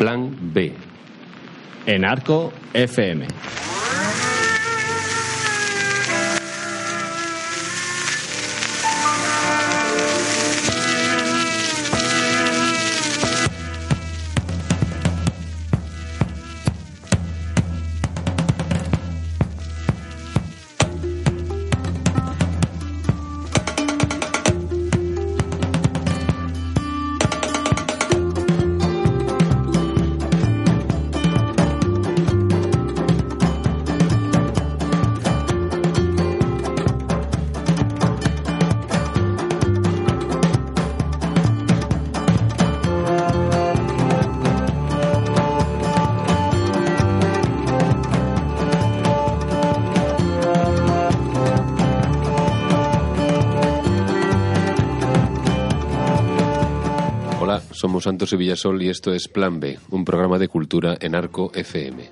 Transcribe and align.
Plan 0.00 0.34
B. 0.54 0.72
En 1.84 2.06
Arco 2.06 2.54
FM. 2.72 3.26
Y 58.32 58.36
Villasol 58.36 58.82
y 58.82 58.88
esto 58.88 59.12
es 59.14 59.28
Plan 59.28 59.60
B, 59.60 59.78
un 59.90 60.04
programa 60.04 60.38
de 60.38 60.48
cultura 60.48 60.96
en 61.00 61.14
Arco 61.14 61.50
FM. 61.54 62.10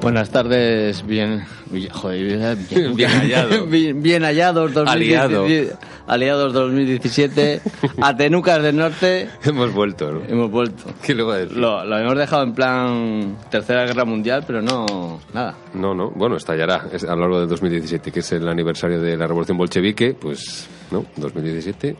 Buenas 0.00 0.30
tardes, 0.30 1.06
bien, 1.06 1.44
joder, 1.92 2.24
bien, 2.68 2.96
Bien 2.96 3.08
hallados. 3.10 3.70
bien, 3.70 4.02
bien 4.02 4.22
hallados 4.24 4.72
2017, 4.72 5.36
Aliado. 5.36 5.78
Aliados 6.06 6.52
2017, 6.52 7.60
a 8.00 8.16
Tenucas 8.16 8.62
del 8.62 8.76
Norte 8.76 9.28
Hemos 9.44 9.72
vuelto, 9.72 10.10
¿no? 10.12 10.20
hemos 10.28 10.50
vuelto. 10.50 10.84
¿Qué 11.02 11.14
le 11.14 11.22
voy 11.22 11.34
a 11.34 11.38
decir? 11.38 11.56
Lo, 11.56 11.84
lo 11.84 11.98
hemos 11.98 12.16
dejado 12.16 12.42
en 12.42 12.52
plan 12.54 13.36
Tercera 13.50 13.84
Guerra 13.84 14.04
Mundial, 14.04 14.44
pero 14.46 14.60
no, 14.62 15.20
nada. 15.32 15.54
No, 15.74 15.94
no, 15.94 16.10
bueno, 16.10 16.36
estallará 16.36 16.86
es 16.92 17.04
a 17.04 17.14
lo 17.14 17.20
largo 17.22 17.40
del 17.40 17.48
2017, 17.48 18.10
que 18.12 18.20
es 18.20 18.32
el 18.32 18.48
aniversario 18.48 19.00
de 19.00 19.16
la 19.16 19.26
Revolución 19.26 19.56
Bolchevique, 19.58 20.14
pues, 20.14 20.68
¿no? 20.90 21.04
2017. 21.16 21.96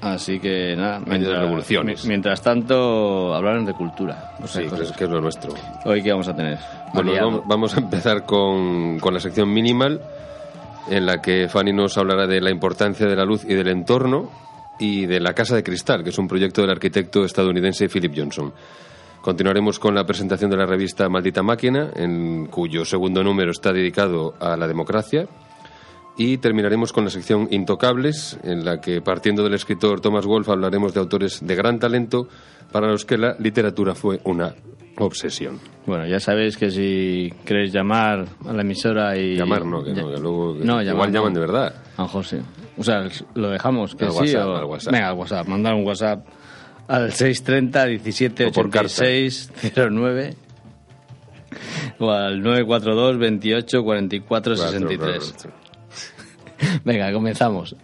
Así 0.00 0.38
que 0.38 0.74
nada, 0.76 1.00
de 1.00 1.18
revoluciones. 1.40 2.02
mi- 2.04 2.08
mientras 2.10 2.42
tanto, 2.42 3.34
hablaron 3.34 3.64
de 3.64 3.72
cultura. 3.72 4.34
o 4.42 4.46
sea, 4.46 4.60
Sí, 4.60 4.64
que 4.64 4.70
cosas. 4.70 4.90
es, 4.90 4.96
que 4.98 5.04
es 5.04 5.10
lo 5.10 5.18
nuestro. 5.22 5.54
Hoy, 5.86 6.02
¿qué 6.02 6.10
vamos 6.10 6.28
a 6.28 6.36
tener? 6.36 6.58
Bueno, 6.92 7.12
vamos, 7.14 7.42
vamos 7.46 7.74
a 7.74 7.80
empezar 7.80 8.26
con, 8.26 8.98
con 9.00 9.14
la 9.14 9.20
sección 9.20 9.50
minimal, 9.50 10.02
en 10.88 11.06
la 11.06 11.20
que 11.20 11.48
Fanny 11.48 11.72
nos 11.72 11.96
hablará 11.98 12.26
de 12.26 12.40
la 12.40 12.50
importancia 12.50 13.06
de 13.06 13.16
la 13.16 13.24
luz 13.24 13.44
y 13.44 13.54
del 13.54 13.68
entorno 13.68 14.30
y 14.78 15.06
de 15.06 15.20
la 15.20 15.32
Casa 15.32 15.56
de 15.56 15.62
Cristal, 15.62 16.02
que 16.02 16.10
es 16.10 16.18
un 16.18 16.28
proyecto 16.28 16.60
del 16.60 16.70
arquitecto 16.70 17.24
estadounidense 17.24 17.88
Philip 17.88 18.12
Johnson. 18.16 18.52
Continuaremos 19.22 19.78
con 19.78 19.94
la 19.94 20.04
presentación 20.04 20.50
de 20.50 20.56
la 20.58 20.66
revista 20.66 21.08
Maldita 21.08 21.42
Máquina, 21.42 21.90
en 21.96 22.46
cuyo 22.46 22.84
segundo 22.84 23.22
número 23.24 23.52
está 23.52 23.72
dedicado 23.72 24.34
a 24.38 24.56
la 24.56 24.68
democracia. 24.68 25.26
Y 26.16 26.36
terminaremos 26.38 26.92
con 26.92 27.04
la 27.04 27.10
sección 27.10 27.48
Intocables, 27.50 28.38
en 28.44 28.64
la 28.64 28.80
que, 28.80 29.00
partiendo 29.00 29.42
del 29.42 29.54
escritor 29.54 30.00
Thomas 30.00 30.26
Wolfe, 30.26 30.52
hablaremos 30.52 30.92
de 30.94 31.00
autores 31.00 31.44
de 31.44 31.54
gran 31.56 31.78
talento 31.78 32.28
para 32.70 32.88
los 32.88 33.04
que 33.04 33.16
la 33.16 33.34
literatura 33.38 33.94
fue 33.94 34.20
una 34.24 34.54
obsesión. 34.98 35.60
Bueno, 35.86 36.06
ya 36.06 36.20
sabéis 36.20 36.56
que 36.56 36.70
si 36.70 37.32
queréis 37.44 37.72
llamar 37.72 38.26
a 38.46 38.52
la 38.52 38.62
emisora 38.62 39.16
y... 39.16 39.36
Llamar 39.36 39.64
no, 39.64 39.82
que 39.84 39.92
no, 39.92 40.10
que 40.10 40.18
luego 40.18 40.58
que 40.58 40.64
No, 40.64 40.80
igual 40.80 40.86
llamar 40.86 41.12
llaman 41.12 41.34
de 41.34 41.40
verdad. 41.40 41.74
A 41.96 42.08
José. 42.08 42.42
O 42.76 42.82
sea, 42.82 43.06
lo 43.34 43.50
dejamos, 43.50 43.94
que 43.94 44.06
Al 44.06 44.12
sí 44.12 44.18
WhatsApp, 44.18 44.46
o... 44.46 44.56
al 44.56 44.64
WhatsApp. 44.64 44.92
Venga, 44.92 45.08
al 45.08 45.14
WhatsApp. 45.14 45.46
Mandar 45.46 45.74
un 45.74 45.84
WhatsApp 45.86 46.26
al 46.88 47.12
630 47.12 47.86
17 47.86 48.46
O 48.46 48.52
por 48.52 48.70
carta. 48.70 48.86
86 48.86 49.52
09 49.74 50.36
o 51.98 52.10
al 52.10 52.42
942 52.42 53.18
28 53.18 53.84
44 53.84 54.56
63. 54.56 55.32
Claro, 55.32 55.54
Venga, 56.84 57.12
comenzamos. 57.12 57.76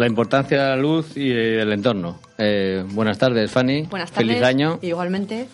La 0.00 0.06
importancia 0.06 0.62
de 0.62 0.68
la 0.70 0.76
luz 0.76 1.14
y 1.14 1.30
el 1.30 1.70
entorno. 1.74 2.20
Eh, 2.38 2.82
buenas 2.88 3.18
tardes, 3.18 3.50
Fanny. 3.50 3.82
Buenas 3.82 4.10
tardes. 4.10 4.30
Feliz 4.30 4.42
año. 4.42 4.78
Igualmente. 4.80 5.46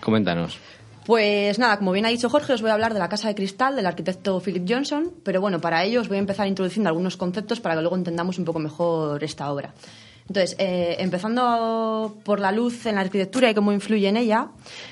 Coméntanos. 0.00 0.56
Pues 1.04 1.58
nada, 1.58 1.76
como 1.76 1.92
bien 1.92 2.06
ha 2.06 2.08
dicho 2.08 2.30
Jorge, 2.30 2.54
os 2.54 2.62
voy 2.62 2.70
a 2.70 2.72
hablar 2.72 2.94
de 2.94 2.98
la 2.98 3.10
Casa 3.10 3.28
de 3.28 3.34
Cristal 3.34 3.76
del 3.76 3.84
arquitecto 3.84 4.40
Philip 4.40 4.64
Johnson, 4.66 5.10
pero 5.22 5.42
bueno, 5.42 5.60
para 5.60 5.84
ello 5.84 6.00
os 6.00 6.08
voy 6.08 6.16
a 6.16 6.20
empezar 6.20 6.46
introduciendo 6.46 6.88
algunos 6.88 7.18
conceptos 7.18 7.60
para 7.60 7.74
que 7.74 7.82
luego 7.82 7.94
entendamos 7.94 8.38
un 8.38 8.46
poco 8.46 8.58
mejor 8.58 9.22
esta 9.22 9.52
obra. 9.52 9.74
Entonces, 10.30 10.54
eh, 10.60 10.94
empezando 11.00 12.16
por 12.22 12.38
la 12.38 12.52
luz 12.52 12.86
en 12.86 12.94
la 12.94 13.00
arquitectura 13.00 13.50
y 13.50 13.54
cómo 13.54 13.72
influye 13.72 14.06
en 14.06 14.16
ella, 14.16 14.46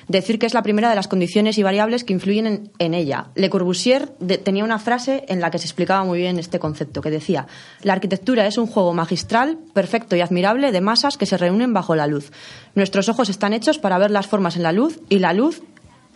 decir 0.09 0.37
que 0.41 0.47
es 0.47 0.53
la 0.53 0.65
primera 0.65 0.89
de 0.91 0.97
las 0.97 1.07
condiciones 1.07 1.59
y 1.59 1.63
variables 1.63 2.03
que 2.03 2.13
influyen 2.13 2.73
en, 2.81 2.93
ella. 2.95 3.27
Le 3.37 3.49
Corbusier 3.49 4.11
de- 4.19 4.39
tenía 4.39 4.65
una 4.65 4.81
frase 4.81 5.25
en 5.29 5.41
la 5.41 5.53
que 5.53 5.59
se 5.59 5.67
explicaba 5.67 6.03
muy 6.03 6.19
bien 6.19 6.41
este 6.41 6.59
concepto, 6.59 7.01
que 7.03 7.13
decía, 7.13 7.47
la 7.85 7.93
arquitectura 7.93 8.49
es 8.49 8.59
un 8.59 8.67
juego 8.67 8.93
magistral, 8.95 9.59
perfecto 9.75 10.17
y 10.17 10.23
admirable 10.23 10.73
de 10.73 10.81
masas 10.81 11.17
que 11.17 11.25
se 11.27 11.37
reúnen 11.39 11.73
bajo 11.73 11.95
la 11.95 12.09
luz. 12.09 12.33
Nuestros 12.75 13.09
ojos 13.09 13.29
están 13.29 13.53
hechos 13.53 13.79
para 13.79 13.97
ver 13.99 14.11
las 14.11 14.27
formas 14.27 14.57
en 14.57 14.65
la 14.65 14.73
luz 14.73 14.99
y 15.09 15.21
la 15.21 15.35
luz 15.35 15.63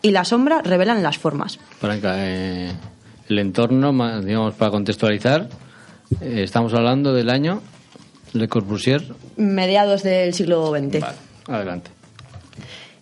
y 0.02 0.10
la 0.10 0.24
sombra 0.24 0.62
revelan 0.62 1.00
las 1.00 1.18
formas. 1.18 1.60
Franca, 1.78 2.14
eh, 2.16 2.72
el 3.28 3.38
entorno, 3.38 4.20
digamos, 4.20 4.54
para 4.54 4.72
contextualizar, 4.72 5.48
eh, 6.20 6.40
estamos 6.42 6.74
hablando 6.74 7.12
del 7.14 7.30
año 7.30 7.62
Le 8.32 8.48
Corbusier. 8.48 9.02
Mediados 9.36 10.02
del 10.02 10.34
siglo 10.34 10.70
XX. 10.70 11.04
Adelante. 11.48 11.90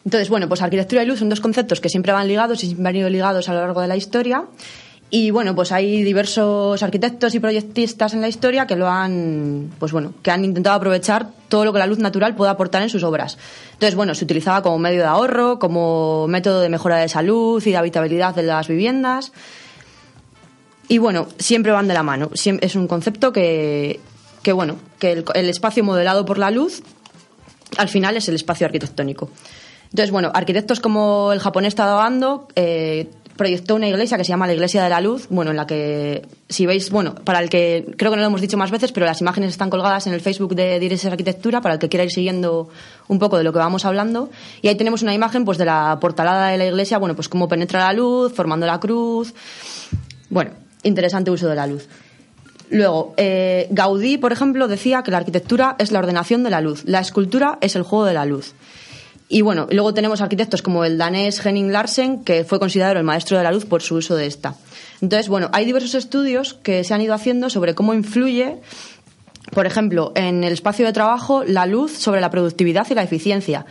Entonces, 0.04 0.28
bueno, 0.28 0.48
pues 0.48 0.62
arquitectura 0.62 1.02
y 1.02 1.06
luz 1.06 1.18
son 1.18 1.28
dos 1.28 1.40
conceptos 1.40 1.80
que 1.80 1.88
siempre 1.88 2.12
van 2.12 2.26
ligados 2.26 2.62
y 2.64 2.66
siempre 2.68 2.88
han 2.88 2.96
ido 2.96 3.10
ligados 3.10 3.48
a 3.48 3.54
lo 3.54 3.60
largo 3.60 3.80
de 3.80 3.88
la 3.88 3.96
historia. 3.96 4.44
Y 5.12 5.32
bueno, 5.32 5.56
pues 5.56 5.72
hay 5.72 6.04
diversos 6.04 6.82
arquitectos 6.82 7.34
y 7.34 7.40
proyectistas 7.40 8.14
en 8.14 8.20
la 8.20 8.28
historia 8.28 8.66
que 8.66 8.76
lo 8.76 8.88
han, 8.88 9.70
pues 9.80 9.90
bueno, 9.90 10.14
que 10.22 10.30
han 10.30 10.44
intentado 10.44 10.76
aprovechar 10.76 11.28
todo 11.48 11.64
lo 11.64 11.72
que 11.72 11.80
la 11.80 11.86
luz 11.86 11.98
natural 11.98 12.36
puede 12.36 12.52
aportar 12.52 12.82
en 12.82 12.88
sus 12.88 13.02
obras. 13.02 13.36
Entonces, 13.72 13.96
bueno, 13.96 14.14
se 14.14 14.24
utilizaba 14.24 14.62
como 14.62 14.78
medio 14.78 15.00
de 15.00 15.08
ahorro, 15.08 15.58
como 15.58 16.28
método 16.28 16.60
de 16.60 16.68
mejora 16.68 16.98
de 16.98 17.08
salud 17.08 17.60
y 17.66 17.70
de 17.70 17.76
habitabilidad 17.76 18.36
de 18.36 18.44
las 18.44 18.68
viviendas. 18.68 19.32
Y 20.86 20.98
bueno, 20.98 21.26
siempre 21.38 21.72
van 21.72 21.88
de 21.88 21.94
la 21.94 22.04
mano. 22.04 22.30
Es 22.32 22.76
un 22.76 22.86
concepto 22.86 23.32
que, 23.32 23.98
que 24.42 24.52
bueno, 24.52 24.76
que 24.98 25.12
el, 25.12 25.24
el 25.34 25.48
espacio 25.48 25.84
modelado 25.84 26.24
por 26.24 26.38
la 26.38 26.50
luz 26.50 26.82
al 27.76 27.88
final 27.88 28.16
es 28.16 28.28
el 28.28 28.34
espacio 28.34 28.66
arquitectónico. 28.66 29.30
Entonces, 29.84 30.10
bueno, 30.10 30.30
arquitectos 30.32 30.80
como 30.80 31.32
el 31.32 31.40
japonés 31.40 31.74
Tadao 31.74 32.48
eh, 32.54 33.08
proyectó 33.36 33.74
una 33.74 33.88
iglesia 33.88 34.16
que 34.16 34.24
se 34.24 34.28
llama 34.28 34.46
la 34.46 34.52
Iglesia 34.52 34.84
de 34.84 34.90
la 34.90 35.00
Luz, 35.00 35.26
bueno, 35.30 35.50
en 35.50 35.56
la 35.56 35.66
que, 35.66 36.28
si 36.48 36.66
veis, 36.66 36.90
bueno, 36.90 37.14
para 37.14 37.40
el 37.40 37.48
que, 37.48 37.86
creo 37.96 38.10
que 38.10 38.16
no 38.16 38.22
lo 38.22 38.28
hemos 38.28 38.40
dicho 38.40 38.56
más 38.56 38.70
veces, 38.70 38.92
pero 38.92 39.06
las 39.06 39.20
imágenes 39.20 39.50
están 39.50 39.70
colgadas 39.70 40.06
en 40.06 40.12
el 40.12 40.20
Facebook 40.20 40.54
de 40.54 40.78
Dirección 40.78 41.12
Arquitectura, 41.12 41.60
para 41.60 41.74
el 41.74 41.80
que 41.80 41.88
quiera 41.88 42.04
ir 42.04 42.10
siguiendo 42.10 42.68
un 43.08 43.18
poco 43.18 43.38
de 43.38 43.44
lo 43.44 43.52
que 43.52 43.58
vamos 43.58 43.84
hablando. 43.84 44.30
Y 44.62 44.68
ahí 44.68 44.74
tenemos 44.74 45.02
una 45.02 45.14
imagen, 45.14 45.44
pues, 45.44 45.58
de 45.58 45.64
la 45.64 45.98
portalada 46.00 46.48
de 46.48 46.58
la 46.58 46.66
iglesia, 46.66 46.98
bueno, 46.98 47.16
pues 47.16 47.28
cómo 47.28 47.48
penetra 47.48 47.80
la 47.80 47.92
luz, 47.94 48.32
formando 48.32 48.66
la 48.66 48.78
cruz. 48.78 49.34
Bueno, 50.28 50.52
interesante 50.82 51.30
uso 51.30 51.48
de 51.48 51.56
la 51.56 51.66
luz. 51.66 51.88
Luego, 52.70 53.14
eh, 53.16 53.66
Gaudí, 53.70 54.16
por 54.16 54.32
ejemplo, 54.32 54.68
decía 54.68 55.02
que 55.02 55.10
la 55.10 55.18
arquitectura 55.18 55.74
es 55.78 55.90
la 55.90 55.98
ordenación 55.98 56.44
de 56.44 56.50
la 56.50 56.60
luz, 56.60 56.84
la 56.86 57.00
escultura 57.00 57.58
es 57.60 57.74
el 57.74 57.82
juego 57.82 58.04
de 58.04 58.14
la 58.14 58.24
luz. 58.24 58.54
Y 59.28 59.42
bueno, 59.42 59.68
luego 59.70 59.92
tenemos 59.94 60.20
arquitectos 60.20 60.62
como 60.62 60.84
el 60.84 60.98
danés 60.98 61.44
Henning 61.44 61.72
Larsen, 61.72 62.24
que 62.24 62.44
fue 62.44 62.58
considerado 62.58 62.98
el 62.98 63.04
maestro 63.04 63.38
de 63.38 63.44
la 63.44 63.52
luz 63.52 63.64
por 63.64 63.82
su 63.82 63.96
uso 63.96 64.16
de 64.16 64.26
esta. 64.26 64.54
Entonces, 65.00 65.28
bueno, 65.28 65.50
hay 65.52 65.64
diversos 65.64 65.94
estudios 65.94 66.54
que 66.54 66.82
se 66.82 66.94
han 66.94 67.00
ido 67.00 67.14
haciendo 67.14 67.50
sobre 67.50 67.74
cómo 67.74 67.94
influye, 67.94 68.58
por 69.52 69.66
ejemplo, 69.66 70.12
en 70.14 70.42
el 70.44 70.52
espacio 70.52 70.86
de 70.86 70.92
trabajo, 70.92 71.44
la 71.44 71.66
luz 71.66 71.92
sobre 71.92 72.20
la 72.20 72.30
productividad 72.30 72.86
y 72.90 72.94
la 72.94 73.02
eficiencia. 73.02 73.66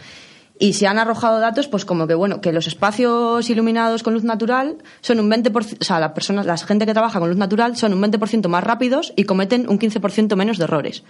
Y 0.61 0.73
se 0.73 0.87
han 0.87 0.99
arrojado 0.99 1.39
datos, 1.39 1.69
pues 1.69 1.85
como 1.85 2.05
que 2.05 2.13
bueno, 2.13 2.41
que 2.41 2.51
los 2.51 2.67
espacios 2.67 3.49
iluminados 3.49 4.03
con 4.03 4.13
luz 4.13 4.25
natural 4.25 4.75
son 4.99 5.21
un 5.21 5.31
20%, 5.31 5.77
o 5.79 5.83
sea, 5.83 6.01
las 6.01 6.11
personas, 6.11 6.45
la 6.45 6.57
gente 6.57 6.85
que 6.85 6.91
trabaja 6.91 7.19
con 7.19 7.29
luz 7.29 7.37
natural 7.37 7.77
son 7.77 7.93
un 7.93 8.01
20% 8.01 8.47
más 8.49 8.63
rápidos 8.63 9.13
y 9.15 9.23
cometen 9.23 9.69
un 9.69 9.79
15% 9.79 10.35
menos 10.35 10.57
de 10.57 10.65
errores. 10.65 11.03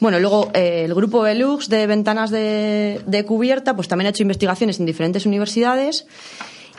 Bueno, 0.00 0.18
luego 0.18 0.50
eh, 0.54 0.82
el 0.84 0.94
grupo 0.94 1.20
Velux 1.22 1.68
de 1.68 1.86
ventanas 1.86 2.30
de, 2.30 3.00
de, 3.06 3.24
cubierta, 3.24 3.76
pues 3.76 3.86
también 3.86 4.06
ha 4.06 4.10
hecho 4.10 4.22
investigaciones 4.22 4.80
en 4.80 4.86
diferentes 4.86 5.24
universidades 5.24 6.06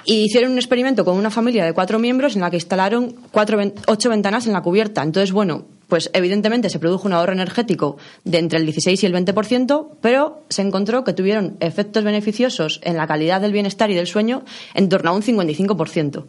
y 0.06 0.24
hicieron 0.26 0.52
un 0.52 0.58
experimento 0.58 1.06
con 1.06 1.18
una 1.18 1.30
familia 1.30 1.66
de 1.66 1.74
cuatro 1.74 1.98
miembros 1.98 2.36
en 2.36 2.42
la 2.42 2.50
que 2.50 2.58
instalaron 2.58 3.16
cuatro, 3.32 3.60
ocho 3.88 4.10
ventanas 4.10 4.48
en 4.48 4.54
la 4.54 4.62
cubierta. 4.62 5.02
Entonces, 5.02 5.32
bueno, 5.32 5.66
pues 5.90 6.10
evidentemente 6.14 6.70
se 6.70 6.80
produjo 6.80 7.08
un 7.08 7.14
ahorro 7.14 7.34
energético 7.34 7.98
de 8.24 8.38
entre 8.38 8.60
el 8.60 8.66
16 8.66 9.04
y 9.04 9.06
el 9.06 9.14
20%, 9.14 9.90
pero 10.00 10.44
se 10.48 10.62
encontró 10.62 11.04
que 11.04 11.14
tuvieron 11.14 11.58
efectos 11.60 12.04
beneficiosos 12.06 12.80
en 12.84 12.96
la 12.96 13.08
calidad 13.08 13.42
del 13.42 13.52
bienestar 13.52 13.92
y 13.92 13.96
del 13.96 14.08
sueño 14.08 14.44
en 14.74 14.88
torno 14.88 15.10
a 15.10 15.14
un 15.14 15.24
55%. 15.24 16.26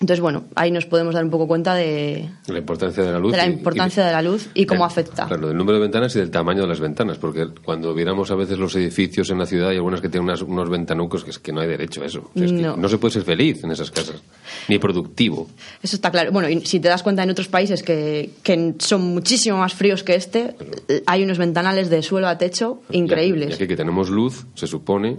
Entonces, 0.00 0.22
bueno, 0.22 0.44
ahí 0.54 0.70
nos 0.70 0.86
podemos 0.86 1.14
dar 1.14 1.22
un 1.22 1.30
poco 1.30 1.46
cuenta 1.46 1.74
de 1.74 2.26
la 2.46 2.58
importancia 2.58 3.02
de 3.04 3.12
la 3.12 3.18
luz. 3.18 3.32
De 3.32 3.36
la 3.36 3.46
importancia 3.46 4.02
y, 4.02 4.06
de 4.06 4.12
la 4.12 4.22
luz 4.22 4.48
y 4.54 4.64
cómo 4.64 4.80
del, 4.84 4.86
afecta. 4.86 5.26
Claro, 5.26 5.48
del 5.48 5.56
número 5.58 5.76
de 5.76 5.82
ventanas 5.82 6.16
y 6.16 6.20
del 6.20 6.30
tamaño 6.30 6.62
de 6.62 6.68
las 6.68 6.80
ventanas, 6.80 7.18
porque 7.18 7.46
cuando 7.62 7.92
viéramos 7.92 8.30
a 8.30 8.34
veces 8.34 8.58
los 8.58 8.74
edificios 8.76 9.28
en 9.28 9.38
la 9.38 9.44
ciudad 9.44 9.68
hay 9.68 9.76
algunas 9.76 10.00
que 10.00 10.08
tienen 10.08 10.24
unas, 10.26 10.40
unos 10.40 10.70
ventanucos 10.70 11.22
que 11.22 11.30
es 11.30 11.38
que 11.38 11.52
no 11.52 11.60
hay 11.60 11.68
derecho 11.68 12.02
a 12.02 12.06
eso. 12.06 12.30
O 12.34 12.38
sea, 12.38 12.46
es 12.46 12.52
No. 12.52 12.76
que 12.76 12.80
no 12.80 12.88
se 12.88 12.96
puede 12.96 13.12
ser 13.12 13.24
feliz 13.24 13.62
en 13.62 13.72
esas 13.72 13.90
casas, 13.90 14.22
ni 14.68 14.78
productivo. 14.78 15.50
Eso 15.82 15.96
está 15.96 16.10
claro. 16.10 16.32
Bueno, 16.32 16.48
y 16.48 16.64
si 16.64 16.80
te 16.80 16.88
das 16.88 17.02
cuenta 17.02 17.22
en 17.22 17.28
otros 17.28 17.48
países 17.48 17.82
que, 17.82 18.30
que 18.42 18.74
son 18.78 19.02
muchísimo 19.02 19.58
más 19.58 19.74
fríos 19.74 20.02
que 20.02 20.14
este, 20.14 20.56
hay 21.04 21.24
unos 21.24 21.36
ventanales 21.36 21.90
de 21.90 22.02
suelo 22.02 22.26
a 22.28 22.38
techo 22.38 22.80
increíbles. 22.90 23.50
Ya 23.50 23.58
que, 23.58 23.68
que 23.68 23.76
tenemos 23.76 24.08
luz, 24.08 24.46
se 24.54 24.66
supone, 24.66 25.18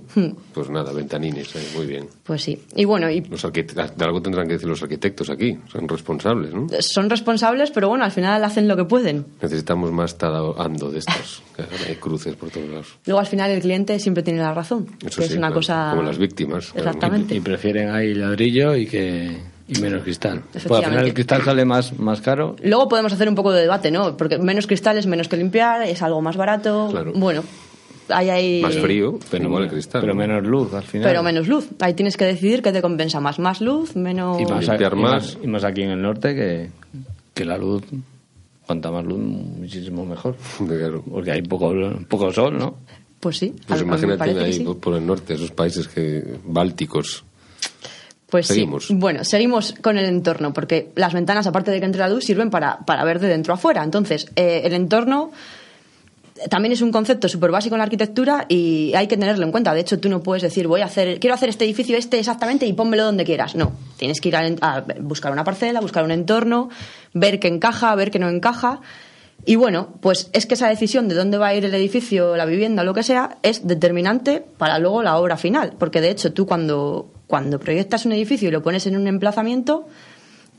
pues 0.56 0.72
nada, 0.72 0.92
ventanines, 0.92 1.56
eh, 1.56 1.60
muy 1.76 1.86
bien. 1.86 2.08
Pues 2.24 2.42
sí. 2.42 2.60
Y 2.76 2.86
bueno, 2.86 3.12
y 3.12 3.22
Los 3.22 3.44
de 3.44 4.06
algo 4.06 4.22
tendrán 4.24 4.48
que 4.48 4.54
decir 4.54 4.71
los 4.72 4.84
arquitectos 4.84 5.30
aquí, 5.30 5.58
son 5.72 5.88
responsables, 5.88 6.54
¿no? 6.54 6.68
son 6.80 7.10
responsables, 7.10 7.72
pero 7.72 7.90
bueno, 7.90 8.04
al 8.04 8.12
final 8.12 8.44
hacen 8.44 8.68
lo 8.68 8.76
que 8.76 8.86
pueden. 8.86 9.26
Necesitamos 9.42 9.92
más 9.92 10.16
ando 10.58 10.92
de 10.92 11.00
estos, 11.00 11.44
que 11.56 11.90
hay 11.90 11.96
cruces 11.96 12.36
por 12.36 12.50
todos 12.50 12.70
lados. 12.70 12.88
Luego 13.06 13.20
al 13.20 13.28
final 13.28 13.52
el 13.52 13.62
cliente 13.62 14.00
siempre 14.00 14.24
tiene 14.24 14.40
la 14.40 14.54
razón, 14.54 14.88
Eso 15.06 15.22
que 15.22 15.28
sí, 15.28 15.34
es 15.34 15.38
una 15.38 15.48
claro, 15.48 15.56
cosa 15.56 15.90
Como 15.92 16.04
las 16.04 16.18
víctimas. 16.18 16.72
Exactamente. 16.76 17.36
Y 17.36 17.40
prefieren 17.40 17.90
ahí 17.90 18.14
ladrillo 18.14 18.76
y 18.76 18.86
que 18.88 19.52
y 19.68 19.80
menos 19.80 20.04
cristal. 20.04 20.42
Pues 20.52 20.56
al 20.56 20.62
final 20.62 20.74
Efectivamente. 20.74 21.08
el 21.08 21.14
cristal 21.14 21.44
sale 21.44 21.66
más, 21.66 21.98
más 21.98 22.22
caro. 22.22 22.56
Luego 22.62 22.90
podemos 22.90 23.14
hacer 23.14 23.30
un 23.30 23.36
poco 23.36 23.52
de 23.54 23.62
debate, 23.62 23.90
¿no? 23.90 24.18
Porque 24.18 24.38
menos 24.38 24.68
cristales, 24.68 25.08
menos 25.08 25.30
que 25.30 25.38
limpiar, 25.38 25.84
es 25.84 26.02
algo 26.02 26.22
más 26.22 26.36
barato. 26.36 26.90
Claro. 26.92 27.14
Bueno, 27.16 27.44
ahí 28.14 28.30
hay. 28.30 28.62
Más 28.62 28.78
frío, 28.78 29.18
pero 29.30 29.46
igual 29.46 29.64
el 29.64 29.70
cristal. 29.70 30.02
Pero 30.02 30.14
¿no? 30.14 30.20
menos 30.20 30.44
luz 30.46 30.74
al 30.74 30.84
final. 30.84 31.08
Pero 31.08 31.24
menos 31.24 31.48
luz. 31.48 31.68
Ahí 31.80 31.94
tienes 31.94 32.18
que 32.18 32.26
decidir 32.26 32.62
qué 32.62 32.72
te 32.72 32.82
compensa 32.82 33.20
más. 33.20 33.40
Más 33.40 33.62
luz, 33.62 33.96
menos. 33.96 34.40
y 34.40 34.46
más, 34.46 34.68
limpiar 34.68 34.94
y 34.94 34.96
más. 35.00 35.38
y 35.44 35.48
más 35.48 35.64
aquí 35.64 35.82
en 35.84 35.92
el 35.92 36.02
norte 36.02 36.36
que, 36.36 36.70
que 37.34 37.46
la 37.46 37.58
luz. 37.58 37.84
Cuanta 38.66 38.92
más 38.92 39.04
luz, 39.04 39.20
muchísimo 39.20 40.06
mejor. 40.06 40.36
Claro. 40.68 41.04
Porque 41.10 41.32
hay 41.32 41.42
poco, 41.42 41.74
poco 42.08 42.32
sol, 42.32 42.58
¿no? 42.58 42.76
Pues 43.20 43.38
sí. 43.38 43.54
Pues 43.68 43.82
imagínate 43.82 44.24
ahí 44.40 44.54
sí. 44.54 44.64
por- 44.80 44.96
el 44.96 45.06
norte, 45.06 45.34
esos 45.34 45.52
países 45.52 45.88
que 45.88 46.24
bálticos. 46.46 47.24
Pues 48.30 48.48
Seguimos. 48.48 48.88
sí. 48.88 48.96
Bueno, 48.96 49.26
seguimos 49.26 49.74
con 49.82 49.98
el 49.98 50.06
entorno, 50.06 50.54
porque 50.54 50.90
las 50.96 51.14
ventanas, 51.14 51.48
aparte 51.48 51.70
de 51.70 51.80
que 51.82 51.86
entre 51.86 52.00
la 52.00 52.08
luz, 52.08 52.24
sirven 52.24 52.50
para, 52.50 52.78
para 52.86 53.04
ver 53.04 53.20
de 53.20 53.28
dentro 53.28 53.54
a 53.54 53.58
fuera. 53.58 53.84
Entonces, 53.84 54.28
eh, 54.38 54.62
el 54.64 54.74
entorno 54.74 55.32
también 56.50 56.72
es 56.72 56.82
un 56.82 56.92
concepto 56.92 57.28
súper 57.28 57.52
básico 57.52 57.76
en 57.76 57.80
la 57.80 57.84
arquitectura 57.84 58.46
y 58.48 58.94
hay 58.96 59.08
que 59.08 59.18
tenerlo 59.18 59.46
en 59.46 59.52
cuenta. 59.52 59.74
De 59.74 59.82
hecho, 59.82 60.00
tú 60.00 60.10
no 60.10 60.22
puedes 60.22 60.44
decir, 60.44 60.68
voy 60.68 60.82
a 60.82 60.86
hacer, 60.86 61.20
quiero 61.20 61.34
hacer 61.34 61.50
este 61.50 61.66
edificio 61.66 61.98
este 61.98 62.20
exactamente 62.20 62.66
y 62.66 62.74
pónmelo 62.74 63.06
donde 63.06 63.24
quieras. 63.24 63.56
No, 63.56 63.74
tienes 63.98 64.22
que 64.22 64.30
ir 64.30 64.36
a, 64.36 64.46
a 64.62 64.86
buscar 65.00 65.32
una 65.32 65.44
parcela, 65.44 65.82
buscar 65.82 66.04
un 66.04 66.12
entorno, 66.12 66.70
ver 67.14 67.40
qué 67.40 67.48
encaja, 67.48 67.94
ver 67.96 68.12
qué 68.12 68.20
no 68.20 68.30
encaja. 68.30 68.82
Y 69.46 69.56
bueno, 69.56 69.96
pues 70.02 70.30
es 70.34 70.46
que 70.46 70.54
esa 70.54 70.68
decisión 70.68 71.08
de 71.08 71.16
dónde 71.16 71.38
va 71.38 71.48
a 71.48 71.56
ir 71.56 71.66
el 71.66 71.74
edificio, 71.74 72.36
la 72.38 72.46
vivienda, 72.46 72.84
lo 72.84 72.94
que 72.94 73.04
sea, 73.04 73.38
es 73.42 73.68
determinante 73.68 74.46
para 74.58 74.78
luego 74.78 75.02
la 75.02 75.18
obra 75.18 75.38
final. 75.38 75.74
Porque 75.80 76.02
de 76.02 76.12
hecho, 76.12 76.32
tú 76.32 76.46
cuando, 76.46 77.12
cuando 77.28 77.60
proyectas 77.60 78.06
un 78.06 78.12
edificio 78.12 78.50
y 78.50 78.52
lo 78.52 78.62
pones 78.62 78.86
en 78.86 78.98
un 78.98 79.08
emplazamiento, 79.08 79.88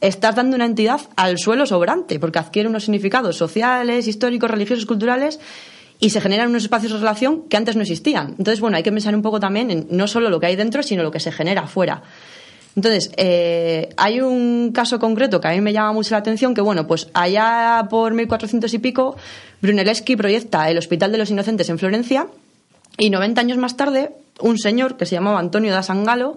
estás 0.00 0.34
dando 0.34 0.56
una 0.56 0.66
entidad 0.66 1.00
al 1.16 1.38
suelo 1.38 1.64
sobrante, 1.64 2.18
porque 2.18 2.40
adquiere 2.40 2.68
unos 2.68 2.84
significados 2.84 3.36
sociales, 3.36 4.08
históricos, 4.08 4.50
religiosos, 4.50 4.84
culturales, 4.84 5.38
y 6.02 6.10
se 6.10 6.20
generan 6.20 6.48
unos 6.48 6.64
espacios 6.64 6.90
de 6.90 6.98
relación 6.98 7.42
que 7.42 7.56
antes 7.56 7.76
no 7.76 7.82
existían. 7.82 8.30
Entonces, 8.30 8.58
bueno, 8.58 8.76
hay 8.76 8.82
que 8.82 8.90
pensar 8.90 9.14
un 9.14 9.22
poco 9.22 9.38
también 9.38 9.70
en 9.70 9.86
no 9.88 10.08
solo 10.08 10.30
lo 10.30 10.40
que 10.40 10.46
hay 10.46 10.56
dentro, 10.56 10.82
sino 10.82 11.04
lo 11.04 11.12
que 11.12 11.20
se 11.20 11.30
genera 11.30 11.62
afuera. 11.62 12.02
Entonces, 12.74 13.12
eh, 13.16 13.88
hay 13.96 14.20
un 14.20 14.72
caso 14.72 14.98
concreto 14.98 15.40
que 15.40 15.46
a 15.46 15.52
mí 15.52 15.60
me 15.60 15.72
llama 15.72 15.92
mucho 15.92 16.10
la 16.10 16.18
atención, 16.18 16.54
que 16.54 16.60
bueno, 16.60 16.88
pues 16.88 17.06
allá 17.14 17.86
por 17.88 18.14
1400 18.14 18.74
y 18.74 18.78
pico, 18.78 19.16
Brunelleschi 19.60 20.16
proyecta 20.16 20.68
el 20.68 20.76
Hospital 20.76 21.12
de 21.12 21.18
los 21.18 21.30
Inocentes 21.30 21.68
en 21.68 21.78
Florencia, 21.78 22.26
y 22.98 23.08
90 23.08 23.40
años 23.40 23.58
más 23.58 23.76
tarde, 23.76 24.10
un 24.40 24.58
señor 24.58 24.96
que 24.96 25.06
se 25.06 25.14
llamaba 25.14 25.38
Antonio 25.38 25.72
da 25.72 25.84
Sangalo 25.84 26.36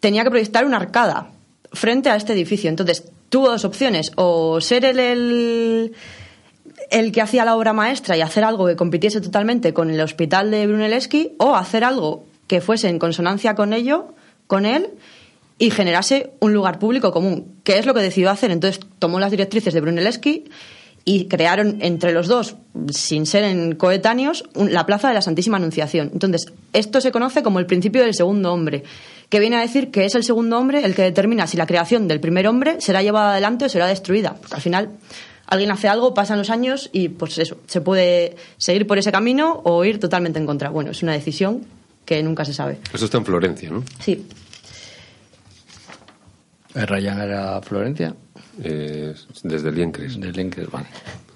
tenía 0.00 0.22
que 0.22 0.30
proyectar 0.30 0.66
una 0.66 0.76
arcada 0.76 1.30
frente 1.72 2.10
a 2.10 2.16
este 2.16 2.34
edificio. 2.34 2.68
Entonces, 2.68 3.04
tuvo 3.30 3.48
dos 3.48 3.64
opciones, 3.64 4.12
o 4.16 4.60
ser 4.60 4.84
el, 4.84 4.98
el, 4.98 5.92
el 6.90 7.12
que 7.12 7.22
hacía 7.22 7.44
la 7.44 7.56
obra 7.56 7.72
maestra 7.72 8.16
y 8.16 8.20
hacer 8.20 8.44
algo 8.44 8.66
que 8.66 8.76
compitiese 8.76 9.20
totalmente 9.20 9.72
con 9.72 9.90
el 9.90 10.00
hospital 10.00 10.50
de 10.50 10.66
Brunelleschi, 10.66 11.32
o 11.38 11.54
hacer 11.54 11.84
algo 11.84 12.24
que 12.46 12.60
fuese 12.60 12.88
en 12.88 12.98
consonancia 12.98 13.54
con 13.54 13.72
ello, 13.72 14.14
con 14.46 14.66
él, 14.66 14.90
y 15.58 15.70
generase 15.70 16.32
un 16.40 16.52
lugar 16.52 16.78
público 16.78 17.12
común, 17.12 17.60
que 17.64 17.78
es 17.78 17.86
lo 17.86 17.94
que 17.94 18.00
decidió 18.00 18.30
hacer. 18.30 18.50
Entonces, 18.50 18.80
tomó 18.98 19.20
las 19.20 19.30
directrices 19.30 19.72
de 19.74 19.80
Brunelleschi 19.80 20.44
y 21.04 21.26
crearon 21.26 21.78
entre 21.80 22.12
los 22.12 22.28
dos, 22.28 22.56
sin 22.90 23.26
ser 23.26 23.44
en 23.44 23.74
coetáneos, 23.74 24.44
la 24.54 24.86
Plaza 24.86 25.08
de 25.08 25.14
la 25.14 25.22
Santísima 25.22 25.58
Anunciación. 25.58 26.10
Entonces, 26.12 26.52
esto 26.72 27.00
se 27.00 27.12
conoce 27.12 27.42
como 27.42 27.58
el 27.58 27.66
principio 27.66 28.02
del 28.02 28.14
segundo 28.14 28.52
hombre, 28.52 28.84
que 29.28 29.38
viene 29.38 29.56
a 29.56 29.60
decir 29.60 29.90
que 29.90 30.04
es 30.04 30.14
el 30.14 30.24
segundo 30.24 30.58
hombre 30.58 30.84
el 30.84 30.94
que 30.94 31.02
determina 31.02 31.46
si 31.46 31.56
la 31.56 31.66
creación 31.66 32.08
del 32.08 32.20
primer 32.20 32.48
hombre 32.48 32.80
será 32.80 33.02
llevada 33.02 33.32
adelante 33.32 33.66
o 33.66 33.68
será 33.68 33.86
destruida. 33.86 34.34
Porque 34.34 34.56
al 34.56 34.62
final, 34.62 34.90
alguien 35.50 35.70
hace 35.70 35.88
algo, 35.88 36.14
pasan 36.14 36.38
los 36.38 36.48
años 36.50 36.88
y 36.92 37.08
pues 37.10 37.36
eso, 37.38 37.58
se 37.66 37.80
puede 37.80 38.36
seguir 38.56 38.86
por 38.86 38.98
ese 38.98 39.12
camino 39.12 39.60
o 39.64 39.84
ir 39.84 40.00
totalmente 40.00 40.38
en 40.38 40.46
contra. 40.46 40.70
Bueno, 40.70 40.90
es 40.92 41.02
una 41.02 41.12
decisión 41.12 41.66
que 42.04 42.22
nunca 42.22 42.44
se 42.44 42.54
sabe. 42.54 42.78
Eso 42.92 43.04
está 43.04 43.18
en 43.18 43.24
Florencia, 43.26 43.70
¿no? 43.70 43.84
Sí. 44.02 44.24
El 46.74 46.86
Ryan 46.86 47.20
era 47.20 47.60
Florencia, 47.62 48.14
Eh, 48.62 49.14
desde 49.44 49.72
Liencres, 49.72 50.20
del 50.20 50.32
Linkers, 50.32 50.70
vale. 50.70 50.86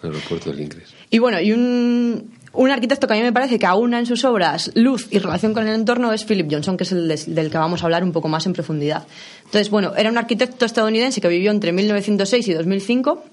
el 0.03 0.11
aeropuerto 0.11 0.51
de 0.51 0.57
Liencres. 0.57 0.91
Y 1.11 1.19
bueno, 1.21 1.41
y 1.41 1.53
un, 1.53 2.31
un 2.53 2.71
arquitecto 2.71 3.07
que 3.07 3.15
a 3.15 3.17
mí 3.17 3.23
me 3.23 3.33
parece 3.33 3.59
que 3.59 3.65
aúna 3.67 3.99
en 3.99 4.05
sus 4.05 4.25
obras 4.25 4.71
luz 4.75 5.07
y 5.11 5.19
relación 5.21 5.55
con 5.55 5.67
el 5.67 5.75
entorno 5.75 6.13
es 6.13 6.25
Philip 6.25 6.49
Johnson, 6.51 6.77
que 6.77 6.85
es 6.85 6.93
el 6.93 7.09
des- 7.09 7.35
del 7.35 7.51
que 7.51 7.57
vamos 7.57 7.83
a 7.83 7.87
hablar 7.87 8.05
un 8.05 8.13
poco 8.13 8.29
más 8.29 8.45
en 8.47 8.53
profundidad. 8.53 9.07
Entonces, 9.47 9.71
bueno, 9.71 9.95
era 9.97 10.11
un 10.11 10.19
arquitecto 10.19 10.67
estadounidense 10.67 11.21
que 11.23 11.29
vivió 11.29 11.51
entre 11.51 11.73
1906 11.73 12.47
y 12.49 12.53
2005, 12.53 13.25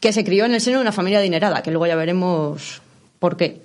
que 0.00 0.12
se 0.12 0.24
crió 0.24 0.44
en 0.44 0.54
el 0.54 0.60
seno 0.60 0.78
de 0.78 0.82
una 0.82 0.92
familia 0.92 1.18
adinerada, 1.20 1.62
que 1.62 1.70
luego 1.70 1.86
ya 1.86 1.96
veremos 1.96 2.80
por 3.18 3.36
qué. 3.36 3.60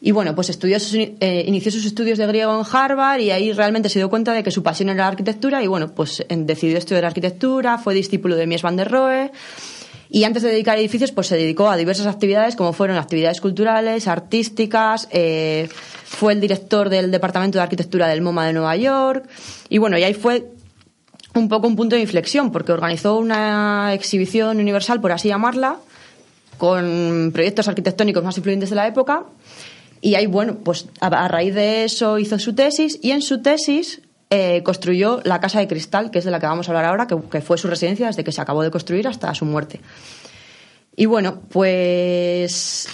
Y 0.00 0.10
bueno, 0.12 0.34
pues 0.34 0.50
estudió 0.50 0.78
sus- 0.78 0.94
eh, 0.94 1.44
inició 1.46 1.72
sus 1.72 1.86
estudios 1.86 2.18
de 2.18 2.26
griego 2.26 2.58
en 2.58 2.66
Harvard 2.70 3.20
y 3.20 3.30
ahí 3.30 3.52
realmente 3.52 3.88
se 3.88 3.98
dio 3.98 4.10
cuenta 4.10 4.32
de 4.34 4.42
que 4.42 4.50
su 4.50 4.62
pasión 4.62 4.90
era 4.90 4.98
la 5.04 5.08
arquitectura 5.08 5.62
y 5.62 5.66
bueno, 5.66 5.88
pues 5.94 6.24
en- 6.28 6.46
decidió 6.46 6.76
estudiar 6.76 7.06
arquitectura, 7.06 7.78
fue 7.78 7.94
discípulo 7.94 8.36
de 8.36 8.46
Mies 8.46 8.62
van 8.62 8.76
der 8.76 8.90
Rohe 8.90 9.30
Y 10.10 10.22
antes 10.24 10.42
de 10.44 10.50
dedicar 10.50 10.78
edificios, 10.78 11.10
pues 11.10 11.26
se 11.26 11.36
dedicó 11.36 11.68
a 11.70 11.76
diversas 11.76 12.06
actividades, 12.06 12.54
como 12.54 12.72
fueron 12.72 12.98
actividades 12.98 13.40
culturales, 13.40 14.06
artísticas, 14.06 15.08
eh, 15.10 15.68
fue 16.04 16.34
el 16.34 16.40
director 16.40 16.88
del 16.88 17.10
Departamento 17.10 17.58
de 17.58 17.62
Arquitectura 17.64 18.06
del 18.06 18.20
MoMA 18.20 18.46
de 18.46 18.52
Nueva 18.52 18.76
York, 18.76 19.24
y 19.70 19.78
bueno, 19.78 19.98
y 19.98 20.04
ahí 20.04 20.14
fue 20.14 20.44
un 21.34 21.48
poco 21.48 21.66
un 21.66 21.76
punto 21.76 21.96
de 21.96 22.02
inflexión, 22.02 22.50
porque 22.52 22.72
organizó 22.72 23.16
una 23.18 23.92
exhibición 23.92 24.58
universal, 24.58 25.00
por 25.00 25.12
así 25.12 25.28
llamarla, 25.28 25.76
con 26.58 27.30
proyectos 27.32 27.68
arquitectónicos 27.68 28.22
más 28.22 28.36
influyentes 28.36 28.70
de 28.70 28.76
la 28.76 28.86
época. 28.86 29.24
Y 30.00 30.14
ahí, 30.16 30.26
bueno, 30.26 30.56
pues 30.62 30.86
a, 31.00 31.28
raíz 31.28 31.54
de 31.54 31.84
eso 31.84 32.18
hizo 32.18 32.38
su 32.38 32.54
tesis 32.54 32.98
y 33.02 33.10
en 33.10 33.22
su 33.22 33.42
tesis 33.42 34.02
eh, 34.30 34.62
construyó 34.62 35.20
la 35.24 35.40
Casa 35.40 35.60
de 35.60 35.66
Cristal, 35.68 36.10
que 36.10 36.18
es 36.18 36.24
de 36.24 36.30
la 36.30 36.38
que 36.40 36.46
vamos 36.46 36.68
a 36.68 36.72
hablar 36.72 36.84
ahora, 36.84 37.06
que, 37.06 37.40
fue 37.40 37.58
su 37.58 37.68
residencia 37.68 38.06
desde 38.06 38.22
que 38.22 38.32
se 38.32 38.40
acabó 38.40 38.62
de 38.62 38.70
construir 38.70 39.08
hasta 39.08 39.34
su 39.34 39.44
muerte. 39.44 39.80
Y 40.96 41.06
bueno, 41.06 41.40
pues 41.48 42.86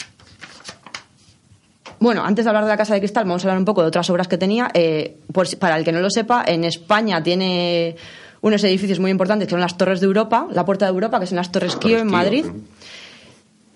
bueno, 1.99 2.25
antes 2.25 2.45
de 2.45 2.49
hablar 2.49 2.65
de 2.65 2.71
la 2.71 2.77
Casa 2.79 2.95
de 2.95 3.01
Cristal, 3.01 3.25
vamos 3.25 3.45
a 3.45 3.49
hablar 3.49 3.59
un 3.59 3.67
poco 3.67 3.83
de 3.83 3.89
otras 3.89 4.09
obras 4.09 4.27
que 4.27 4.39
tenía. 4.39 4.71
Eh, 4.73 5.19
si- 5.45 5.57
para 5.57 5.77
el 5.77 5.85
que 5.85 5.93
no 5.93 6.01
lo 6.01 6.09
sepa, 6.11 6.45
en 6.47 6.65
España 6.65 7.23
tiene 7.23 7.97
unos 8.43 8.65
edificios 8.65 8.99
muy 8.99 9.11
importantes 9.11 9.47
que 9.47 9.51
son 9.53 9.61
las 9.61 9.77
Torres 9.77 10.01
de 10.01 10.07
Europa, 10.07 10.49
la 10.53 10.65
Puerta 10.65 10.87
de 10.87 10.91
Europa, 10.93 11.21
que 11.21 11.27
son 11.27 11.37
las 11.37 11.53
Torres 11.53 11.77
Kio 11.77 11.99
en 11.99 12.05
Kio, 12.09 12.13
Madrid. 12.13 12.45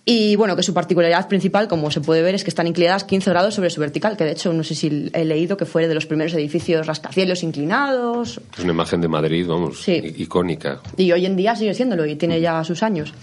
Y 0.07 0.37
bueno, 0.37 0.55
que 0.55 0.63
su 0.63 0.75
particularidad 0.75 1.29
principal, 1.29 1.67
como 1.67 1.91
se 1.91 2.03
puede 2.03 2.21
ver, 2.21 2.35
es 2.35 2.45
que 2.45 2.51
están 2.51 2.67
inclinadas 2.67 3.05
15 3.05 3.31
grados 3.31 3.55
sobre 3.55 3.71
su 3.71 3.81
vertical, 3.81 4.19
que 4.19 4.25
de 4.25 4.33
hecho 4.33 4.53
no 4.53 4.63
sé 4.63 4.75
si 4.75 5.11
he 5.15 5.25
leído 5.25 5.57
que 5.57 5.65
fue 5.65 5.89
de 5.89 5.95
los 5.95 6.05
primeros 6.05 6.35
edificios 6.35 6.87
rascacielos 6.87 7.43
inclinados. 7.43 8.39
Es 8.53 8.63
una 8.65 8.73
imagen 8.73 9.01
de 9.01 9.09
Madrid, 9.09 9.47
vamos, 9.49 9.83
Sí. 9.83 10.03
icónica. 10.19 10.81
Y 10.99 11.11
hoy 11.13 11.25
en 11.25 11.37
día 11.37 11.57
sigue 11.57 11.73
siéndolo 11.73 12.05
y 12.05 12.17
tiene 12.17 12.39
ya 12.41 12.63
sus 12.65 12.83
años. 12.83 13.15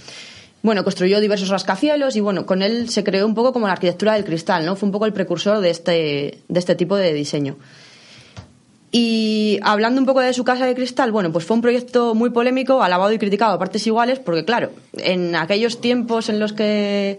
Bueno, 0.63 0.83
construyó 0.83 1.19
diversos 1.19 1.50
rascacielos 1.50 2.15
y 2.15 2.19
bueno, 2.19 2.48
con 2.48 2.63
él 2.63 2.89
se 2.89 3.03
creó 3.03 3.27
un 3.27 3.36
poco 3.36 3.53
como 3.53 3.67
la 3.67 3.74
arquitectura 3.74 4.13
del 4.13 4.25
cristal, 4.25 4.65
¿no? 4.65 4.75
Fue 4.75 4.88
un 4.88 4.91
poco 4.93 5.05
el 5.05 5.13
precursor 5.13 5.60
de 5.60 5.69
este, 5.69 6.39
de 6.48 6.60
este 6.60 6.74
tipo 6.75 6.95
de 6.95 7.13
diseño. 7.13 7.57
Y 8.91 9.60
hablando 9.63 10.01
un 10.01 10.05
poco 10.05 10.19
de 10.19 10.33
su 10.33 10.43
casa 10.43 10.65
de 10.65 10.75
cristal, 10.75 11.13
bueno, 11.13 11.31
pues 11.31 11.45
fue 11.45 11.55
un 11.55 11.62
proyecto 11.62 12.13
muy 12.13 12.29
polémico, 12.29 12.83
alabado 12.83 13.13
y 13.13 13.17
criticado 13.17 13.53
a 13.53 13.60
partes 13.60 13.88
iguales, 13.88 14.19
porque 14.19 14.43
claro, 14.43 14.71
en 14.98 15.36
aquellos 15.36 15.79
tiempos 15.79 16.27
en 16.27 16.39
los 16.39 16.51
que 16.51 17.17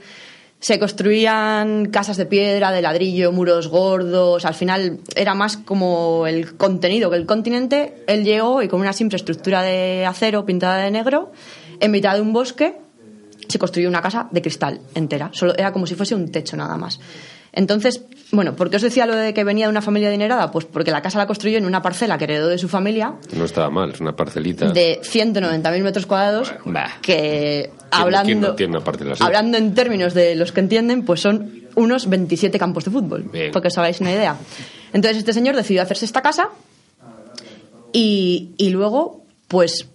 se 0.60 0.78
construían 0.78 1.86
casas 1.86 2.18
de 2.18 2.26
piedra, 2.26 2.70
de 2.70 2.82
ladrillo, 2.82 3.32
muros 3.32 3.68
gordos, 3.68 4.44
al 4.44 4.54
final 4.54 5.00
era 5.16 5.34
más 5.34 5.56
como 5.56 6.26
el 6.26 6.56
contenido 6.56 7.10
que 7.10 7.16
el 7.16 7.26
continente, 7.26 8.04
él 8.06 8.22
llegó 8.22 8.62
y 8.62 8.68
con 8.68 8.80
una 8.80 8.92
simple 8.92 9.16
estructura 9.16 9.62
de 9.62 10.06
acero 10.06 10.44
pintada 10.44 10.76
de 10.76 10.90
negro, 10.90 11.32
en 11.80 11.90
mitad 11.90 12.14
de 12.14 12.20
un 12.20 12.34
bosque, 12.34 12.76
se 13.48 13.58
construyó 13.58 13.88
una 13.88 14.02
casa 14.02 14.28
de 14.30 14.40
cristal 14.40 14.80
entera. 14.94 15.30
Solo 15.32 15.54
era 15.56 15.72
como 15.72 15.86
si 15.86 15.94
fuese 15.94 16.14
un 16.14 16.30
techo 16.30 16.56
nada 16.56 16.76
más. 16.76 17.00
Entonces, 17.54 18.02
bueno, 18.30 18.56
¿por 18.56 18.70
qué 18.70 18.76
os 18.76 18.82
decía 18.82 19.04
lo 19.04 19.14
de 19.14 19.34
que 19.34 19.44
venía 19.44 19.66
de 19.66 19.70
una 19.70 19.82
familia 19.82 20.08
adinerada? 20.08 20.50
Pues 20.50 20.64
porque 20.64 20.90
la 20.90 21.02
casa 21.02 21.18
la 21.18 21.26
construyó 21.26 21.58
en 21.58 21.66
una 21.66 21.82
parcela 21.82 22.16
que 22.16 22.24
heredó 22.24 22.48
de 22.48 22.56
su 22.56 22.66
familia 22.68 23.14
No 23.36 23.44
estaba 23.44 23.68
mal, 23.68 23.90
es 23.90 24.00
una 24.00 24.16
parcelita. 24.16 24.70
de 24.72 25.00
190.000 25.02 25.82
metros 25.82 26.06
cuadrados 26.06 26.50
que 27.02 27.70
¿Quién 27.70 27.70
no- 27.90 27.96
hablando, 27.98 28.24
quién 28.26 28.40
no 28.40 28.54
tiene 28.54 28.76
una 28.76 28.84
parcela 28.84 29.12
así? 29.12 29.22
hablando 29.22 29.58
en 29.58 29.74
términos 29.74 30.14
de 30.14 30.34
los 30.34 30.50
que 30.52 30.60
entienden, 30.60 31.04
pues 31.04 31.20
son 31.20 31.62
unos 31.74 32.08
27 32.08 32.58
campos 32.58 32.84
de 32.86 32.90
fútbol, 32.90 33.24
Bien. 33.30 33.52
porque 33.52 33.68
os 33.68 33.76
hagáis 33.76 34.00
una 34.00 34.12
idea. 34.12 34.36
Entonces 34.94 35.18
este 35.18 35.34
señor 35.34 35.54
decidió 35.54 35.82
hacerse 35.82 36.06
esta 36.06 36.22
casa 36.22 36.48
y, 37.92 38.52
y 38.56 38.70
luego, 38.70 39.24
pues 39.48 39.88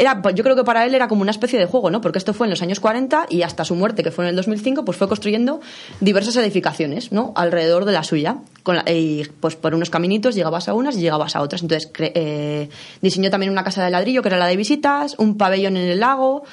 era, 0.00 0.22
yo 0.34 0.42
creo 0.42 0.56
que 0.56 0.64
para 0.64 0.86
él 0.86 0.94
era 0.94 1.08
como 1.08 1.22
una 1.22 1.30
especie 1.30 1.58
de 1.58 1.66
juego, 1.66 1.90
¿no? 1.90 2.00
Porque 2.00 2.18
esto 2.18 2.32
fue 2.32 2.46
en 2.46 2.50
los 2.50 2.62
años 2.62 2.80
40 2.80 3.26
y 3.28 3.42
hasta 3.42 3.64
su 3.64 3.74
muerte, 3.74 4.02
que 4.02 4.10
fue 4.10 4.24
en 4.24 4.30
el 4.30 4.36
2005, 4.36 4.84
pues 4.84 4.96
fue 4.96 5.08
construyendo 5.08 5.60
diversas 6.00 6.36
edificaciones, 6.36 7.12
¿no? 7.12 7.32
Alrededor 7.36 7.84
de 7.84 7.92
la 7.92 8.02
suya. 8.02 8.38
Con 8.62 8.78
y 8.86 9.24
pues 9.40 9.56
por 9.56 9.74
unos 9.74 9.90
caminitos 9.90 10.34
llegabas 10.34 10.68
a 10.68 10.74
unas 10.74 10.96
y 10.96 11.00
llegabas 11.00 11.36
a 11.36 11.42
otras. 11.42 11.62
Entonces 11.62 11.90
eh, 11.98 12.70
diseñó 13.02 13.30
también 13.30 13.52
una 13.52 13.62
casa 13.62 13.84
de 13.84 13.90
ladrillo, 13.90 14.22
que 14.22 14.28
era 14.28 14.38
la 14.38 14.46
de 14.46 14.56
visitas, 14.56 15.16
un 15.18 15.36
pabellón 15.36 15.76
en 15.76 15.90
el 15.90 16.00
lago, 16.00 16.44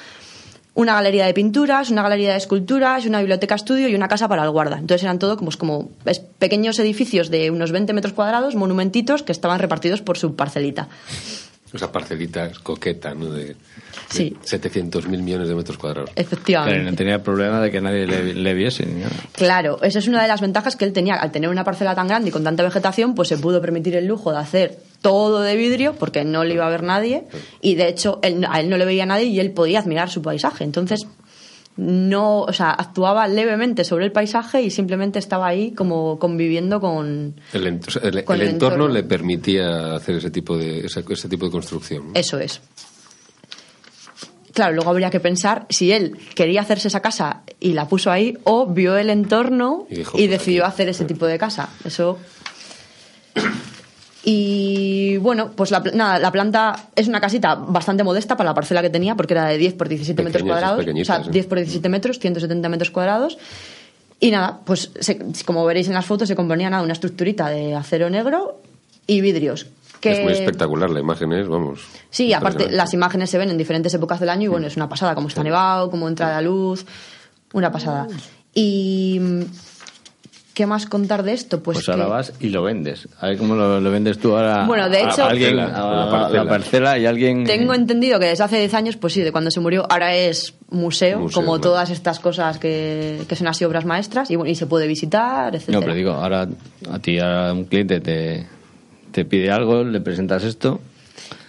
una 0.74 0.94
galería 0.94 1.24
de 1.24 1.34
pinturas, 1.34 1.90
una 1.90 2.02
galería 2.02 2.32
de 2.32 2.36
esculturas, 2.36 3.06
una 3.06 3.20
biblioteca 3.20 3.54
estudio 3.54 3.88
y 3.88 3.94
una 3.94 4.08
casa 4.08 4.28
para 4.28 4.44
el 4.44 4.50
guarda. 4.50 4.76
Entonces 4.78 5.02
eran 5.04 5.18
todo 5.18 5.38
como, 5.38 5.50
como 5.58 5.88
pequeños 6.38 6.78
edificios 6.78 7.30
de 7.30 7.50
unos 7.50 7.72
20 7.72 7.94
metros 7.94 8.12
cuadrados, 8.12 8.54
monumentitos, 8.54 9.22
que 9.22 9.32
estaban 9.32 9.58
repartidos 9.58 10.02
por 10.02 10.18
su 10.18 10.36
parcelita. 10.36 10.88
Esa 11.72 11.92
parcelita 11.92 12.50
coqueta, 12.62 13.14
¿no? 13.14 13.30
De, 13.30 13.56
Sí. 14.08 14.34
700 14.42 15.06
mil 15.06 15.22
millones 15.22 15.48
de 15.48 15.54
metros 15.54 15.76
cuadrados. 15.76 16.10
Efectivamente. 16.16 16.74
Claro, 16.78 16.90
no 16.90 16.96
tenía 16.96 17.22
problema 17.22 17.60
de 17.60 17.70
que 17.70 17.80
nadie 17.80 18.06
le, 18.06 18.32
le 18.34 18.54
viese. 18.54 18.86
ni 18.86 19.00
nada. 19.02 19.12
Claro, 19.32 19.82
esa 19.82 19.98
es 19.98 20.08
una 20.08 20.22
de 20.22 20.28
las 20.28 20.40
ventajas 20.40 20.76
que 20.76 20.84
él 20.86 20.92
tenía. 20.94 21.16
Al 21.16 21.30
tener 21.30 21.50
una 21.50 21.64
parcela 21.64 21.94
tan 21.94 22.08
grande 22.08 22.30
y 22.30 22.32
con 22.32 22.42
tanta 22.44 22.62
vegetación, 22.62 23.14
pues 23.14 23.28
se 23.28 23.36
pudo 23.36 23.60
permitir 23.60 23.96
el 23.96 24.06
lujo 24.06 24.32
de 24.32 24.38
hacer 24.38 24.78
todo 25.02 25.42
de 25.42 25.56
vidrio 25.56 25.94
porque 25.94 26.24
no 26.24 26.42
le 26.44 26.54
iba 26.54 26.66
a 26.66 26.70
ver 26.70 26.82
nadie 26.82 27.24
y 27.60 27.74
de 27.74 27.88
hecho 27.88 28.18
él- 28.22 28.46
a 28.48 28.60
él 28.60 28.68
no 28.70 28.76
le 28.78 28.84
veía 28.84 29.04
nadie 29.06 29.26
y 29.26 29.38
él 29.40 29.50
podía 29.52 29.80
admirar 29.80 30.08
su 30.10 30.22
paisaje. 30.22 30.64
Entonces, 30.64 31.06
no, 31.78 32.40
o 32.42 32.52
sea, 32.52 32.70
actuaba 32.70 33.26
levemente 33.28 33.84
sobre 33.84 34.04
el 34.04 34.12
paisaje 34.12 34.60
y 34.62 34.70
simplemente 34.70 35.18
estaba 35.18 35.46
ahí 35.46 35.70
como 35.72 36.18
conviviendo 36.18 36.80
con 36.80 37.36
El, 37.52 37.66
ent- 37.66 37.86
o 37.88 37.90
sea, 37.90 38.02
el- 38.02 38.24
Con 38.24 38.36
el 38.36 38.42
el 38.42 38.48
entorno, 38.48 38.74
entorno. 38.86 38.94
le 38.94 39.02
permitía 39.04 39.94
hacer 39.94 40.16
ese 40.16 40.30
tipo 40.30 40.58
de, 40.58 40.80
ese, 40.86 41.04
ese 41.08 41.28
tipo 41.28 41.46
de 41.46 41.50
construcción. 41.52 42.08
¿no? 42.08 42.12
eso 42.14 42.38
es. 42.38 42.60
Claro, 44.52 44.74
luego 44.74 44.90
habría 44.90 45.08
que 45.10 45.20
pensar 45.20 45.66
si 45.70 45.92
él 45.92 46.18
quería 46.34 46.62
hacerse 46.62 46.88
esa 46.88 47.00
casa 47.00 47.42
y 47.60 47.74
la 47.74 47.86
puso 47.86 48.10
ahí 48.10 48.36
o 48.42 48.66
vio 48.66 48.96
el 48.96 49.08
entorno 49.08 49.86
Y 49.88 49.96
dijo, 49.98 50.12
pues 50.18 50.28
decidió 50.30 50.64
aquí. 50.64 50.72
hacer 50.72 50.88
ese 50.88 51.04
tipo 51.04 51.26
de 51.26 51.38
casa. 51.38 51.68
Eso. 51.84 52.18
Y 54.30 55.16
bueno, 55.16 55.52
pues 55.56 55.70
la, 55.70 55.80
nada, 55.94 56.18
la 56.18 56.30
planta 56.30 56.88
es 56.94 57.08
una 57.08 57.18
casita 57.18 57.54
bastante 57.54 58.04
modesta 58.04 58.36
para 58.36 58.50
la 58.50 58.54
parcela 58.54 58.82
que 58.82 58.90
tenía 58.90 59.14
porque 59.14 59.32
era 59.32 59.46
de 59.46 59.56
10 59.56 59.72
por 59.72 59.88
17 59.88 60.22
metros 60.22 60.42
cuadrados. 60.42 60.84
O 60.86 61.04
sea, 61.06 61.16
¿eh? 61.16 61.30
10 61.30 61.46
por 61.46 61.56
17 61.56 61.88
metros, 61.88 62.18
170 62.18 62.68
metros 62.68 62.90
cuadrados. 62.90 63.38
Y 64.20 64.30
nada, 64.30 64.60
pues 64.66 64.90
se- 65.00 65.18
como 65.46 65.64
veréis 65.64 65.88
en 65.88 65.94
las 65.94 66.04
fotos 66.04 66.28
se 66.28 66.36
componía 66.36 66.68
nada, 66.68 66.82
una 66.82 66.92
estructurita 66.92 67.48
de 67.48 67.74
acero 67.74 68.10
negro 68.10 68.60
y 69.06 69.22
vidrios. 69.22 69.66
Que... 70.00 70.12
Es 70.12 70.22
muy 70.22 70.34
espectacular, 70.34 70.90
la 70.90 71.00
imagen 71.00 71.32
es, 71.32 71.48
vamos. 71.48 71.80
Sí, 72.10 72.34
aparte 72.34 72.70
las 72.70 72.92
imágenes 72.92 73.30
se 73.30 73.38
ven 73.38 73.48
en 73.50 73.56
diferentes 73.56 73.94
épocas 73.94 74.20
del 74.20 74.28
año 74.28 74.44
y 74.44 74.48
bueno, 74.48 74.66
es 74.66 74.76
una 74.76 74.90
pasada, 74.90 75.14
como 75.14 75.28
está 75.28 75.42
nevado, 75.42 75.90
cómo 75.90 76.06
entra 76.06 76.28
la 76.32 76.42
luz, 76.42 76.84
una 77.54 77.72
pasada. 77.72 78.06
Y 78.52 79.18
mm, 79.20 79.42
¿qué 80.58 80.66
más 80.66 80.86
contar 80.86 81.22
de 81.22 81.34
esto? 81.34 81.62
Pues, 81.62 81.76
Pues, 81.78 81.88
ahora 81.88 82.04
que- 82.06 82.10
vas 82.10 82.32
y 82.40 82.48
lo 82.48 82.64
vendes. 82.64 83.06
A 83.20 83.28
ver 83.28 83.38
cómo 83.38 83.54
lo, 83.54 83.80
lo 83.80 83.90
vendes 83.92 84.18
tú 84.18 84.34
ahora. 84.36 84.64
Bueno, 84.66 84.88
de 84.90 84.98
a- 84.98 85.08
hecho- 85.08 85.22
a 85.22 85.28
alguien, 85.30 85.56
a, 85.60 85.68
la 85.68 86.28
la 86.30 86.48
parcela. 86.48 86.98
y 86.98 87.06
alguien. 87.06 87.44
tengo 87.44 87.72
entendido 87.74 88.18
que 88.18 88.26
desde 88.26 88.42
hace 88.42 88.58
10 88.58 88.74
años, 88.74 88.96
pues 88.96 89.12
sí, 89.12 89.20
de 89.20 89.30
cuando 89.30 89.52
se 89.52 89.60
murió, 89.60 89.86
ahora 89.88 90.16
es 90.16 90.54
museo, 90.70 91.20
Museo, 91.20 91.40
como 91.40 91.60
todas 91.60 91.90
estas 91.90 92.18
cosas 92.18 92.58
que, 92.58 93.20
que 93.28 93.36
son 93.36 93.46
así 93.46 93.64
obras 93.64 93.84
maestras 93.84 94.30
y, 94.32 94.36
bueno, 94.36 94.50
y 94.50 94.56
se 94.56 94.66
puede 94.66 94.88
visitar, 94.88 95.54
etc. 95.54 95.68
No, 95.68 95.80
pero 95.80 95.94
digo, 95.94 96.10
ahora 96.10 96.48
a 96.90 96.98
ti, 96.98 97.20
a 97.20 97.52
un 97.52 97.64
cliente 97.66 98.00
te, 98.00 98.44
te 99.12 99.24
pide 99.24 99.52
algo, 99.52 99.84
le 99.84 100.00
presentas 100.00 100.42
esto. 100.42 100.80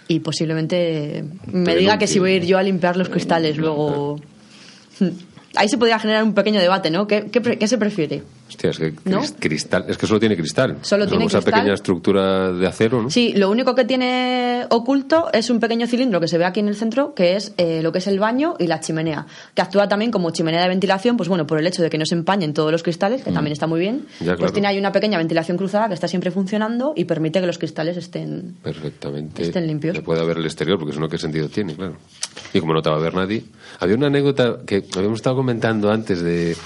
Y 0.06 0.20
posiblemente 0.20 1.24
me 1.46 1.74
diga 1.74 1.98
que 1.98 2.06
si 2.06 2.18
voy 2.20 2.30
a 2.32 2.36
ir 2.36 2.44
yo 2.46 2.58
a 2.58 2.62
limpiar 2.62 2.96
los 2.96 3.08
cristales 3.08 3.56
luego... 3.56 4.20
Ahí 5.56 5.68
se 5.68 5.78
podría 5.78 5.98
generar 5.98 6.22
un 6.22 6.32
pequeño 6.32 6.60
debate, 6.60 6.90
¿no? 6.92 7.08
¿Qué, 7.08 7.26
qué 7.32 7.40
pre- 7.40 7.58
qué 7.58 7.66
se 7.66 7.76
prefiere? 7.76 8.22
Hostia, 8.50 8.70
es 8.70 8.78
que 8.78 8.92
¿No? 9.04 9.20
cris- 9.22 9.34
cristal, 9.38 9.84
es 9.88 9.96
que 9.96 10.06
solo 10.06 10.18
tiene 10.20 10.36
cristal. 10.36 10.78
Solo 10.82 11.04
Es 11.04 11.10
tiene 11.10 11.24
esa 11.26 11.38
cristal. 11.38 11.54
pequeña 11.54 11.74
estructura 11.74 12.52
de 12.52 12.66
acero, 12.66 13.00
¿no? 13.00 13.08
Sí, 13.10 13.32
lo 13.34 13.48
único 13.50 13.74
que 13.76 13.84
tiene 13.84 14.66
oculto 14.70 15.30
es 15.32 15.50
un 15.50 15.60
pequeño 15.60 15.86
cilindro 15.86 16.20
que 16.20 16.26
se 16.28 16.36
ve 16.36 16.44
aquí 16.44 16.58
en 16.60 16.68
el 16.68 16.74
centro, 16.74 17.14
que 17.14 17.36
es 17.36 17.52
eh, 17.58 17.80
lo 17.82 17.92
que 17.92 17.98
es 17.98 18.06
el 18.08 18.18
baño 18.18 18.56
y 18.58 18.66
la 18.66 18.80
chimenea, 18.80 19.26
que 19.54 19.62
actúa 19.62 19.88
también 19.88 20.10
como 20.10 20.30
chimenea 20.32 20.60
de 20.62 20.68
ventilación, 20.68 21.16
pues 21.16 21.28
bueno, 21.28 21.46
por 21.46 21.58
el 21.58 21.66
hecho 21.66 21.80
de 21.82 21.90
que 21.90 21.96
no 21.98 22.04
se 22.06 22.14
empañen 22.16 22.52
todos 22.52 22.72
los 22.72 22.82
cristales, 22.82 23.22
que 23.22 23.30
también 23.32 23.52
está 23.52 23.66
muy 23.68 23.78
bien, 23.80 24.06
Ya, 24.18 24.26
pues 24.26 24.38
claro. 24.38 24.52
tiene 24.52 24.68
ahí 24.68 24.78
una 24.78 24.90
pequeña 24.92 25.16
ventilación 25.18 25.56
cruzada 25.56 25.86
que 25.88 25.94
está 25.94 26.08
siempre 26.08 26.30
funcionando 26.32 26.92
y 26.96 27.04
permite 27.04 27.40
que 27.40 27.46
los 27.46 27.58
cristales 27.58 27.96
estén... 27.96 28.56
Perfectamente. 28.62 29.42
Estén 29.42 29.66
limpios. 29.66 29.96
Se 29.96 30.02
puede 30.02 30.24
ver 30.26 30.38
el 30.38 30.44
exterior, 30.44 30.76
porque 30.78 30.92
si 30.94 30.98
no, 31.00 31.08
¿qué 31.08 31.18
sentido 31.18 31.48
tiene? 31.48 31.74
Claro. 31.76 31.96
Y 32.52 32.60
como 32.60 32.74
no 32.74 32.82
te 32.82 32.90
va 32.90 32.96
a 32.96 33.00
ver 33.00 33.14
nadie. 33.14 33.44
Había 33.78 33.94
una 33.96 34.08
anécdota 34.08 34.58
que 34.66 34.84
habíamos 34.96 35.18
estado 35.20 35.36
comentando 35.36 35.90
antes 35.90 36.20
de, 36.20 36.56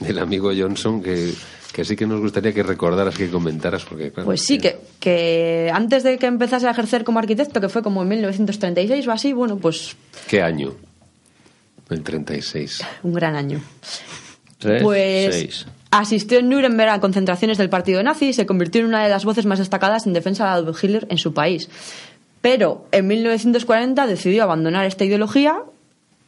del 0.00 0.18
amigo 0.18 0.50
Johnson 0.56 1.02
que, 1.02 1.32
que 1.72 1.84
sí 1.84 1.96
que 1.96 2.06
nos 2.06 2.20
gustaría 2.20 2.52
que 2.52 2.62
recordaras, 2.62 3.16
que 3.16 3.30
comentaras, 3.30 3.84
porque 3.84 4.10
claro. 4.10 4.26
Pues 4.26 4.42
sí, 4.42 4.58
que, 4.58 4.76
que 5.00 5.70
antes 5.72 6.02
de 6.02 6.18
que 6.18 6.26
empezase 6.26 6.66
a 6.66 6.70
ejercer 6.70 7.04
como 7.04 7.18
arquitecto, 7.18 7.60
que 7.60 7.68
fue 7.68 7.82
como 7.82 8.02
en 8.02 8.08
1936 8.08 9.06
o 9.08 9.12
así, 9.12 9.32
bueno, 9.32 9.56
pues 9.56 9.96
¿Qué 10.28 10.42
año? 10.42 10.72
El 11.90 12.02
36. 12.02 12.80
un 13.02 13.12
gran 13.14 13.36
año. 13.36 13.60
Tres, 14.58 14.82
Pues 14.82 15.34
seis. 15.34 15.66
asistió 15.90 16.38
en 16.38 16.48
Nuremberg 16.48 16.90
a 16.90 17.00
concentraciones 17.00 17.58
del 17.58 17.68
partido 17.68 18.02
nazi 18.02 18.28
y 18.28 18.32
se 18.32 18.46
convirtió 18.46 18.80
en 18.80 18.86
una 18.88 19.04
de 19.04 19.10
las 19.10 19.24
voces 19.24 19.44
más 19.44 19.58
destacadas 19.58 20.06
en 20.06 20.12
defensa 20.14 20.44
de 20.44 20.50
Adolf 20.50 20.82
Hitler 20.82 21.06
en 21.10 21.18
su 21.18 21.34
país. 21.34 21.68
Pero 22.40 22.86
en 22.92 23.06
1940 23.06 24.06
decidió 24.06 24.42
abandonar 24.42 24.86
esta 24.86 25.04
ideología 25.04 25.58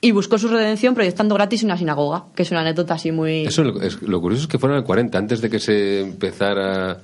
y 0.01 0.13
buscó 0.13 0.39
su 0.39 0.49
redención 0.49 0.95
proyectando 0.95 1.35
gratis 1.35 1.63
una 1.63 1.77
sinagoga, 1.77 2.25
que 2.35 2.43
es 2.43 2.51
una 2.51 2.61
anécdota 2.61 2.95
así 2.95 3.13
muy... 3.13 3.47
Eso 3.47 3.65
lo, 3.65 3.81
es- 3.83 4.01
lo 4.03 4.21
curioso 4.21 4.43
es 4.43 4.49
que 4.49 4.59
fueron 4.59 4.79
el 4.79 4.85
40, 4.85 5.17
antes 5.19 5.41
de 5.41 5.51
que 5.51 5.59
se 5.59 6.01
empezara 6.01 6.99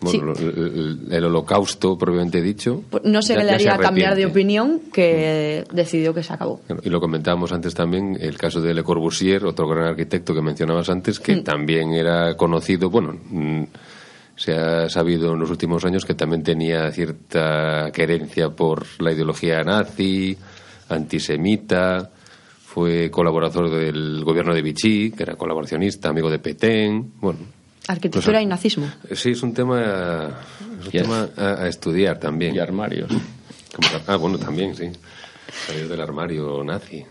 bueno, 0.00 0.34
Sí. 0.34 0.44
lo- 0.44 0.50
el, 0.56 0.98
el 1.12 1.24
holocausto 1.26 1.96
propiamente 1.96 2.40
dicho. 2.42 2.82
Pues 2.90 3.04
no 3.04 3.20
ya- 3.20 3.34
qué 3.34 3.40
le 3.44 3.48
se 3.50 3.54
haría 3.54 3.76
cambiar 3.78 4.16
de 4.16 4.26
opinión 4.26 4.80
que 4.92 5.64
decidió 5.72 6.12
que 6.14 6.22
se 6.24 6.32
acabó. 6.32 6.60
Y 6.82 6.90
lo 6.90 7.00
comentábamos 7.00 7.52
antes 7.52 7.72
también, 7.74 8.16
el 8.20 8.36
caso 8.36 8.60
de 8.60 8.74
Le 8.74 8.82
Corbusier, 8.82 9.44
otro 9.44 9.68
gran 9.68 9.86
arquitecto 9.86 10.34
que 10.34 10.42
mencionabas 10.42 10.88
antes, 10.90 11.20
que 11.20 11.36
Mm. 11.36 11.44
también 11.44 11.92
era 11.92 12.36
conocido, 12.36 12.90
bueno, 12.90 13.16
mm, 13.30 13.62
se 14.34 14.54
ha 14.54 14.88
sabido 14.88 15.34
en 15.34 15.38
los 15.40 15.50
últimos 15.50 15.84
años 15.84 16.04
que 16.04 16.14
también 16.14 16.42
tenía 16.42 16.90
cierta 16.90 17.90
querencia 17.92 18.48
por 18.50 18.84
la 19.00 19.12
ideología 19.12 19.62
nazi, 19.62 20.36
antisemita, 20.94 22.10
fue 22.64 23.10
colaborador 23.10 23.70
del 23.70 24.22
gobierno 24.24 24.54
de 24.54 24.62
Vichy, 24.62 25.10
que 25.10 25.22
era 25.24 25.34
colaboracionista, 25.36 26.08
amigo 26.08 26.30
de 26.30 26.38
Petén, 26.38 27.12
bueno. 27.20 27.38
Arquitectura 27.88 28.34
pues, 28.38 28.42
y 28.44 28.46
nazismo. 28.46 28.86
eh, 29.10 29.16
Sí, 29.16 29.30
es 29.30 29.42
un 29.42 29.52
tema, 29.52 30.28
es 30.80 30.86
un 30.86 30.92
tema 30.92 31.28
a, 31.36 31.62
a 31.64 31.68
estudiar 31.68 32.18
también. 32.18 32.54
Y 32.54 32.58
armarios. 32.60 33.10
Como- 33.74 33.88
ah, 34.06 34.16
bueno, 34.16 34.38
también, 34.38 34.74
sí. 34.76 34.88
Salir 35.66 35.88
del 35.88 36.00
armario 36.00 36.62
nazi. 36.64 37.04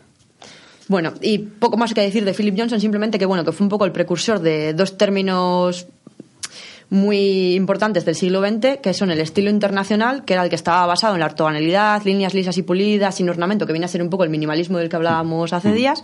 Bueno, 0.88 1.14
y 1.22 1.38
poco 1.38 1.78
más 1.78 1.94
que 1.94 2.02
decir 2.02 2.26
de 2.26 2.34
Philip 2.34 2.56
Johnson, 2.58 2.80
simplemente 2.82 3.20
que 3.20 3.26
bueno, 3.26 3.44
que 3.46 3.52
fue 3.52 3.66
un 3.66 3.70
poco 3.70 3.86
el 3.86 3.92
precursor 3.92 4.40
de 4.40 4.74
dos 4.74 4.98
términos 4.98 5.88
muy 6.92 7.56
importantes 7.56 8.04
del 8.04 8.16
siglo 8.16 8.42
XX, 8.46 8.80
que 8.84 8.94
son 8.94 9.12
el 9.12 9.22
estilo 9.22 9.50
internacional, 9.50 10.26
que 10.26 10.34
era 10.34 10.44
el 10.44 10.50
que 10.50 10.58
estaba 10.58 10.86
basado 10.86 11.14
en 11.14 11.22
la 11.22 11.28
ortogonalidad, 11.28 12.04
líneas 12.04 12.34
lisas 12.34 12.58
y 12.58 12.64
pulidas, 12.64 13.16
sin 13.16 13.30
ornamento, 13.30 13.66
que 13.66 13.72
viene 13.72 13.86
a 13.86 13.90
ser 13.90 14.02
un 14.02 14.10
poco 14.10 14.26
el 14.26 14.30
minimalismo 14.30 14.78
del 14.78 14.90
que 14.90 14.98
hablábamos 14.98 15.54
hace 15.54 15.72
días, 15.72 16.04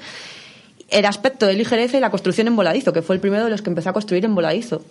el 0.90 1.06
aspecto 1.06 1.46
de 1.46 1.56
ligereza 1.56 1.98
y 1.98 2.00
la 2.00 2.10
construcción 2.10 2.48
en 2.48 2.56
voladizo, 2.56 2.94
que 2.94 3.02
fue 3.02 3.16
el 3.16 3.20
primero 3.20 3.44
de 3.44 3.50
los 3.50 3.62
que 3.62 3.70
empezó 3.70 3.90
a 3.90 3.94
construir 3.94 4.24
en 4.24 4.34
voladizo, 4.34 4.82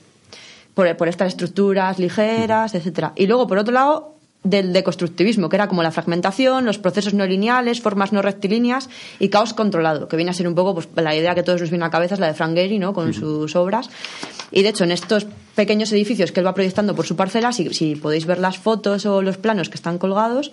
por, 0.74 0.94
por 0.98 1.08
estas 1.08 1.28
estructuras 1.28 1.98
ligeras, 1.98 2.74
etcétera. 2.74 3.14
Y 3.16 3.26
luego, 3.26 3.46
por 3.46 3.56
otro 3.56 3.72
lado, 3.72 4.15
del 4.42 4.72
deconstructivismo, 4.72 5.48
que 5.48 5.56
era 5.56 5.68
como 5.68 5.82
la 5.82 5.90
fragmentación, 5.90 6.64
los 6.64 6.78
procesos 6.78 7.14
no 7.14 7.26
lineales, 7.26 7.80
formas 7.80 8.12
no 8.12 8.22
rectilíneas 8.22 8.88
y 9.18 9.28
caos 9.28 9.54
controlado, 9.54 10.08
que 10.08 10.16
viene 10.16 10.30
a 10.30 10.34
ser 10.34 10.46
un 10.46 10.54
poco 10.54 10.74
pues, 10.74 10.88
la 10.94 11.14
idea 11.14 11.34
que 11.34 11.42
todos 11.42 11.60
nos 11.60 11.70
viene 11.70 11.84
a 11.84 11.88
la 11.88 11.90
cabeza 11.90 12.14
es 12.14 12.20
la 12.20 12.28
de 12.28 12.34
Frank 12.34 12.54
Gehry, 12.54 12.78
¿no? 12.78 12.92
con 12.92 13.12
sus 13.12 13.56
obras. 13.56 13.90
Y 14.52 14.62
de 14.62 14.68
hecho, 14.68 14.84
en 14.84 14.92
estos 14.92 15.26
pequeños 15.54 15.92
edificios 15.92 16.30
que 16.32 16.40
él 16.40 16.46
va 16.46 16.54
proyectando 16.54 16.94
por 16.94 17.06
su 17.06 17.16
parcela, 17.16 17.52
si, 17.52 17.72
si 17.74 17.96
podéis 17.96 18.26
ver 18.26 18.38
las 18.38 18.58
fotos 18.58 19.04
o 19.06 19.22
los 19.22 19.36
planos 19.36 19.68
que 19.68 19.74
están 19.74 19.98
colgados, 19.98 20.52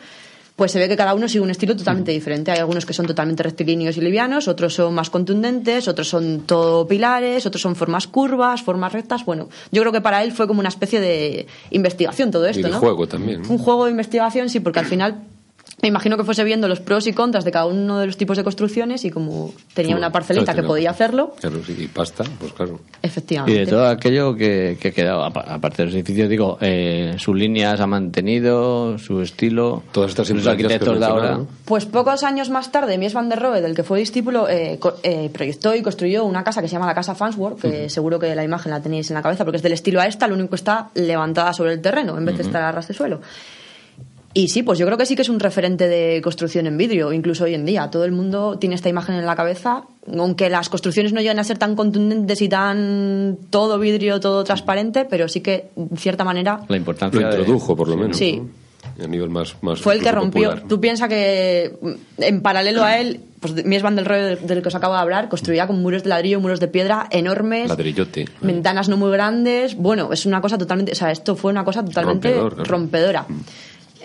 pues 0.55 0.71
se 0.71 0.79
ve 0.79 0.87
que 0.87 0.95
cada 0.95 1.13
uno 1.15 1.27
sigue 1.27 1.41
un 1.41 1.49
estilo 1.49 1.75
totalmente 1.75 2.11
diferente. 2.11 2.51
Hay 2.51 2.59
algunos 2.59 2.85
que 2.85 2.93
son 2.93 3.07
totalmente 3.07 3.41
rectilíneos 3.41 3.97
y 3.97 4.01
livianos, 4.01 4.47
otros 4.47 4.75
son 4.75 4.93
más 4.93 5.09
contundentes, 5.09 5.87
otros 5.87 6.07
son 6.07 6.41
todo 6.41 6.87
pilares, 6.87 7.45
otros 7.45 7.61
son 7.61 7.75
formas 7.75 8.07
curvas, 8.07 8.61
formas 8.61 8.93
rectas. 8.93 9.25
Bueno, 9.25 9.49
yo 9.71 9.81
creo 9.81 9.91
que 9.91 10.01
para 10.01 10.23
él 10.23 10.31
fue 10.31 10.47
como 10.47 10.59
una 10.59 10.69
especie 10.69 10.99
de 10.99 11.47
investigación 11.71 12.29
todo 12.29 12.45
esto, 12.45 12.59
y 12.59 12.63
de 12.63 12.69
¿no? 12.69 12.79
juego 12.79 13.07
también. 13.07 13.41
¿no? 13.41 13.49
Un 13.49 13.57
juego 13.57 13.85
de 13.85 13.91
investigación, 13.91 14.49
sí, 14.49 14.59
porque 14.59 14.79
al 14.79 14.85
final 14.85 15.23
me 15.83 15.89
imagino 15.89 16.17
que 16.17 16.23
fuese 16.23 16.43
viendo 16.43 16.67
los 16.67 16.79
pros 16.79 17.05
y 17.05 17.13
contras 17.13 17.45
de 17.45 17.51
cada 17.51 17.65
uno 17.67 17.99
de 17.99 18.07
los 18.07 18.17
tipos 18.17 18.37
de 18.37 18.43
construcciones 18.43 19.05
y 19.05 19.11
como 19.11 19.53
tenía 19.75 19.95
una 19.95 20.11
parcelita 20.11 20.53
claro, 20.53 20.61
que 20.61 20.67
podía 20.67 20.89
hacerlo, 20.89 21.35
Claro, 21.39 21.61
sí, 21.63 21.75
y 21.77 21.87
pasta, 21.87 22.23
pues 22.39 22.53
claro. 22.53 22.79
Y 23.03 23.05
efectivamente. 23.07 23.59
de 23.59 23.67
todo 23.67 23.85
aquello 23.87 24.35
que, 24.35 24.77
que 24.81 24.91
quedaba, 24.91 25.27
apa- 25.27 25.45
aparte 25.47 25.83
de 25.83 25.85
los 25.87 25.93
edificios, 25.95 26.27
digo, 26.29 26.57
eh, 26.61 27.13
sus 27.19 27.35
líneas 27.35 27.79
ha 27.79 27.85
mantenido, 27.87 28.97
su 28.97 29.21
estilo. 29.21 29.83
Todas 29.91 30.11
estas 30.11 30.31
que 30.31 30.49
arquitectos 30.49 30.99
de 30.99 31.05
ahora. 31.05 31.39
Pues 31.65 31.85
pocos 31.85 32.23
años 32.23 32.49
más 32.49 32.71
tarde, 32.71 32.97
Mies 32.97 33.13
van 33.13 33.29
der 33.29 33.39
Rohe, 33.39 33.61
del 33.61 33.75
que 33.75 33.83
fue 33.83 33.99
discípulo, 33.99 34.47
eh, 34.49 34.77
co- 34.79 34.95
eh, 35.03 35.29
proyectó 35.33 35.75
y 35.75 35.81
construyó 35.81 36.23
una 36.23 36.43
casa 36.43 36.61
que 36.61 36.67
se 36.67 36.73
llama 36.73 36.85
la 36.87 36.95
Casa 36.95 37.13
Farnsworth, 37.13 37.59
que 37.61 37.89
seguro 37.89 38.19
que 38.19 38.33
la 38.35 38.43
imagen 38.43 38.71
la 38.71 38.81
tenéis 38.81 39.11
en 39.11 39.15
la 39.15 39.21
cabeza, 39.21 39.43
porque 39.43 39.57
es 39.57 39.63
del 39.63 39.73
estilo 39.73 39.99
a 39.99 40.07
esta, 40.07 40.27
lo 40.27 40.35
único 40.35 40.51
que 40.51 40.55
está 40.55 40.89
levantada 40.95 41.51
sobre 41.53 41.73
el 41.73 41.81
terreno, 41.81 42.17
en 42.17 42.23
vez 42.25 42.37
de 42.37 42.43
estar 42.43 42.61
a 42.63 42.71
ras 42.71 42.87
de 42.87 42.93
suelo. 42.93 43.19
Y 44.35 44.47
sí, 44.47 44.63
pues 44.63 44.79
yo 44.79 44.85
creo 44.87 44.97
que 44.97 45.05
sí 45.05 45.15
que 45.15 45.21
es 45.21 45.29
un 45.29 45.39
referente 45.39 45.87
de 45.87 46.19
construcción 46.23 46.65
en 46.65 46.75
vidrio, 46.75 47.13
incluso 47.13 47.43
hoy 47.43 47.53
en 47.53 47.65
día. 47.65 47.91
Todo 47.91 48.03
el 48.03 48.11
mundo 48.11 48.57
tiene 48.57 48.73
esta 48.73 48.89
imagen 48.89 49.13
en 49.15 49.25
la 49.27 49.35
cabeza, 49.35 49.83
aunque 50.11 50.49
las 50.49 50.69
construcciones 50.69 51.13
no 51.13 51.21
llegan 51.21 51.37
a 51.37 51.43
ser 51.43 51.59
tan 51.59 51.75
contundentes 51.75 52.41
y 52.41 52.49
tan 52.49 53.37
todo 53.51 53.77
vidrio, 53.77 54.19
todo 54.19 54.43
transparente, 54.43 55.05
pero 55.05 55.27
sí 55.27 55.41
que, 55.41 55.69
en 55.75 55.95
cierta 55.97 56.23
manera, 56.23 56.61
La 56.67 56.77
importancia 56.77 57.21
Lo 57.21 57.27
de- 57.27 57.37
introdujo, 57.37 57.75
por 57.75 57.87
lo 57.87 57.95
menos. 57.95 58.17
Sí. 58.17 58.37
¿no? 58.37 59.03
A 59.03 59.07
nivel 59.07 59.29
más, 59.29 59.55
más 59.61 59.79
fue 59.81 59.93
el 59.95 60.03
que 60.03 60.11
rompió. 60.11 60.49
popular. 60.49 60.67
Tú 60.67 60.79
piensas 60.81 61.07
que 61.09 61.73
mm, 61.81 62.21
en 62.21 62.41
paralelo 62.41 62.83
a 62.83 62.97
él, 62.99 63.21
pues 63.39 63.65
Mies 63.65 63.81
van 63.81 63.95
der 63.95 64.05
Rohe, 64.05 64.21
del, 64.21 64.45
del 64.47 64.61
que 64.61 64.67
os 64.67 64.75
acabo 64.75 64.93
de 64.93 64.99
hablar, 64.99 65.29
construía 65.29 65.65
con 65.67 65.81
muros 65.81 66.03
de 66.03 66.09
ladrillo, 66.09 66.39
muros 66.41 66.59
de 66.59 66.67
piedra 66.67 67.07
enormes, 67.09 67.69
Ladrillote. 67.69 68.25
ventanas 68.41 68.89
no 68.89 68.97
muy 68.97 69.11
grandes. 69.11 69.75
Bueno, 69.75 70.11
es 70.11 70.25
una 70.25 70.41
cosa 70.41 70.57
totalmente, 70.57 70.91
o 70.91 70.95
sea, 70.95 71.11
esto 71.11 71.35
fue 71.35 71.51
una 71.51 71.63
cosa 71.63 71.83
totalmente 71.83 72.29
Rompedor, 72.29 72.53
claro. 72.55 72.69
rompedora. 72.69 73.25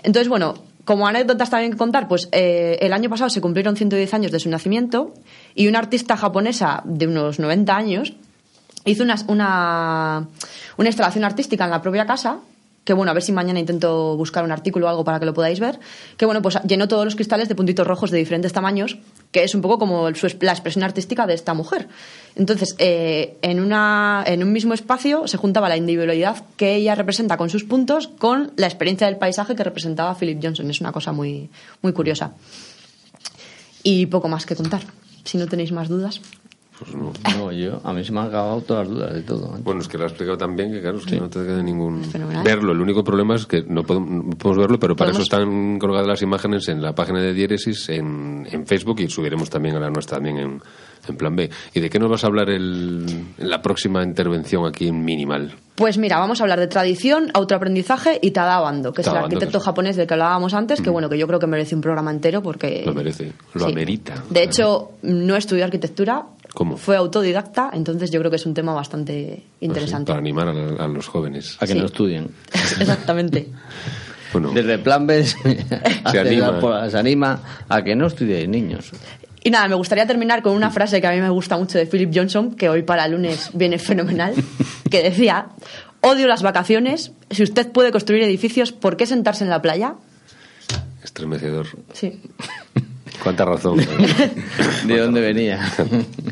Entonces, 0.03 0.29
bueno, 0.29 0.55
como 0.85 1.07
anécdotas 1.07 1.49
también 1.49 1.71
que 1.71 1.77
contar, 1.77 2.07
pues 2.07 2.29
eh, 2.31 2.77
el 2.81 2.93
año 2.93 3.09
pasado 3.09 3.29
se 3.29 3.41
cumplieron 3.41 3.75
110 3.75 4.13
años 4.13 4.31
de 4.31 4.39
su 4.39 4.49
nacimiento 4.49 5.13
y 5.53 5.67
una 5.67 5.79
artista 5.79 6.17
japonesa 6.17 6.81
de 6.85 7.07
unos 7.07 7.39
90 7.39 7.75
años 7.75 8.13
hizo 8.85 9.03
una, 9.03 9.15
una, 9.27 10.27
una 10.77 10.89
instalación 10.89 11.25
artística 11.25 11.65
en 11.65 11.71
la 11.71 11.81
propia 11.81 12.05
casa 12.05 12.39
que 12.89 12.95
bueno, 12.95 13.11
a 13.11 13.13
ver 13.13 13.21
si 13.21 13.31
mañana 13.31 13.59
intento 13.59 14.17
buscar 14.17 14.43
un 14.43 14.51
artículo 14.51 14.87
o 14.87 14.89
algo 14.89 15.03
para 15.03 15.19
que 15.19 15.25
lo 15.27 15.35
podáis 15.35 15.59
ver, 15.59 15.79
que 16.17 16.25
bueno, 16.25 16.41
pues 16.41 16.57
llenó 16.67 16.87
todos 16.87 17.05
los 17.05 17.13
cristales 17.13 17.47
de 17.47 17.53
puntitos 17.53 17.85
rojos 17.85 18.09
de 18.09 18.17
diferentes 18.17 18.51
tamaños, 18.51 18.97
que 19.31 19.43
es 19.43 19.53
un 19.53 19.61
poco 19.61 19.77
como 19.77 20.09
la 20.09 20.51
expresión 20.51 20.83
artística 20.83 21.27
de 21.27 21.35
esta 21.35 21.53
mujer. 21.53 21.87
Entonces, 22.35 22.73
eh, 22.79 23.37
en, 23.43 23.59
una, 23.59 24.23
en 24.25 24.41
un 24.41 24.51
mismo 24.51 24.73
espacio 24.73 25.27
se 25.27 25.37
juntaba 25.37 25.69
la 25.69 25.77
individualidad 25.77 26.43
que 26.57 26.73
ella 26.73 26.95
representa 26.95 27.37
con 27.37 27.51
sus 27.51 27.63
puntos 27.63 28.07
con 28.07 28.53
la 28.55 28.65
experiencia 28.65 29.05
del 29.05 29.17
paisaje 29.17 29.55
que 29.55 29.63
representaba 29.63 30.15
Philip 30.15 30.39
Johnson. 30.41 30.67
Es 30.71 30.81
una 30.81 30.91
cosa 30.91 31.11
muy, 31.11 31.51
muy 31.83 31.93
curiosa. 31.93 32.33
Y 33.83 34.07
poco 34.07 34.29
más 34.29 34.47
que 34.47 34.55
contar. 34.55 34.81
Si 35.25 35.37
no 35.37 35.45
tenéis 35.45 35.71
más 35.71 35.89
dudas. 35.89 36.21
Pues 36.79 36.95
no. 36.95 37.11
No, 37.37 37.51
yo, 37.51 37.81
a 37.83 37.91
mí 37.91 38.05
se 38.05 38.11
me 38.13 38.21
han 38.21 38.27
acabado 38.27 38.61
todas 38.61 38.87
las 38.87 38.95
dudas 38.95 39.13
de 39.13 39.21
todo. 39.23 39.57
Bueno, 39.63 39.81
es 39.81 39.87
que 39.89 39.97
lo 39.97 40.05
ha 40.05 40.07
explicado 40.07 40.37
tan 40.37 40.55
bien 40.55 40.71
que, 40.71 40.79
claro, 40.79 40.97
es 40.97 41.05
que 41.05 41.19
no 41.19 41.29
te 41.29 41.39
queda 41.43 41.61
ningún... 41.61 42.03
Fenomenal. 42.05 42.43
Verlo, 42.43 42.71
el 42.71 42.79
único 42.79 43.03
problema 43.03 43.35
es 43.35 43.45
que 43.45 43.63
no 43.67 43.83
podemos, 43.83 44.09
no 44.25 44.29
podemos 44.37 44.57
verlo, 44.63 44.79
pero 44.79 44.95
para 44.95 45.11
Podemos- 45.11 45.27
eso 45.27 45.35
están 45.35 45.77
colgadas 45.77 46.07
las 46.07 46.21
imágenes 46.21 46.69
en 46.69 46.81
la 46.81 46.95
página 46.95 47.21
de 47.21 47.33
Diéresis, 47.33 47.89
en, 47.89 48.47
en 48.49 48.65
Facebook, 48.65 49.01
y 49.01 49.09
subiremos 49.09 49.49
también 49.49 49.75
a 49.75 49.79
la 49.81 49.89
nuestra 49.89 50.17
también 50.17 50.37
en, 50.37 50.61
en 51.07 51.17
Plan 51.17 51.35
B. 51.35 51.49
¿Y 51.73 51.79
de 51.81 51.89
qué 51.89 51.99
nos 51.99 52.09
vas 52.09 52.23
a 52.23 52.27
hablar 52.27 52.49
el, 52.49 53.05
en 53.37 53.49
la 53.49 53.61
próxima 53.61 54.01
intervención 54.03 54.65
aquí 54.65 54.87
en 54.87 55.03
Minimal? 55.03 55.53
Pues 55.75 55.97
mira, 55.97 56.17
vamos 56.19 56.39
a 56.39 56.43
hablar 56.43 56.59
de 56.59 56.67
tradición, 56.67 57.29
autoaprendizaje 57.33 58.19
y 58.21 58.31
Tadao 58.31 58.65
Ando, 58.67 58.93
que 58.93 59.01
es 59.01 59.07
el 59.07 59.15
arquitecto 59.17 59.51
que 59.53 59.57
es- 59.57 59.63
japonés 59.65 59.95
del 59.97 60.07
que 60.07 60.13
hablábamos 60.13 60.53
antes, 60.53 60.81
que 60.81 60.89
bueno, 60.89 61.09
que 61.09 61.17
yo 61.17 61.27
creo 61.27 61.39
que 61.39 61.47
merece 61.47 61.75
un 61.75 61.81
programa 61.81 62.11
entero 62.11 62.41
porque... 62.41 62.83
Lo 62.85 62.93
merece, 62.93 63.33
lo 63.53 63.65
Sí. 63.65 63.71
amerita. 63.73 64.23
De 64.29 64.43
hecho, 64.43 64.91
no 65.03 65.35
estudió 65.35 65.63
arquitectura, 65.65 66.25
¿Cómo? 66.59 66.75
fue 66.75 66.97
autodidacta, 66.97 67.69
entonces 67.71 68.11
yo 68.11 68.19
creo 68.19 68.29
que 68.29 68.35
es 68.35 68.45
un 68.45 68.53
tema 68.53 68.73
bastante 68.73 69.43
interesante. 69.61 70.07
Para 70.11 70.19
animar 70.19 70.49
a, 70.49 70.53
la- 70.53 70.83
a 70.83 70.87
los 70.89 71.07
jóvenes. 71.07 71.55
A 71.61 71.65
que 71.65 71.71
Sí. 71.71 71.79
no 71.79 71.85
estudien. 71.85 72.31
Exactamente. 72.53 73.47
Bueno, 74.33 74.51
Desde 74.51 74.73
el 74.73 74.81
plan 74.81 75.07
B 75.07 75.25
anima. 76.03 76.89
se 76.89 76.97
anima 76.97 77.41
a 77.69 77.81
que 77.81 77.95
no 77.95 78.07
estudien 78.07 78.51
niños. 78.51 78.91
Y 79.41 79.51
nada, 79.51 79.69
me 79.69 79.75
gustaría 79.75 80.05
terminar 80.05 80.41
con 80.41 80.51
una 80.53 80.69
frase 80.69 80.99
que 80.99 81.07
a 81.07 81.11
mí 81.11 81.21
me 81.21 81.29
gusta 81.29 81.57
mucho 81.57 81.77
de 81.77 81.85
Philip 81.85 82.11
Johnson, 82.13 82.53
que 82.55 82.67
hoy 82.67 82.81
para 82.83 83.05
el 83.05 83.13
lunes 83.13 83.51
viene 83.53 83.79
fenomenal, 83.79 84.33
que 84.91 85.01
decía, 85.01 85.47
odio 86.01 86.27
las 86.27 86.43
vacaciones, 86.43 87.13
si 87.31 87.41
usted 87.43 87.71
puede 87.71 87.93
construir 87.93 88.21
edificios, 88.23 88.73
¿por 88.73 88.97
qué 88.97 89.05
sentarse 89.05 89.45
en 89.45 89.49
la 89.49 89.61
playa? 89.61 89.95
estremecedor. 91.03 91.67
Sí. 91.93 92.19
Cuánta 93.23 93.45
razón. 93.45 93.77
¿De 94.85 94.97
dónde 94.97 95.21
venía? 95.21 95.59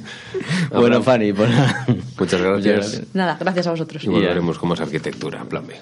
bueno, 0.72 1.02
Fanny, 1.04 1.34
pues 1.34 1.50
nada. 1.50 1.86
Muchas 2.18 2.42
gracias. 2.42 3.02
Nada, 3.14 3.38
gracias 3.40 3.68
a 3.68 3.72
vosotros. 3.72 4.04
Y 4.04 4.08
volveremos 4.08 4.58
con 4.58 4.70
más 4.70 4.80
arquitectura, 4.82 5.42
en 5.42 5.48
plan 5.48 5.66
B. 5.68 5.76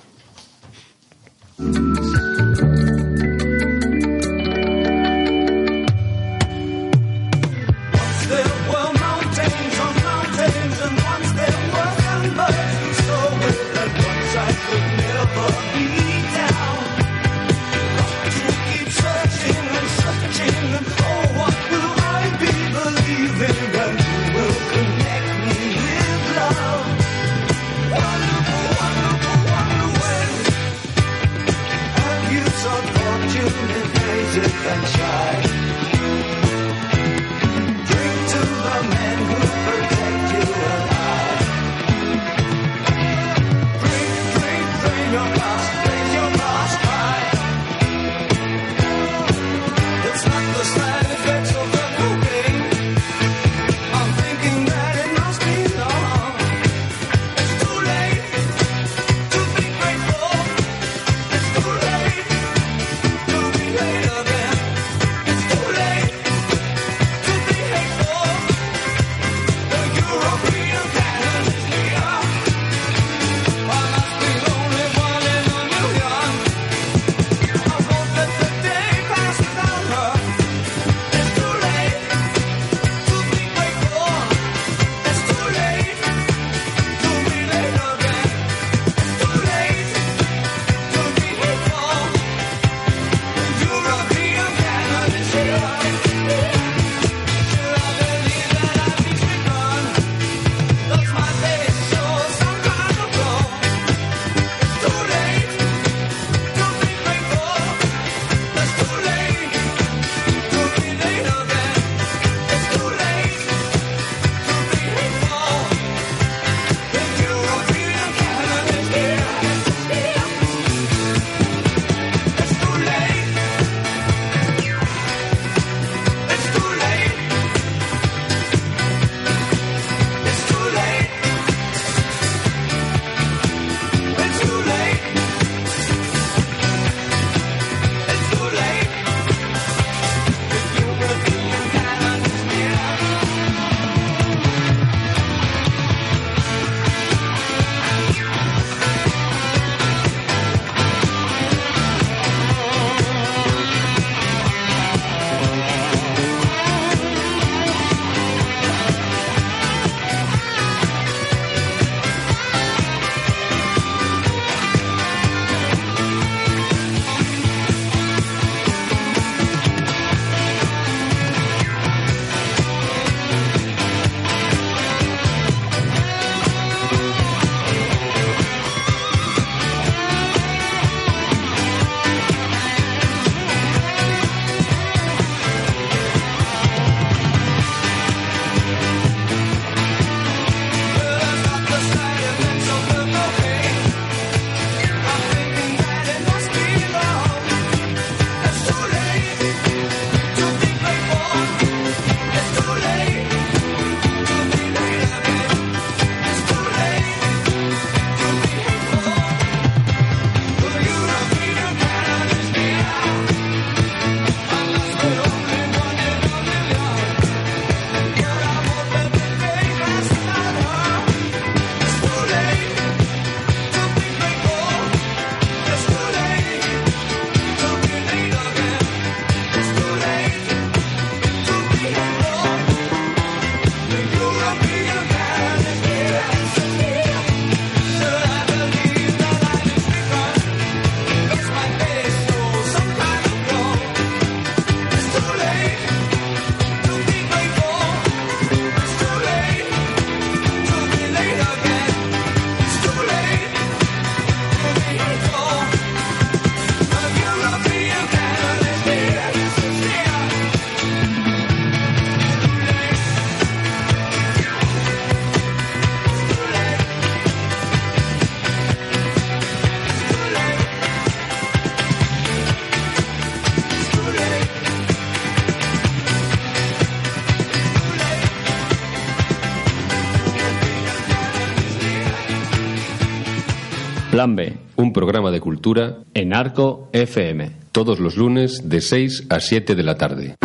Plan 284.15 284.33
B, 284.33 284.53
Un 284.77 284.93
programa 284.93 285.29
de 285.29 285.41
cultura 285.41 285.97
en 286.13 286.33
Arco 286.33 286.87
FM. 286.93 287.51
todos 287.73 287.99
los 287.99 288.15
lunes 288.15 288.61
de 288.63 288.79
6 288.79 289.25
a 289.29 289.41
7 289.41 289.75
de 289.75 289.83
la 289.83 289.97
tarde. 289.97 290.37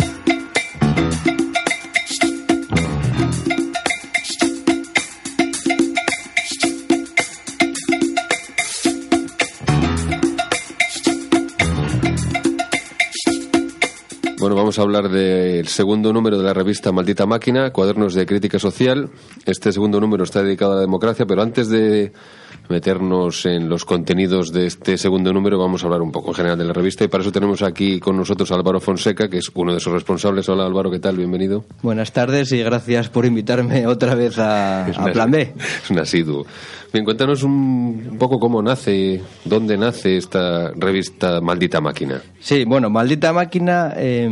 Bueno, 14.37 14.55
vamos 14.57 14.79
a 14.79 14.81
hablar 14.81 15.07
del 15.07 15.69
segundo 15.69 16.11
número 16.11 16.37
de 16.37 16.43
la 16.43 16.53
revista 16.53 16.91
Maldita 16.91 17.25
Máquina, 17.25 17.71
Cuadernos 17.71 18.15
de 18.15 18.25
Crítica 18.25 18.59
Social. 18.59 19.11
Este 19.45 19.71
segundo 19.71 20.01
número 20.01 20.25
está 20.25 20.43
dedicado 20.43 20.73
a 20.73 20.75
la 20.75 20.81
democracia, 20.81 21.25
pero 21.25 21.41
antes 21.41 21.69
de 21.69 22.11
meternos 22.69 23.45
en 23.45 23.69
los 23.69 23.85
contenidos 23.85 24.51
de 24.51 24.65
este 24.67 24.97
segundo 24.97 25.33
número, 25.33 25.59
vamos 25.59 25.83
a 25.83 25.87
hablar 25.87 26.01
un 26.01 26.11
poco 26.11 26.29
en 26.29 26.35
general 26.35 26.57
de 26.57 26.65
la 26.65 26.73
revista 26.73 27.03
y 27.03 27.07
para 27.07 27.21
eso 27.21 27.31
tenemos 27.31 27.61
aquí 27.61 27.99
con 27.99 28.17
nosotros 28.17 28.51
a 28.51 28.55
Álvaro 28.55 28.79
Fonseca, 28.79 29.29
que 29.29 29.37
es 29.37 29.51
uno 29.53 29.73
de 29.73 29.79
sus 29.79 29.93
responsables. 29.93 30.47
Hola 30.49 30.65
Álvaro, 30.65 30.89
¿qué 30.89 30.99
tal? 30.99 31.17
Bienvenido. 31.17 31.65
Buenas 31.81 32.11
tardes 32.11 32.51
y 32.51 32.63
gracias 32.63 33.09
por 33.09 33.25
invitarme 33.25 33.85
otra 33.87 34.15
vez 34.15 34.37
a, 34.39 34.85
a 34.85 35.11
Plan 35.11 35.31
B. 35.31 35.53
Es 35.83 35.89
un 35.89 35.99
asiduo. 35.99 36.45
Bien, 36.93 37.05
cuéntanos 37.05 37.43
un, 37.43 38.07
un 38.11 38.17
poco 38.17 38.37
cómo 38.37 38.61
nace, 38.61 39.21
dónde 39.45 39.77
nace 39.77 40.17
esta 40.17 40.71
revista 40.75 41.39
Maldita 41.39 41.79
Máquina. 41.79 42.21
Sí, 42.39 42.65
bueno, 42.65 42.89
Maldita 42.89 43.31
Máquina, 43.31 43.93
eh, 43.95 44.29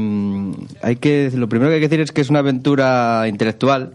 hay 0.82 0.95
que, 0.97 1.32
lo 1.34 1.47
primero 1.47 1.69
que 1.69 1.75
hay 1.75 1.82
que 1.82 1.88
decir 1.88 2.01
es 2.01 2.12
que 2.12 2.21
es 2.21 2.29
una 2.29 2.39
aventura 2.39 3.25
intelectual 3.27 3.93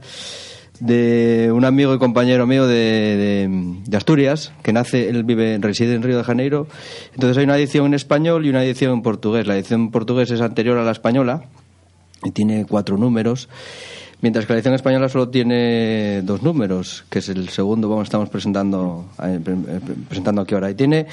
de 0.84 1.50
un 1.52 1.64
amigo 1.64 1.94
y 1.94 1.98
compañero 1.98 2.46
mío 2.46 2.66
de, 2.66 3.48
de- 3.88 3.96
Asturias, 3.96 4.52
que 4.62 4.72
nace, 4.72 5.08
él 5.08 5.24
vive, 5.24 5.56
reside 5.60 5.94
en 5.94 6.02
Río 6.02 6.18
de 6.18 6.24
Janeiro. 6.24 6.66
Entonces 7.14 7.38
hay 7.38 7.44
una 7.44 7.56
edición 7.56 7.86
en 7.86 7.94
español 7.94 8.44
y 8.44 8.50
una 8.50 8.62
edición 8.64 8.92
en 8.92 9.02
portugués. 9.02 9.46
La 9.46 9.56
edición 9.56 9.82
en 9.82 9.90
portugués 9.90 10.30
es 10.30 10.40
anterior 10.40 10.76
a 10.78 10.82
la 10.84 10.90
española 10.92 11.44
y 12.22 12.32
tiene 12.32 12.66
cuatro 12.66 12.98
números. 12.98 13.48
Mientras 14.20 14.46
que 14.46 14.52
la 14.54 14.58
edición 14.58 14.74
española 14.74 15.08
solo 15.08 15.28
tiene 15.28 16.22
dos 16.22 16.42
números, 16.42 17.04
que 17.10 17.18
es 17.18 17.28
el 17.28 17.48
segundo, 17.50 17.88
vamos, 17.88 18.04
estamos 18.04 18.28
presentando 18.30 19.06
eh, 19.22 19.38
eh, 19.46 19.80
presentando 20.08 20.40
aquí 20.42 20.54
ahora. 20.54 20.70
Y 20.70 20.74
tiene, 20.74 21.06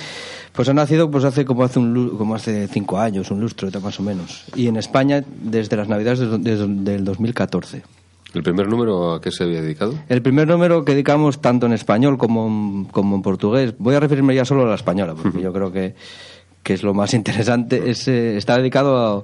pues 0.53 0.69
ha 0.69 0.73
nacido 0.73 1.11
pues 1.11 1.23
hace 1.25 1.43
como 1.45 1.63
hace 1.63 1.79
un 1.79 2.17
como 2.17 2.35
hace 2.35 2.67
cinco 2.67 2.99
años, 2.99 3.29
un 3.31 3.41
lustro 3.41 3.69
más 3.81 3.99
o 3.99 4.03
menos. 4.03 4.45
Y 4.55 4.67
en 4.67 4.77
España 4.77 5.23
desde 5.43 5.75
las 5.77 5.87
Navidades 5.89 6.19
de- 6.19 6.37
de- 6.37 6.67
del 6.67 7.03
2014. 7.03 7.83
¿El 8.33 8.43
primer 8.43 8.67
número 8.67 9.13
a 9.13 9.21
qué 9.21 9.31
se 9.31 9.43
había 9.43 9.61
dedicado? 9.61 9.93
El 10.07 10.21
primer 10.21 10.47
número 10.47 10.85
que 10.85 10.93
dedicamos 10.93 11.41
tanto 11.41 11.65
en 11.65 11.73
español 11.73 12.17
como 12.17 12.47
en, 12.47 12.85
como 12.85 13.15
en 13.15 13.21
portugués, 13.21 13.73
voy 13.77 13.95
a 13.95 13.99
referirme 13.99 14.33
ya 14.35 14.45
solo 14.45 14.63
a 14.63 14.69
la 14.69 14.75
española, 14.75 15.15
porque 15.21 15.41
yo 15.43 15.51
creo 15.51 15.71
que, 15.71 15.95
que 16.63 16.73
es 16.73 16.83
lo 16.83 16.93
más 16.93 17.13
interesante, 17.13 17.89
es, 17.89 18.07
eh, 18.07 18.37
está 18.37 18.57
dedicado 18.57 19.23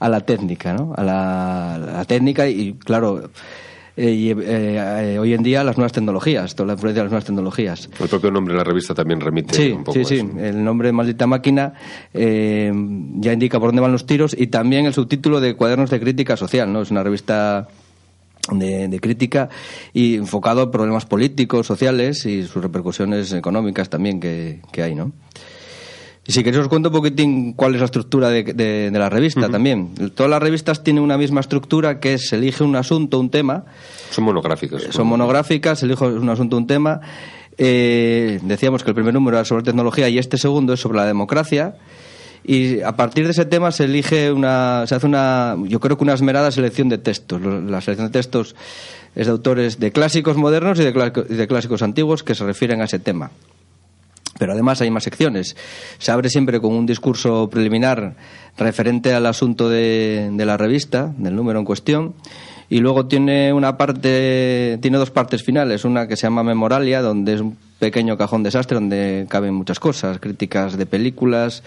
a, 0.00 0.04
a 0.04 0.08
la 0.08 0.20
técnica, 0.20 0.72
¿no? 0.74 0.92
A 0.96 1.04
la, 1.04 1.74
a 1.74 1.78
la 1.78 2.04
técnica 2.04 2.48
y, 2.48 2.72
claro, 2.74 3.30
eh, 3.96 4.12
y, 4.12 4.30
eh, 4.30 4.36
eh, 4.40 5.18
hoy 5.18 5.34
en 5.34 5.42
día 5.42 5.64
las 5.64 5.76
nuevas 5.76 5.92
tecnologías, 5.92 6.54
toda 6.54 6.68
la 6.68 6.72
influencia 6.74 7.02
de 7.02 7.06
las 7.06 7.10
nuevas 7.10 7.24
tecnologías. 7.24 7.90
El 8.00 8.08
propio 8.08 8.30
nombre 8.30 8.54
de 8.54 8.58
la 8.58 8.64
revista 8.64 8.94
también 8.94 9.20
remite 9.20 9.54
Sí, 9.54 9.72
un 9.72 9.82
poco 9.82 9.94
sí, 9.94 10.00
a 10.02 10.04
sí. 10.04 10.30
El 10.38 10.62
nombre 10.62 10.92
Maldita 10.92 11.26
Máquina 11.26 11.74
eh, 12.14 12.72
ya 13.16 13.32
indica 13.32 13.58
por 13.58 13.70
dónde 13.70 13.82
van 13.82 13.90
los 13.92 14.06
tiros 14.06 14.36
y 14.38 14.48
también 14.48 14.86
el 14.86 14.94
subtítulo 14.94 15.40
de 15.40 15.54
Cuadernos 15.54 15.90
de 15.90 15.98
Crítica 15.98 16.36
Social, 16.36 16.72
¿no? 16.72 16.82
Es 16.82 16.92
una 16.92 17.02
revista 17.02 17.66
de, 18.52 18.88
de 18.88 19.00
crítica 19.00 19.48
y 19.92 20.16
enfocado 20.16 20.62
a 20.62 20.70
problemas 20.70 21.06
políticos, 21.06 21.66
sociales 21.66 22.24
y 22.26 22.42
sus 22.44 22.62
repercusiones 22.62 23.32
económicas 23.32 23.88
también 23.90 24.20
que, 24.20 24.60
que 24.72 24.82
hay, 24.82 24.94
¿no? 24.94 25.12
Y 26.26 26.32
si 26.32 26.44
queréis 26.44 26.60
os 26.62 26.68
cuento 26.68 26.90
un 26.90 26.94
poquitín 26.94 27.52
cuál 27.54 27.74
es 27.74 27.80
la 27.80 27.86
estructura 27.86 28.28
de, 28.28 28.42
de- 28.44 28.90
de 28.90 28.98
la 28.98 29.08
revista 29.08 29.48
también. 29.48 29.94
Todas 30.14 30.28
las 30.28 30.42
revistas 30.42 30.84
tienen 30.84 31.02
una 31.02 31.16
misma 31.16 31.40
estructura 31.40 32.00
que 32.00 32.14
es 32.14 32.28
se 32.28 32.36
elige 32.36 32.62
un 32.64 32.76
asunto, 32.76 33.18
un 33.18 33.30
tema, 33.30 33.64
Son 34.10 34.24
monográficas. 34.24 34.82
son 34.90 35.06
monográficas, 35.06 35.82
elijo 35.82 36.06
un 36.06 36.28
asunto, 36.28 36.58
un 36.58 36.66
tema. 36.66 37.00
Eh, 37.56 38.40
decíamos 38.42 38.84
que 38.84 38.90
el 38.90 38.94
primer 38.94 39.14
número 39.14 39.38
era 39.38 39.44
sobre 39.46 39.62
tecnología 39.62 40.08
y 40.10 40.18
este 40.18 40.36
segundo 40.36 40.74
es 40.74 40.80
sobre 40.80 40.98
la 40.98 41.06
democracia. 41.06 41.76
Y 42.48 42.80
a 42.80 42.92
partir 42.92 43.26
de 43.26 43.32
ese 43.32 43.44
tema 43.44 43.70
se 43.72 43.84
elige 43.84 44.32
una, 44.32 44.86
se 44.86 44.94
hace 44.94 45.04
una, 45.06 45.54
yo 45.64 45.80
creo 45.80 45.98
que 45.98 46.04
una 46.04 46.14
esmerada 46.14 46.50
selección 46.50 46.88
de 46.88 46.96
textos. 46.96 47.42
La 47.42 47.82
selección 47.82 48.06
de 48.06 48.12
textos 48.12 48.56
es 49.14 49.26
de 49.26 49.30
autores 49.30 49.78
de 49.78 49.92
clásicos 49.92 50.38
modernos 50.38 50.80
y 50.80 50.84
de, 50.84 51.24
y 51.28 51.34
de 51.34 51.46
clásicos 51.46 51.82
antiguos 51.82 52.22
que 52.22 52.34
se 52.34 52.46
refieren 52.46 52.80
a 52.80 52.84
ese 52.84 53.00
tema. 53.00 53.32
Pero 54.38 54.52
además 54.52 54.80
hay 54.80 54.90
más 54.90 55.04
secciones. 55.04 55.56
Se 55.98 56.10
abre 56.10 56.30
siempre 56.30 56.58
con 56.58 56.72
un 56.72 56.86
discurso 56.86 57.50
preliminar 57.50 58.14
referente 58.56 59.12
al 59.12 59.26
asunto 59.26 59.68
de, 59.68 60.30
de 60.32 60.46
la 60.46 60.56
revista, 60.56 61.12
del 61.18 61.36
número 61.36 61.58
en 61.58 61.66
cuestión. 61.66 62.14
Y 62.70 62.78
luego 62.78 63.04
tiene 63.04 63.52
una 63.52 63.76
parte, 63.76 64.78
tiene 64.80 64.96
dos 64.96 65.10
partes 65.10 65.42
finales. 65.42 65.84
Una 65.84 66.08
que 66.08 66.16
se 66.16 66.22
llama 66.22 66.42
Memoralia, 66.42 67.02
donde 67.02 67.34
es 67.34 67.42
un 67.42 67.58
pequeño 67.78 68.16
cajón 68.16 68.42
desastre 68.42 68.76
donde 68.76 69.26
caben 69.28 69.52
muchas 69.52 69.78
cosas. 69.78 70.18
Críticas 70.18 70.78
de 70.78 70.86
películas, 70.86 71.62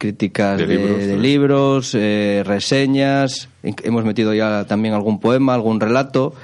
críticas 0.00 0.58
De 0.58 0.66
de, 0.66 0.76
libros, 0.76 0.98
de 0.98 1.14
¿no? 1.14 1.22
libros, 1.22 1.94
eh, 1.94 2.42
reseñas. 2.44 3.48
Hemos 3.62 4.04
metido 4.04 4.34
ya 4.34 4.64
también 4.64 4.94
algún 4.94 5.20
poema, 5.20 5.54
algún 5.54 5.78
relato. 5.78 6.34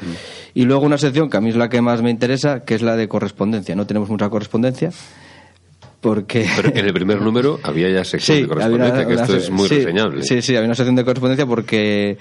Y 0.55 0.63
luego 0.67 0.87
una 0.87 0.99
sección 0.99 1.29
que 1.31 1.39
a 1.39 1.41
mí 1.41 1.49
es 1.51 1.57
la 1.57 1.69
que 1.69 1.81
más 1.81 2.03
me 2.03 2.11
interesa, 2.11 2.61
que 2.65 2.75
es 2.77 2.83
la 2.83 2.95
de 2.97 3.09
correspondencia. 3.09 3.75
No 3.75 3.87
tenemos 3.87 4.09
mucha 4.11 4.29
correspondencia 4.29 4.91
porque 6.01 6.47
Pero 6.55 6.69
en 6.69 6.85
el 6.87 6.93
primer 6.93 7.21
número 7.21 7.59
había 7.65 7.91
ya 7.91 8.05
sección 8.05 8.39
de 8.43 8.47
correspondencia, 8.47 8.95
una- 8.95 9.07
que 9.09 9.15
esto 9.15 9.37
es 9.37 9.51
muy 9.51 9.69
sí, 9.69 9.77
reseñable. 9.79 10.23
Sí, 10.23 10.43
sí, 10.43 10.55
había 10.55 10.67
una 10.69 10.75
sección 10.75 10.95
de 10.95 11.05
correspondencia 11.05 11.47
porque, 11.47 12.19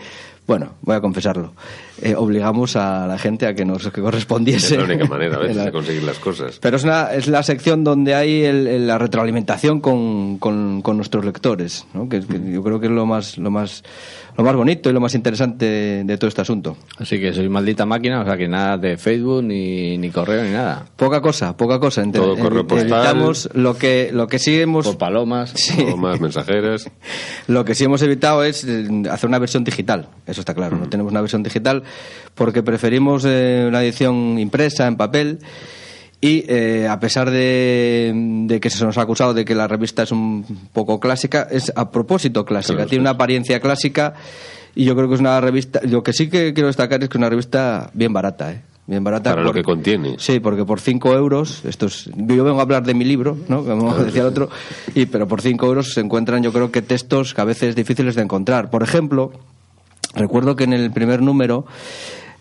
bueno, 0.48 0.74
voy 0.82 0.96
a 0.96 1.02
confesarlo, 1.02 1.54
eh, 2.02 2.14
obligamos 2.16 2.76
a 2.76 3.08
la 3.08 3.18
gente 3.18 3.48
a 3.48 3.56
que 3.56 3.66
nos 3.66 3.82
que 3.90 4.00
Es 4.00 4.04
correspondiese. 4.04 4.78
la 4.78 4.84
única 4.84 5.06
manera 5.06 5.38
a 5.38 5.40
veces 5.40 5.56
La- 5.58 5.66
de 5.66 5.72
conseguir 5.72 6.04
las 6.04 6.20
cosas. 6.20 6.60
Pero 6.62 6.78
es, 6.78 6.84
una, 6.84 7.14
es 7.14 7.28
la 7.28 7.42
sección 7.44 7.84
donde 7.84 8.14
hay 8.14 8.44
el- 8.44 8.68
el- 8.68 8.88
la 8.88 8.98
retroalimentación 8.98 9.80
con, 9.82 10.38
con- 10.38 10.82
con 10.82 10.98
nuestros 10.98 11.26
lectores, 11.26 11.86
¿no? 11.94 12.08
que, 12.10 12.18
es- 12.18 12.26
que 12.28 12.40
yo 12.52 12.62
creo 12.64 12.80
que 12.80 12.86
es 12.88 12.92
lo 12.92 13.06
más, 13.08 13.38
lo 13.40 13.50
más, 13.50 13.84
lo 14.38 14.44
más 14.44 14.56
bonito 14.56 14.90
y 14.90 14.94
lo 14.94 15.00
más 15.00 15.16
interesante 15.16 15.66
de, 15.66 16.04
de 16.04 16.18
todo 16.18 16.28
este 16.28 16.42
asunto. 16.42 16.78
Así 16.98 17.20
que 17.20 17.34
soy 17.34 17.48
maldita 17.50 17.86
máquina, 17.86 18.22
o 18.22 18.26
sea 18.26 18.36
que 18.38 18.48
nada 18.48 18.78
de 18.78 18.98
Facebook, 18.98 19.44
ni, 19.44 19.98
ni 19.98 20.10
correo, 20.10 20.44
ni 20.44 20.52
nada. 20.52 20.86
Poca 20.96 21.22
cosa, 21.22 21.56
poca 21.56 21.80
cosa. 21.80 22.02
Ente- 22.04 22.20
Todo 22.20 22.38
correo 22.38 22.68
postal. 22.68 22.88
Evitamos 22.92 23.50
lo 23.54 23.78
que, 23.78 24.10
lo 24.14 24.28
que 24.28 24.40
sí 24.40 24.60
hemos... 24.60 24.86
Por 24.86 24.98
palomas. 24.98 25.52
Sí. 25.56 25.84
Más 25.98 26.20
mensajeras. 26.20 26.90
Lo 27.48 27.64
que 27.64 27.76
sí 27.76 27.84
hemos 27.86 28.02
evitado 28.02 28.44
es 28.44 28.64
eh, 28.64 28.88
hacer 29.10 29.28
una 29.30 29.40
versión 29.40 29.64
digital, 29.64 30.08
eso 30.26 30.42
está 30.42 30.54
claro. 30.54 30.78
No 30.78 30.90
tenemos 30.90 31.12
una 31.12 31.22
versión 31.22 31.44
digital 31.44 31.84
porque 32.34 32.64
preferimos 32.64 33.24
eh, 33.26 33.66
una 33.68 33.84
edición 33.84 34.38
impresa 34.40 34.88
en 34.88 34.96
papel 34.98 35.40
y 36.26 36.44
eh, 36.48 36.88
a 36.90 37.00
pesar 37.00 37.30
de, 37.30 38.12
de 38.48 38.60
que 38.60 38.72
se 38.72 38.84
nos 38.84 38.98
ha 38.98 39.02
acusado 39.04 39.36
de 39.36 39.46
que 39.46 39.54
la 39.54 39.68
revista 39.68 40.02
es 40.02 40.12
un 40.12 40.44
poco 40.74 41.00
clásica, 41.00 41.48
es 41.52 41.72
a 41.76 41.92
propósito 41.92 42.44
clásica, 42.44 42.78
Claro, 42.78 42.90
tiene 42.90 43.04
una 43.04 43.12
apariencia 43.12 43.60
clásica 43.60 44.16
y 44.74 44.86
yo 44.86 44.96
creo 44.96 45.08
que 45.08 45.14
es 45.14 45.20
una 45.20 45.40
revista. 45.40 45.82
Lo 45.84 46.02
que 46.02 46.14
sí 46.14 46.28
que 46.28 46.56
quiero 46.56 46.66
destacar 46.66 47.04
es 47.04 47.10
que 47.10 47.18
es 47.18 47.20
una 47.20 47.30
revista 47.30 47.92
bien 47.94 48.12
barata, 48.12 48.54
¿eh? 48.54 48.62
Bien 48.88 49.04
barata. 49.04 49.30
Para 49.30 49.44
lo 49.44 49.54
que 49.54 49.62
contiene. 49.62 50.16
Sí, 50.18 50.40
porque 50.40 50.66
por 50.66 50.80
5 50.80 51.14
euros, 51.14 51.64
esto 51.64 51.86
es, 51.86 52.10
yo 52.16 52.44
vengo 52.44 52.58
a 52.58 52.64
hablar 52.64 52.84
de 52.84 52.96
mi 52.96 53.06
libro, 53.06 53.38
¿no? 53.48 53.64
Como 53.64 53.94
decía 53.96 54.22
el 54.22 54.28
otro, 54.28 54.50
y, 54.96 55.06
pero 55.06 55.28
por 55.28 55.42
5 55.42 55.64
euros 55.64 55.94
se 55.94 56.02
encuentran 56.02 56.42
yo 56.42 56.52
creo 56.52 56.72
que 56.72 56.82
textos 56.82 57.36
que 57.36 57.42
a 57.42 57.46
veces 57.46 57.76
difíciles 57.76 58.16
de 58.16 58.24
encontrar. 58.24 58.72
Por 58.72 58.82
ejemplo, 58.82 59.32
recuerdo 60.16 60.56
que 60.56 60.64
en 60.64 60.74
el 60.74 60.90
primer 60.90 61.22
número 61.22 61.68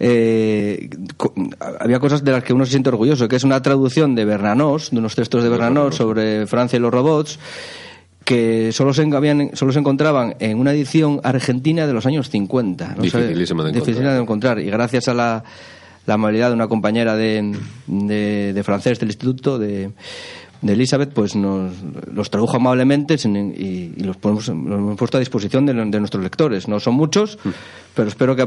eh, 0.01 0.89
había 1.81 1.99
cosas 2.01 2.25
de 2.25 2.33
las 2.33 2.43
que 2.45 2.53
uno 2.53 2.65
se 2.65 2.73
siente 2.73 2.89
orgulloso, 2.89 3.29
que 3.29 3.37
es 3.37 3.45
una 3.45 3.63
traducción 3.63 4.15
de 4.15 4.25
Bernanos, 4.25 4.91
de 4.91 4.99
unos 4.99 5.15
textos 5.15 5.43
de 5.43 5.49
Bernanos 5.49 5.95
sobre 5.97 6.47
Francia 6.47 6.77
y 6.77 6.81
los 6.81 6.93
robots, 6.93 7.39
que 8.25 8.73
solo 8.73 8.95
se, 8.95 9.03
habían- 9.15 9.51
solo 9.55 9.73
se 9.73 9.79
encontraban 9.79 10.35
en 10.41 10.59
una 10.59 10.73
edición 10.73 11.21
argentina 11.23 11.87
de 11.87 11.93
los 11.93 12.07
años 12.07 12.31
50. 12.31 12.95
¿no? 12.97 13.03
Dificilísima 13.03 13.63
de 13.65 13.69
encontrar. 13.71 13.73
Dificilísima 13.87 14.15
de 14.15 14.21
encontrar. 14.23 14.59
Y 14.61 14.65
gracias 14.71 15.09
a 15.09 15.15
la, 15.15 15.45
la 16.07 16.15
amabilidad 16.15 16.49
de 16.49 16.55
una 16.55 16.69
compañera 16.69 17.17
de, 17.17 17.55
de, 17.87 18.53
de 18.55 18.63
francés 18.63 18.99
del 18.99 19.11
instituto, 19.11 19.59
de, 19.59 19.91
de 20.65 20.73
Elizabeth, 20.73 21.13
pues 21.13 21.37
nos 21.37 21.73
los 22.13 22.31
tradujo 22.31 22.57
amablemente 22.57 23.19
sin- 23.19 23.55
y, 23.57 23.93
y 23.97 24.03
los, 24.03 24.17
ponemos- 24.17 24.49
los 24.49 24.79
hemos 24.79 24.97
puesto 24.97 25.19
a 25.19 25.21
disposición 25.21 25.67
de, 25.67 25.75
de 25.75 25.99
nuestros 26.01 26.23
lectores. 26.23 26.67
No 26.67 26.81
son 26.81 26.95
muchos, 26.95 27.39
pero 27.95 28.09
espero 28.09 28.35
que. 28.35 28.43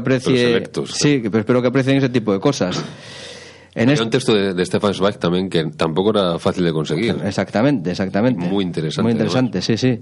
Sí, 0.94 1.20
pero 1.24 1.38
espero 1.38 1.62
que 1.62 1.68
aprecien 1.68 1.96
ese 1.96 2.08
tipo 2.10 2.32
de 2.32 2.40
cosas. 2.40 2.84
En 3.82 3.90
este- 3.90 4.04
un 4.04 4.10
texto 4.10 4.34
de, 4.34 4.54
de 4.54 4.64
Stefan 4.66 4.94
Zweig 4.94 5.18
también 5.18 5.48
que 5.48 5.64
tampoco 5.76 6.10
era 6.10 6.38
fácil 6.38 6.64
de 6.64 6.72
conseguir. 6.72 7.16
Exactamente, 7.24 7.90
exactamente. 7.90 8.46
Muy 8.46 8.64
interesante, 8.64 9.02
Muy 9.02 9.12
interesante, 9.12 9.62
sí, 9.62 9.76
sí. 9.76 10.00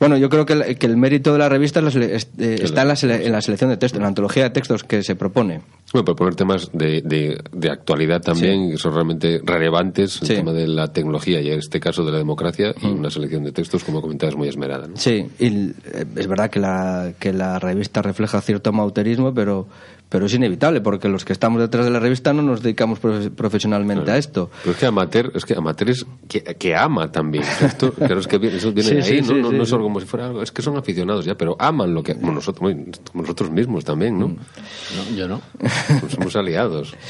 Bueno, 0.00 0.16
yo 0.16 0.28
creo 0.28 0.44
que 0.44 0.54
el, 0.54 0.78
que 0.78 0.86
el 0.86 0.96
mérito 0.96 1.32
de 1.32 1.38
la 1.38 1.48
revista 1.48 1.78
es 1.78 1.84
la 1.84 1.90
sele- 1.92 2.10
es- 2.14 2.28
eh, 2.38 2.58
está 2.62 2.82
en 2.82 2.88
la, 2.88 2.94
sele- 2.94 3.24
en 3.24 3.32
la 3.32 3.40
selección 3.40 3.70
de 3.70 3.76
textos, 3.76 3.98
en 3.98 4.02
la 4.02 4.08
antología 4.08 4.42
de 4.44 4.50
textos 4.50 4.82
que 4.82 5.02
se 5.04 5.14
propone. 5.14 5.60
Bueno, 5.92 6.04
por 6.06 6.16
poner 6.16 6.34
temas 6.34 6.70
de, 6.72 7.02
de, 7.02 7.38
de 7.52 7.70
actualidad 7.70 8.20
también, 8.22 8.70
que 8.70 8.78
son 8.78 8.94
realmente 8.94 9.40
relevantes, 9.44 10.20
el 10.22 10.28
Sí. 10.28 10.34
tema 10.34 10.52
de 10.52 10.66
la 10.66 10.88
tecnología 10.92 11.40
y 11.40 11.50
en 11.50 11.58
este 11.58 11.78
caso 11.78 12.04
de 12.04 12.12
la 12.12 12.18
democracia, 12.18 12.74
y 12.82 12.86
una 12.86 13.10
selección 13.10 13.44
de 13.44 13.52
textos, 13.52 13.84
como 13.84 14.00
comentabas, 14.00 14.34
muy 14.34 14.48
esmerada. 14.48 14.88
¿no? 14.88 14.96
Sí, 14.96 15.26
y 15.38 15.46
eh, 15.46 15.74
es 16.16 16.26
verdad 16.26 16.50
que 16.50 16.58
la, 16.60 17.12
que 17.20 17.32
la 17.32 17.58
revista 17.58 18.00
refleja 18.02 18.40
cierto 18.40 18.70
amauterismo, 18.70 19.32
pero, 19.34 19.68
pero 20.12 20.26
es 20.26 20.34
inevitable, 20.34 20.82
porque 20.82 21.08
los 21.08 21.24
que 21.24 21.32
estamos 21.32 21.58
detrás 21.58 21.86
de 21.86 21.90
la 21.90 21.98
revista 21.98 22.34
no 22.34 22.42
nos 22.42 22.60
dedicamos 22.62 23.00
profe- 23.00 23.30
profesionalmente 23.30 24.10
a 24.10 24.18
esto. 24.18 24.50
Pero 24.62 24.72
es 24.72 24.78
que 24.78 24.84
amateur, 24.86 25.32
es 25.34 25.44
que 25.46 25.54
amateur 25.54 25.88
es 25.88 26.04
que, 26.28 26.42
que 26.42 26.76
ama 26.76 27.10
también. 27.10 27.44
Esto, 27.62 27.92
claro, 27.94 28.20
es 28.20 28.26
que 28.26 28.36
viene- 28.36 28.58
eso 28.58 28.72
viene 28.72 28.90
Sí, 28.90 28.94
de 28.96 29.02
ahí, 29.02 29.08
sí, 29.08 29.20
¿no? 29.22 29.34
sí, 29.36 29.40
no, 29.42 29.50
sí, 29.50 29.56
no 29.56 29.62
es 29.62 29.68
sí. 29.70 29.74
algo 29.74 29.86
como 29.86 30.00
si 30.00 30.06
fuera 30.06 30.26
algo, 30.26 30.42
es 30.42 30.52
que 30.52 30.60
son 30.60 30.76
aficionados 30.76 31.24
ya, 31.24 31.34
pero 31.34 31.56
aman 31.58 31.94
lo 31.94 32.02
que, 32.02 32.14
como 32.14 32.32
nosotros, 32.32 32.70
como 33.10 33.22
nosotros 33.22 33.50
mismos 33.50 33.84
también, 33.86 34.18
¿no? 34.18 34.28
No, 34.28 35.16
yo 35.16 35.26
no. 35.28 35.40
Pues 35.58 36.12
somos 36.12 36.36
aliados. 36.36 36.94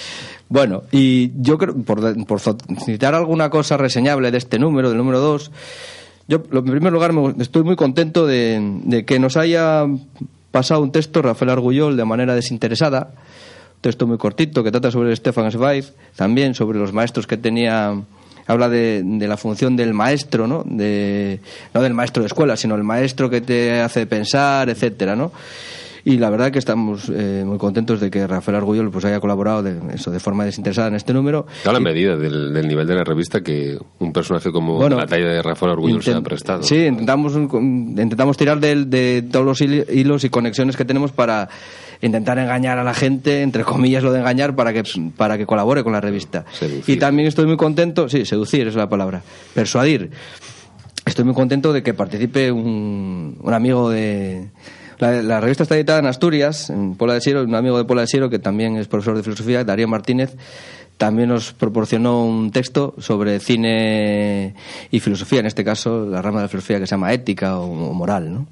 Bueno, 0.49 0.83
y 0.93 1.33
yo 1.41 1.57
creo, 1.57 1.75
por, 1.75 1.99
citar 2.85 3.15
alguna 3.15 3.49
cosa 3.49 3.79
reseñable 3.79 4.31
de 4.31 4.37
este 4.37 4.59
número, 4.59 4.91
del 4.91 4.99
número 4.99 5.19
2, 5.19 5.51
yo 6.29 6.43
en 6.53 6.65
primer 6.65 6.93
lugar 6.93 7.15
me- 7.15 7.35
estoy 7.43 7.63
muy 7.63 7.75
contento 7.75 8.27
de, 8.27 8.61
de 8.85 9.07
que 9.07 9.19
nos 9.19 9.39
haya 9.39 9.87
pasado 10.53 10.83
un 10.83 10.93
texto 10.93 11.23
Rafael 11.23 11.51
Argullol 11.51 11.97
de 11.97 12.05
manera 12.05 12.35
desinteresada, 12.35 13.11
un 13.11 13.81
texto 13.81 14.07
muy 14.07 14.19
cortito 14.19 14.63
que 14.63 14.71
trata 14.71 14.93
sobre 14.93 15.17
Stefan 15.17 15.51
Zweig, 15.51 15.87
también 16.15 16.55
sobre 16.55 16.79
los 16.79 16.93
maestros 16.93 17.27
que 17.27 17.37
tenía 17.37 17.97
habla 18.47 18.69
de, 18.69 19.03
de 19.05 19.29
la 19.29 19.37
función 19.37 19.77
del 19.77 19.95
maestro, 19.95 20.47
¿no? 20.47 20.63
De, 20.67 21.41
no 21.75 21.83
del 21.83 21.95
maestro 21.95 22.23
de 22.23 22.27
escuela, 22.27 22.57
sino 22.57 22.75
el 22.75 22.83
maestro 22.83 23.31
que 23.31 23.41
te 23.41 23.81
hace 23.81 24.07
pensar, 24.07 24.69
etcétera, 24.69 25.17
¿no? 25.17 25.33
Y 26.05 26.19
la 26.19 26.31
verdad 26.31 26.51
que 26.51 26.59
estamos 26.59 27.09
eh, 27.15 27.45
muy 27.47 27.59
contentos 27.59 28.01
de 28.01 28.11
que 28.11 28.27
Rafael 28.27 28.57
Argullol 28.57 28.91
pues 28.91 29.05
haya 29.05 29.21
colaborado 29.21 29.63
de, 29.63 29.79
eso, 29.95 30.11
de 30.11 30.19
forma 30.19 30.45
desinteresada 30.45 30.89
en 30.89 30.95
este 30.95 31.13
número. 31.13 31.47
Da 31.65 31.73
la 31.73 31.79
Y- 31.79 31.83
medida 31.83 32.17
del, 32.17 32.53
del 32.53 32.67
nivel 32.67 32.87
de 32.89 32.95
la 32.97 33.05
revista 33.05 33.41
que 33.41 33.79
un 34.01 34.13
personaje 34.13 34.51
como 34.51 34.77
Bueno, 34.79 34.97
la 34.97 35.07
talla 35.07 35.29
de 35.29 35.43
Rafael 35.43 35.73
Orgullo 35.73 36.03
se 36.03 36.13
ha 36.13 36.21
prestado. 36.21 36.65
Sí, 36.65 36.77
intentamos, 36.87 37.35
intentamos 37.37 38.37
tirar 38.37 38.59
del- 38.59 38.91
de, 38.91 39.23
todos 39.31 39.47
los 39.47 39.61
hil- 39.61 39.87
hilos 39.93 40.25
y 40.25 40.29
conexiones 40.29 40.77
que 40.77 40.85
tenemos 40.85 41.13
para 41.13 41.49
intentar 42.01 42.37
engañar 42.39 42.79
a 42.81 42.85
la 42.85 42.95
gente, 42.95 43.43
entre 43.43 43.63
comillas 43.63 44.03
lo 44.03 44.13
de 44.13 44.19
engañar, 44.19 44.57
para 44.57 44.73
que, 44.73 44.83
para 45.17 45.39
que 45.39 45.47
colabore 45.47 45.85
con 45.85 45.93
la 45.93 46.01
revista. 46.01 46.45
Seducir. 46.53 46.97
Y 46.97 46.99
también 46.99 47.29
estoy 47.29 47.47
muy 47.47 47.57
contento, 47.57 48.09
sí, 48.09 48.25
seducir 48.25 48.67
es 48.67 48.75
la 48.75 48.89
palabra, 48.89 49.23
persuadir. 49.55 50.11
Estoy 51.07 51.25
muy 51.25 51.35
contento 51.35 51.73
de 51.73 51.85
que 51.85 51.95
participe 51.95 52.51
un, 52.51 53.37
un 53.41 53.55
amigo 53.55 53.89
de... 53.89 54.49
La, 55.03 55.21
la 55.21 55.41
revista 55.41 55.65
está 55.65 55.75
editada 55.75 55.99
en 55.99 56.07
Asturias, 56.07 56.71
en 56.71 56.95
Pola 56.95 57.15
de 57.15 57.21
Siero, 57.21 57.43
un 57.43 57.57
amigo 57.57 57.77
de 57.77 57.85
Pola 57.85 58.03
de 58.03 58.07
Siero 58.07 58.31
que 58.31 58.39
también 58.39 58.77
es 58.77 58.87
profesor 58.87 59.17
de 59.17 59.25
filosofía, 59.25 59.65
Darío 59.65 59.89
Martínez, 59.89 60.37
también 60.97 61.29
nos 61.29 61.53
proporcionó 61.53 62.25
un 62.25 62.53
texto 62.53 62.95
sobre 62.99 63.41
cine 63.41 64.55
y 64.93 65.01
filosofía, 65.01 65.41
en 65.41 65.47
este 65.47 65.65
caso 65.65 66.07
la 66.07 66.23
rama 66.23 66.39
de 66.39 66.45
la 66.45 66.49
filosofía 66.49 66.79
que 66.79 66.87
se 66.87 66.93
llama 66.93 67.13
ética 67.13 67.59
o, 67.59 67.65
o 67.65 67.93
moral, 67.93 68.33
¿no? 68.33 68.47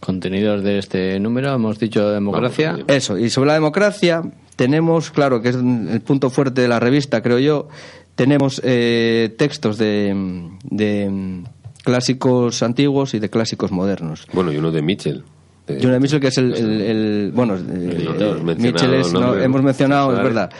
Contenidos 0.00 0.64
de 0.64 0.78
este 0.78 1.20
número, 1.20 1.54
hemos 1.54 1.78
dicho 1.78 2.10
democracia. 2.10 2.78
Eso, 2.88 3.16
y 3.16 3.30
sobre 3.30 3.46
la 3.46 3.54
democracia 3.54 4.22
tenemos, 4.56 5.12
claro, 5.12 5.42
que 5.42 5.50
es 5.50 5.54
el 5.54 6.00
punto 6.00 6.28
fuerte 6.28 6.60
de 6.60 6.66
la 6.66 6.80
revista, 6.80 7.22
creo 7.22 7.38
yo, 7.38 7.68
tenemos 8.16 8.60
eh, 8.64 9.32
textos 9.38 9.78
de, 9.78 10.50
de 10.64 11.44
clásicos 11.84 12.62
antiguos 12.62 13.14
y 13.14 13.18
de 13.18 13.30
clásicos 13.30 13.70
modernos. 13.70 14.26
Bueno, 14.32 14.52
y 14.52 14.56
uno 14.56 14.70
de 14.72 14.82
Mitchell. 14.82 15.22
de- 15.66 15.80
Jonah 15.82 15.98
Mitchell, 16.00 16.20
que 16.20 16.28
es 16.28 16.38
el, 16.38 16.52
el- 16.54 16.80
el- 16.82 17.32
bueno, 17.34 17.54
eh, 17.54 17.58
hemos 17.60 18.42
mencionado 18.42 18.56
Mitchell 18.72 18.94
es, 18.94 19.12
no, 19.12 19.34
hemos 19.38 19.62
mencionado, 19.62 20.16
es 20.16 20.22
verdad. 20.22 20.50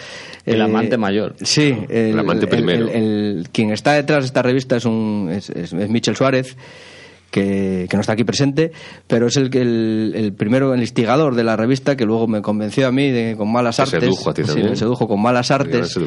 El 0.47 0.61
Eh, 0.61 0.63
amante 0.63 0.97
mayor. 0.97 1.35
Sí, 1.43 1.77
el, 1.89 2.19
amante 2.19 2.45
el- 2.45 2.51
primero. 2.51 2.89
el- 2.89 2.95
el- 3.39 3.49
quien 3.53 3.71
está 3.71 3.93
detrás 3.95 4.23
de 4.23 4.27
esta 4.27 4.43
revista 4.43 4.77
es, 4.77 4.85
un, 4.87 5.29
es, 5.33 5.51
es- 5.51 5.73
es 5.73 5.89
Mitchell 5.91 6.17
Suárez, 6.17 6.57
que, 7.35 7.89
que 7.91 7.97
no 7.97 8.01
está 8.01 8.13
aquí 8.13 8.23
presente, 8.23 8.71
pero 9.09 9.27
es 9.27 9.37
el, 9.37 9.51
que- 9.51 9.61
el, 9.63 10.13
el 10.15 10.33
primero, 10.35 10.73
el 10.73 10.81
instigador 10.81 11.35
de 11.35 11.43
la 11.43 11.57
revista, 11.57 11.97
que 11.97 12.05
luego 12.05 12.29
me 12.29 12.41
convenció 12.43 12.87
a 12.87 12.93
mí 12.93 13.11
de, 13.11 13.35
con 13.37 13.51
malas 13.51 13.75
Te 13.77 13.83
artes. 13.83 14.01
sedujo 14.01 14.31
a 14.31 14.35
ti 14.35 14.43
Sí, 14.43 14.47
también. 14.49 14.71
me 14.71 14.77
sedujo 14.77 15.09
con 15.09 15.21
malas 15.21 15.51
artes. 15.51 15.99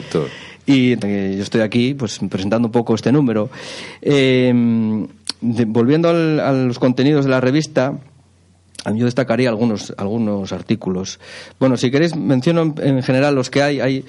Y 0.66 0.96
yo 0.98 1.44
estoy 1.44 1.62
aquí 1.62 1.94
pues 1.96 2.18
presentando 2.30 2.70
un 2.70 2.72
poco 2.72 2.96
este 2.96 3.12
número. 3.12 3.50
Eh, 4.02 4.54
de- 5.42 5.66
volviendo 5.66 6.10
al- 6.10 6.40
a 6.40 6.54
los 6.54 6.80
contenidos 6.80 7.26
de 7.26 7.32
la 7.32 7.42
revista, 7.42 8.00
yo 8.96 9.04
destacaría 9.06 9.50
algunos, 9.50 9.94
algunos 9.98 10.54
artículos. 10.54 11.20
Bueno, 11.60 11.76
si 11.76 11.92
queréis, 11.92 12.16
menciono 12.16 12.62
en, 12.62 12.76
en 12.98 13.04
general 13.04 13.36
los 13.36 13.50
que 13.50 13.62
hay. 13.62 13.80
Hay 13.82 14.06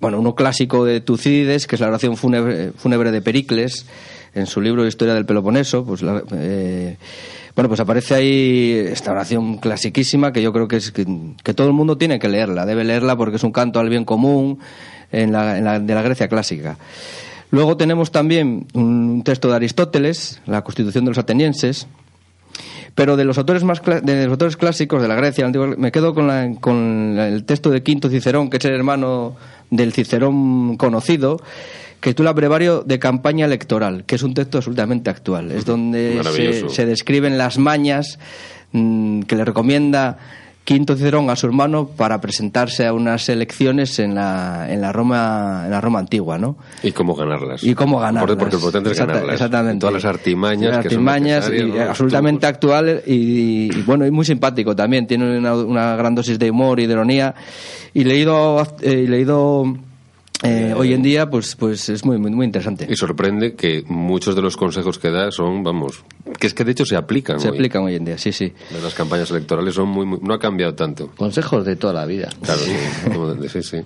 bueno, 0.00 0.18
uno 0.20 0.34
clásico 0.34 0.84
de 0.84 1.00
Tucídides, 1.00 1.66
que 1.66 1.76
es 1.76 1.80
la 1.80 1.88
oración 1.88 2.16
fúnebre, 2.18 2.72
fúnebre 2.76 3.10
de 3.12 3.22
Pericles, 3.22 3.86
en 4.36 4.46
su 4.46 4.60
libro 4.60 4.86
Historia 4.86 5.14
del 5.14 5.26
Peloponeso. 5.26 5.84
Pues 5.84 6.02
la- 6.02 6.22
eh, 6.32 6.96
bueno, 7.54 7.68
pues 7.68 7.80
aparece 7.80 8.14
ahí 8.14 8.70
esta 8.92 9.10
oración 9.12 9.56
clasiquísima 9.58 10.32
que 10.32 10.42
yo 10.42 10.52
creo 10.52 10.68
que 10.68 10.76
es 10.76 10.92
que, 10.92 11.04
todo 11.54 11.66
el 11.66 11.72
mundo 11.72 11.96
tiene 11.98 12.18
que 12.18 12.28
leerla, 12.28 12.66
debe 12.66 12.84
leerla 12.84 13.16
porque 13.16 13.36
es 13.36 13.42
un 13.44 13.52
canto 13.52 13.80
al 13.80 13.88
bien 13.88 14.04
común 14.04 14.58
en 15.10 15.32
la, 15.32 15.58
en 15.58 15.64
la- 15.64 15.80
de 15.80 15.94
la 15.94 16.02
Grecia 16.02 16.28
clásica. 16.28 16.76
Luego 17.50 17.76
tenemos 17.76 18.10
también 18.12 18.66
un 18.74 19.22
texto 19.24 19.48
de 19.48 19.56
Aristóteles, 19.56 20.40
la 20.46 20.62
Constitución 20.62 21.04
de 21.04 21.10
los 21.12 21.18
Atenienses, 21.18 21.86
pero 22.94 23.16
de 23.16 23.24
los 23.24 23.38
autores 23.38 23.62
más 23.62 23.80
de 23.84 24.24
los 24.24 24.32
autores 24.32 24.56
clásicos 24.56 25.00
de 25.02 25.08
la 25.08 25.14
Grecia 25.14 25.42
la 25.44 25.46
antigua, 25.48 25.74
me 25.78 25.92
quedo 25.92 26.14
con, 26.14 26.26
la- 26.26 26.50
con 26.60 27.16
el 27.18 27.44
texto 27.44 27.70
de 27.70 27.82
Quinto 27.82 28.08
Cicerón, 28.10 28.50
que 28.50 28.56
es 28.58 28.64
el 28.64 28.74
hermano 28.74 29.36
del 29.70 29.92
Cicerón 29.92 30.76
conocido, 30.76 31.40
que 32.06 32.12
titula 32.12 32.32
Brevario 32.32 32.84
de 32.86 33.00
campaña 33.00 33.46
electoral, 33.46 34.04
que 34.04 34.14
es 34.14 34.22
un 34.22 34.32
texto 34.32 34.58
absolutamente 34.58 35.10
actual. 35.10 35.50
Es 35.50 35.64
donde 35.64 36.22
se, 36.22 36.68
se 36.68 36.86
describen 36.86 37.36
las 37.36 37.58
mañas 37.58 38.20
mm, 38.70 39.22
que 39.22 39.34
le 39.34 39.44
recomienda 39.44 40.16
Quinto 40.62 40.94
Cicerón 40.94 41.30
a 41.30 41.34
su 41.34 41.46
hermano 41.46 41.88
para 41.88 42.20
presentarse 42.20 42.86
a 42.86 42.92
unas 42.92 43.28
elecciones 43.28 43.98
en 43.98 44.14
la, 44.14 44.72
en 44.72 44.82
la 44.82 44.92
Roma 44.92 45.62
en 45.64 45.72
la 45.72 45.80
Roma 45.80 45.98
antigua, 45.98 46.38
¿no? 46.38 46.56
Y 46.84 46.92
cómo 46.92 47.16
ganarlas. 47.16 47.64
y 47.64 47.74
cómo 47.74 47.98
ganarlas. 47.98 48.36
Porque, 48.36 48.56
porque 48.56 48.80
lo 48.80 48.90
es 48.92 48.98
ganarlas. 49.00 49.32
Exactamente. 49.32 49.80
Todas 49.80 49.94
las 49.94 50.04
artimañas, 50.04 50.76
Las 50.76 50.82
que 50.84 50.90
son 50.90 51.08
artimañas 51.08 51.50
y, 51.52 51.64
¿no? 51.64 51.82
absolutamente 51.82 52.46
actual 52.46 53.02
y, 53.04 53.76
y, 53.76 53.82
bueno, 53.82 54.06
y 54.06 54.12
muy 54.12 54.24
simpático 54.24 54.76
también. 54.76 55.08
Tiene 55.08 55.38
una, 55.38 55.56
una 55.56 55.96
gran 55.96 56.14
dosis 56.14 56.38
de 56.38 56.52
humor 56.52 56.78
y 56.78 56.86
de 56.86 56.92
ironía. 56.92 57.34
Y 57.94 58.04
leído, 58.04 58.64
eh, 58.80 58.92
y 58.92 59.06
leído 59.08 59.76
eh, 60.42 60.74
hoy 60.76 60.92
en 60.92 61.02
día, 61.02 61.28
pues, 61.30 61.56
pues 61.56 61.88
es 61.88 62.04
muy, 62.04 62.18
muy, 62.18 62.30
muy 62.30 62.44
interesante. 62.46 62.86
Y 62.90 62.96
sorprende 62.96 63.54
que 63.54 63.84
muchos 63.88 64.34
de 64.36 64.42
los 64.42 64.56
consejos 64.56 64.98
que 64.98 65.10
da 65.10 65.30
son, 65.30 65.62
vamos, 65.64 66.04
que 66.38 66.46
es 66.46 66.54
que 66.54 66.64
de 66.64 66.72
hecho 66.72 66.84
se 66.84 66.96
aplican. 66.96 67.40
Se 67.40 67.48
hoy. 67.48 67.54
aplican 67.56 67.82
hoy 67.84 67.94
en 67.94 68.04
día, 68.04 68.18
sí, 68.18 68.32
sí. 68.32 68.52
De 68.70 68.80
las 68.82 68.94
campañas 68.94 69.30
electorales 69.30 69.74
son 69.74 69.88
muy, 69.88 70.04
muy- 70.06 70.18
no 70.20 70.34
ha 70.34 70.38
cambiado 70.38 70.74
tanto. 70.74 71.10
Consejos 71.16 71.64
de 71.64 71.76
toda 71.76 71.92
la 71.94 72.04
vida. 72.06 72.28
Claro, 72.42 72.60
sí, 72.60 72.72
como 73.12 73.34
de- 73.34 73.48
sí, 73.48 73.62
sí. 73.62 73.78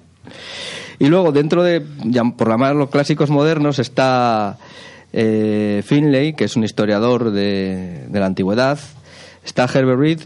Y 0.98 1.06
luego, 1.06 1.32
dentro 1.32 1.62
de, 1.62 1.82
ya 2.04 2.24
por 2.24 2.48
llamar 2.48 2.74
los 2.76 2.90
clásicos 2.90 3.30
modernos, 3.30 3.78
está 3.78 4.58
eh, 5.12 5.82
Finlay, 5.84 6.34
que 6.34 6.44
es 6.44 6.56
un 6.56 6.64
historiador 6.64 7.30
de, 7.30 8.06
de 8.08 8.20
la 8.20 8.26
antigüedad. 8.26 8.78
Está 9.44 9.64
Herbert 9.64 9.98
Reed, 9.98 10.20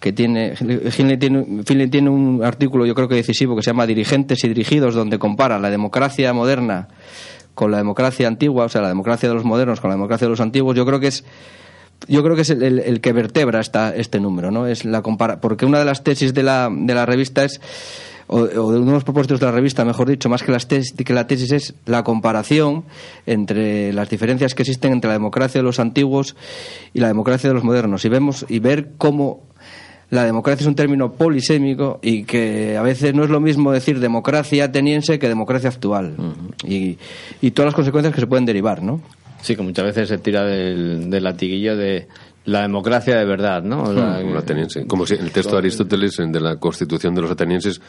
que 0.00 0.12
tiene 0.12 0.54
Finlay, 0.56 1.16
tiene. 1.18 2.10
Un 2.10 2.42
artículo, 2.44 2.86
yo 2.86 2.94
creo 2.94 3.08
que 3.08 3.14
decisivo, 3.16 3.56
que 3.56 3.62
se 3.62 3.70
llama 3.70 3.86
Dirigentes 3.86 4.42
y 4.44 4.48
Dirigidos, 4.48 4.94
donde 4.94 5.18
compara 5.18 5.58
la 5.58 5.70
democracia 5.70 6.32
moderna 6.32 6.88
con 7.54 7.70
la 7.70 7.78
democracia 7.78 8.28
antigua, 8.28 8.66
o 8.66 8.68
sea, 8.68 8.82
la 8.82 8.88
democracia 8.88 9.28
de 9.28 9.34
los 9.34 9.44
modernos 9.44 9.80
con 9.80 9.88
la 9.88 9.96
democracia 9.96 10.26
de 10.26 10.30
los 10.30 10.40
antiguos. 10.40 10.76
Yo 10.76 10.84
creo 10.84 11.00
que 11.00 11.06
es 11.08 11.24
yo 12.08 12.22
creo 12.22 12.36
que 12.36 12.42
es 12.42 12.50
el, 12.50 12.62
el- 12.62 13.00
que 13.00 13.12
vertebra 13.14 13.58
esta, 13.60 13.94
este 13.96 14.20
número, 14.20 14.50
¿no? 14.50 14.66
Es 14.66 14.84
la 14.84 15.00
compara 15.00 15.40
porque 15.40 15.64
una 15.64 15.78
de 15.78 15.86
las 15.86 16.04
tesis 16.04 16.34
de 16.34 16.42
la, 16.42 16.68
de 16.70 16.94
la 16.94 17.06
revista 17.06 17.42
es, 17.42 17.58
o, 18.26 18.40
o 18.40 18.46
de 18.46 18.56
uno 18.78 18.86
de 18.86 18.92
los 18.92 19.04
propósitos 19.04 19.40
de 19.40 19.46
la 19.46 19.52
revista, 19.52 19.82
mejor 19.86 20.06
dicho, 20.10 20.28
más 20.28 20.42
que, 20.42 20.52
las 20.52 20.66
que 20.66 21.12
la 21.14 21.26
tesis 21.26 21.52
es 21.52 21.74
la 21.86 22.04
comparación 22.04 22.84
entre 23.24 23.94
las 23.94 24.10
diferencias 24.10 24.54
que 24.54 24.62
existen 24.62 24.92
entre 24.92 25.08
la 25.08 25.14
democracia 25.14 25.58
de 25.60 25.62
los 25.64 25.80
antiguos 25.80 26.36
y 26.92 27.00
la 27.00 27.08
democracia 27.08 27.48
de 27.48 27.54
los 27.54 27.64
modernos. 27.64 28.04
Y 28.04 28.10
vemos 28.10 28.44
y 28.46 28.58
ver 28.58 28.90
cómo 28.98 29.40
la 30.10 30.24
democracia 30.24 30.62
es 30.62 30.68
un 30.68 30.74
término 30.76 31.12
polisémico 31.12 31.98
y 32.02 32.22
que 32.24 32.76
a 32.76 32.82
veces 32.82 33.12
no 33.14 33.24
es 33.24 33.30
lo 33.30 33.40
mismo 33.40 33.72
decir 33.72 33.98
democracia 34.00 34.64
ateniense 34.64 35.18
que 35.18 35.28
democracia 35.28 35.68
actual. 35.70 36.14
y, 36.66 36.96
y 37.40 37.50
todas 37.50 37.66
las 37.68 37.74
consecuencias 37.74 38.14
que 38.14 38.20
se 38.20 38.26
pueden 38.26 38.44
derivar, 38.46 38.82
¿no? 38.82 39.00
Sí, 39.42 39.56
que 39.56 39.62
muchas 39.62 39.84
veces 39.84 40.08
se 40.08 40.18
tira 40.18 40.44
del, 40.44 41.10
del 41.10 41.24
latiguillo 41.24 41.76
de 41.76 42.06
la 42.46 42.62
democracia 42.62 43.16
de 43.16 43.24
verdad, 43.24 43.62
¿no? 43.62 43.82
O 43.82 43.94
sea, 43.94 44.18
Como 44.20 44.30
el 44.32 44.36
ateniense. 44.38 44.86
Como 44.86 45.06
si 45.06 45.14
el 45.14 45.30
texto 45.32 45.52
de 45.52 45.58
Aristóteles 45.58 46.18
en- 46.20 46.30
de 46.32 46.40
la 46.40 46.56
constitución 46.56 47.14
de 47.14 47.22
los 47.22 47.30
atenienses 47.30 47.80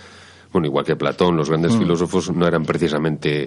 Bueno, 0.54 0.68
igual 0.68 0.86
que 0.86 0.96
Platón, 0.96 1.36
los 1.36 1.50
grandes 1.50 1.76
Mm. 1.76 1.80
filósofos 1.80 2.34
no 2.34 2.48
eran 2.48 2.64
precisamente 2.66 3.46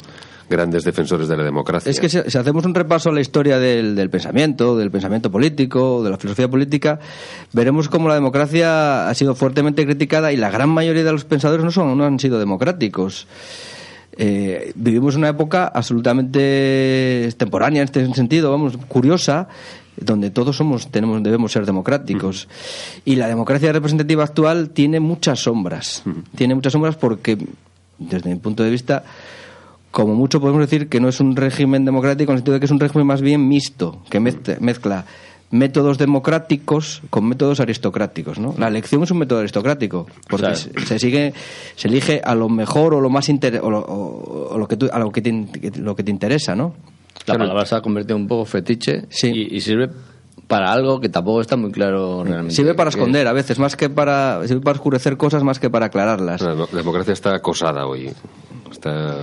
grandes 0.49 0.85
defensores 0.85 1.29
de 1.29 1.37
la 1.37 1.45
democracia. 1.45 1.91
Es 1.91 2.01
que 2.01 2.09
si, 2.09 2.19
si 2.27 2.37
hacemos 2.39 2.65
un 2.67 2.75
repaso 2.75 3.11
a 3.11 3.13
la 3.13 3.21
historia 3.21 3.59
del, 3.59 3.95
del 3.95 4.11
pensamiento, 4.11 4.77
del 4.77 4.91
pensamiento 4.91 5.31
político, 5.31 6.03
de 6.03 6.11
la 6.11 6.17
filosofía 6.19 6.49
política, 6.49 6.99
veremos 7.53 7.89
cómo 7.89 8.09
la 8.09 8.15
democracia 8.15 9.09
ha 9.09 9.15
sido 9.15 9.35
fuertemente 9.35 9.85
criticada 9.87 10.33
y 10.33 10.37
la 10.37 10.51
gran 10.51 10.69
mayoría 10.71 11.05
de 11.05 11.13
los 11.13 11.25
pensadores 11.25 11.65
no, 11.65 11.71
son, 11.71 11.97
no 11.97 12.05
han 12.05 12.19
sido 12.19 12.39
democráticos. 12.39 13.27
Eh, 14.17 14.73
vivimos 14.75 15.15
una 15.15 15.29
época 15.29 15.71
absolutamente 15.73 17.25
extemporánea 17.27 17.83
en 17.83 17.85
este 17.87 18.13
sentido, 18.15 18.51
vamos, 18.51 18.77
curiosa, 18.89 19.49
donde 20.01 20.31
todos 20.31 20.57
somos, 20.57 20.91
tenemos, 20.91 21.23
debemos 21.23 21.53
ser 21.53 21.67
democráticos. 21.67 22.49
Y 23.05 23.17
la 23.17 23.29
democracia 23.29 23.73
representativa 23.73 24.25
actual 24.25 24.71
tiene 24.71 25.01
muchas 25.01 25.41
sombras. 25.41 26.03
Tiene 26.37 26.55
muchas 26.55 26.73
sombras 26.73 26.97
porque, 26.97 27.39
desde 27.99 28.31
mi 28.31 28.37
punto 28.37 28.63
de 28.63 28.71
vista, 28.71 29.05
como 29.91 30.15
mucho 30.15 30.41
podemos 30.41 30.61
decir 30.63 30.89
que 30.89 31.01
no 31.01 31.09
es 31.09 31.21
un 31.21 31.37
régimen 31.37 31.85
democrático 31.85 32.31
en 32.33 32.35
el 32.37 32.39
sentido 32.41 32.55
de 32.55 32.61
que 32.61 32.67
es 32.67 32.71
un 32.73 32.81
régimen 32.81 33.07
más 33.07 33.21
bien 33.21 33.47
mixto, 33.49 34.03
que 34.09 34.21
mezcla, 34.21 35.05
métodos 35.51 35.99
democráticos 35.99 37.03
con 37.11 37.27
métodos 37.29 37.59
aristocráticos, 37.59 38.39
¿no? 38.39 38.55
La 38.57 38.69
elección 38.69 39.03
es 39.03 39.11
un 39.11 39.19
método 39.19 39.41
aristocrático, 39.41 40.07
porque 40.29 40.47
se, 40.55 40.87
se 40.87 40.99
sigue, 41.01 41.35
se 41.75 41.89
elige 41.89 42.21
a 42.25 42.37
lo 42.37 42.49
mejor 42.49 42.95
o 42.95 43.01
lo 43.01 43.11
más 43.11 43.29
inter- 43.29 43.61
o 43.63 43.69
lo, 43.69 43.81
o- 43.81 44.55
o 44.55 44.59
lo 44.59 44.69
que 44.69 44.77
tú- 44.77 44.89
a 44.93 44.99
lo 45.01 45.11
que 45.11 45.21
te, 45.23 45.49
lo 45.81 45.97
que 45.97 46.05
te 46.05 46.11
interesa, 46.13 46.55
¿no? 46.55 46.75
La 47.27 47.37
palabra 47.39 47.65
se 47.67 47.75
ha 47.75 47.81
convertido 47.83 48.17
un 48.17 48.27
poco 48.27 48.45
fetiche 48.45 49.05
Sí. 49.11 49.29
y, 49.33 49.57
y 49.57 49.61
sirve 49.61 49.91
para 50.47 50.73
algo 50.73 51.01
que 51.01 51.09
tampoco 51.09 51.41
está 51.41 51.57
muy 51.57 51.71
claro 51.71 52.25
realmente. 52.25 52.55
Sirve 52.55 52.75
para 52.75 52.91
esconder 52.91 53.27
a 53.29 53.33
veces, 53.33 53.59
más 53.61 53.77
que 53.77 53.89
para, 53.89 54.41
sirve 54.49 54.61
para 54.63 54.77
oscurecer 54.79 55.17
cosas 55.17 55.45
más 55.45 55.61
que 55.61 55.71
para 55.71 55.87
aclararlas. 55.87 56.41
La 56.41 56.55
democracia 56.73 57.13
está 57.13 57.35
acosada 57.37 57.87
hoy. 57.87 58.11
Está... 58.71 59.15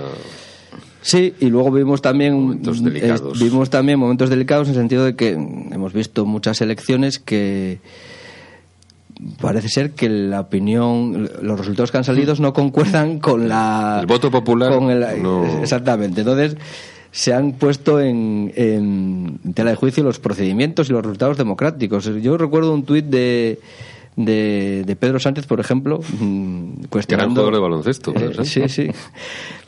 Sí, 1.01 1.33
y 1.39 1.47
luego 1.47 1.71
vimos 1.71 2.01
también 2.01 2.33
Momentos 2.33 2.81
mm, 2.81 2.85
delicados. 2.85 3.41
eh, 3.41 3.43
vimos 3.43 3.69
también 3.69 3.99
momentos 3.99 4.29
delicados 4.29 4.67
en 4.67 4.73
el 4.75 4.79
sentido 4.79 5.03
de 5.05 5.15
que 5.15 5.29
hemos 5.31 5.93
visto 5.93 6.25
muchas 6.25 6.59
elecciones 6.61 7.19
que 7.19 7.79
parece 9.41 9.67
ser 9.69 9.91
que 9.91 10.09
la 10.09 10.41
opinión, 10.41 11.29
los 11.41 11.57
resultados 11.59 11.91
que 11.91 11.97
han 11.97 12.03
salido 12.03 12.35
no 12.39 12.53
concuerdan 12.53 13.19
con 13.19 13.47
la 13.49 13.97
El 14.01 14.05
voto 14.05 14.29
popular 14.29 14.73
con 14.73 14.89
el- 14.91 15.21
no- 15.23 15.61
exactamente. 15.61 16.21
Entonces 16.21 16.55
se 17.11 17.33
han 17.33 17.53
puesto 17.53 17.99
en, 17.99 18.51
en 18.55 19.39
tela 19.53 19.71
de 19.71 19.75
juicio 19.75 20.03
los 20.03 20.19
procedimientos 20.19 20.89
y 20.89 20.93
los 20.93 21.01
resultados 21.01 21.37
democráticos. 21.37 22.05
Yo 22.21 22.37
recuerdo 22.37 22.73
un 22.73 22.83
tuit 22.83 23.05
de, 23.05 23.59
de, 24.15 24.83
de 24.85 24.95
Pedro 24.95 25.19
Sánchez, 25.19 25.45
por 25.45 25.59
ejemplo, 25.59 25.99
mm, 26.19 26.73
Gran 26.73 26.87
cuestionando... 26.89 27.41
jugador 27.41 27.53
de 27.53 27.59
baloncesto. 27.59 28.13
Eh, 28.15 28.45
sí, 28.45 28.67
sí. 28.67 28.89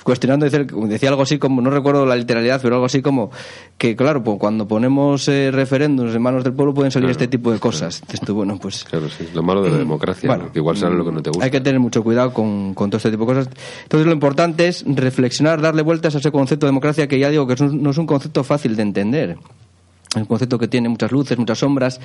Cuestionando, 0.04 0.46
decía, 0.46 0.66
decía 0.88 1.10
algo 1.10 1.22
así 1.24 1.38
como, 1.38 1.62
no 1.62 1.70
recuerdo 1.70 2.06
la 2.06 2.16
literalidad, 2.16 2.62
pero 2.62 2.76
algo 2.76 2.86
así 2.86 3.02
como 3.02 3.32
que, 3.78 3.96
claro, 3.96 4.24
pues, 4.24 4.38
cuando 4.40 4.68
ponemos 4.68 5.28
eh, 5.28 5.52
referéndums 5.52 6.16
en 6.16 6.22
manos 6.22 6.44
del 6.44 6.54
pueblo 6.54 6.74
pueden 6.74 6.92
salir 6.92 7.08
Claro, 7.08 7.12
este 7.12 7.28
tipo 7.28 7.52
de 7.52 7.60
cosas. 7.60 8.02
Tú, 8.26 8.34
bueno, 8.36 8.58
pues 8.62 8.86
Claro, 8.86 9.10
sí. 9.10 9.28
Lo 9.34 9.44
malo 9.44 9.62
de 9.62 9.72
la 9.72 9.78
democracia, 9.78 10.28
Bueno, 10.28 10.46
¿no? 10.46 10.52
que 10.52 10.60
igual 10.60 10.78
sale 10.78 10.96
lo 10.96 11.06
que 11.06 11.12
no 11.12 11.22
te 11.22 11.30
gusta. 11.32 11.44
hay 11.46 11.52
que 11.52 11.62
tener 11.62 11.80
mucho 11.80 12.04
cuidado 12.04 12.34
con, 12.34 12.74
con 12.74 12.90
todo 12.90 12.98
este 12.98 13.12
tipo 13.12 13.26
de 13.26 13.34
cosas. 13.36 13.50
Entonces, 13.84 14.08
lo 14.08 14.14
importante 14.14 14.68
es 14.68 14.84
reflexionar, 14.88 15.62
darle 15.62 15.82
vueltas 15.82 16.16
a 16.16 16.20
ese 16.20 16.32
concepto 16.32 16.66
de 16.66 16.70
democracia 16.70 17.08
que 17.08 17.20
ya 17.20 17.30
digo 17.30 17.46
que 17.46 17.54
es 17.54 17.62
un- 17.62 17.84
no 17.84 17.90
es 17.92 17.98
un 17.98 18.06
concepto 18.08 18.44
fácil 18.44 18.76
de 18.76 18.82
entender. 18.84 19.38
Es 20.12 20.16
un 20.16 20.26
concepto 20.26 20.58
que 20.58 20.68
tiene 20.68 20.90
muchas 20.90 21.12
luces, 21.12 21.38
muchas 21.38 21.60
sombras 21.60 22.00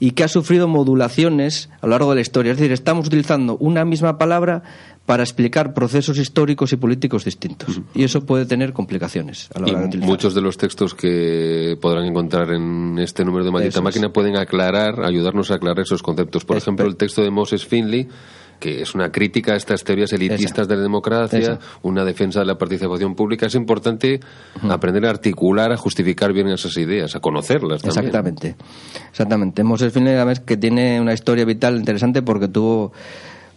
y 0.00 0.10
que 0.10 0.24
ha 0.24 0.28
sufrido 0.28 0.66
modulaciones 0.66 1.68
a 1.80 1.86
lo 1.86 1.90
largo 1.90 2.10
de 2.10 2.16
la 2.16 2.20
historia. 2.22 2.50
Es 2.50 2.58
decir, 2.58 2.72
estamos 2.72 3.06
utilizando 3.06 3.56
una 3.58 3.84
misma 3.84 4.18
palabra 4.18 4.62
para 5.06 5.22
explicar 5.22 5.74
procesos 5.74 6.16
históricos 6.18 6.72
y 6.72 6.76
políticos 6.76 7.24
distintos. 7.26 7.80
Y 7.94 8.04
eso 8.04 8.24
puede 8.24 8.46
tener 8.46 8.72
complicaciones 8.72 9.50
a 9.54 9.60
la 9.60 9.68
Y 9.68 9.70
hora 9.72 9.80
de 9.82 9.86
utilizar. 9.88 10.08
muchos 10.10 10.34
de 10.34 10.40
los 10.40 10.56
textos 10.56 10.94
que 10.94 11.76
podrán 11.80 12.06
encontrar 12.06 12.50
en 12.52 12.98
este 12.98 13.24
número 13.24 13.44
de 13.44 13.50
Maldita 13.50 13.68
Eso 13.68 13.78
es. 13.80 13.84
Máquina 13.84 14.08
pueden 14.12 14.36
aclarar, 14.36 15.04
ayudarnos 15.04 15.50
a 15.50 15.56
aclarar 15.56 15.80
esos 15.80 16.02
conceptos. 16.02 16.44
Por 16.46 16.56
ejemplo, 16.56 16.86
el 16.86 16.96
texto 16.96 17.22
de 17.22 17.30
Moses 17.30 17.66
Finley, 17.66 18.08
que 18.58 18.80
es 18.80 18.94
una 18.94 19.12
crítica 19.12 19.52
a 19.52 19.56
estas 19.56 19.84
teorías 19.84 20.10
elitistas 20.14 20.60
Esa. 20.60 20.66
de 20.68 20.76
la 20.76 20.82
democracia, 20.82 21.38
Esa. 21.38 21.58
una 21.82 22.02
defensa 22.04 22.40
de 22.40 22.46
la 22.46 22.56
participación 22.56 23.14
pública. 23.14 23.44
Es 23.44 23.54
importante 23.56 24.20
aprender 24.70 25.04
a 25.04 25.10
articular, 25.10 25.70
a 25.70 25.76
justificar 25.76 26.32
bien 26.32 26.48
esas 26.48 26.78
ideas, 26.78 27.14
a 27.14 27.20
conocerlas 27.20 27.82
también. 27.82 28.06
Exactamente. 28.06 28.56
Exactamente. 29.10 29.64
Moses 29.64 29.92
Finley, 29.92 30.14
además, 30.14 30.40
que 30.40 30.56
tiene 30.56 30.98
una 30.98 31.12
historia 31.12 31.44
vital 31.44 31.76
interesante 31.76 32.22
porque 32.22 32.48
tuvo 32.48 32.92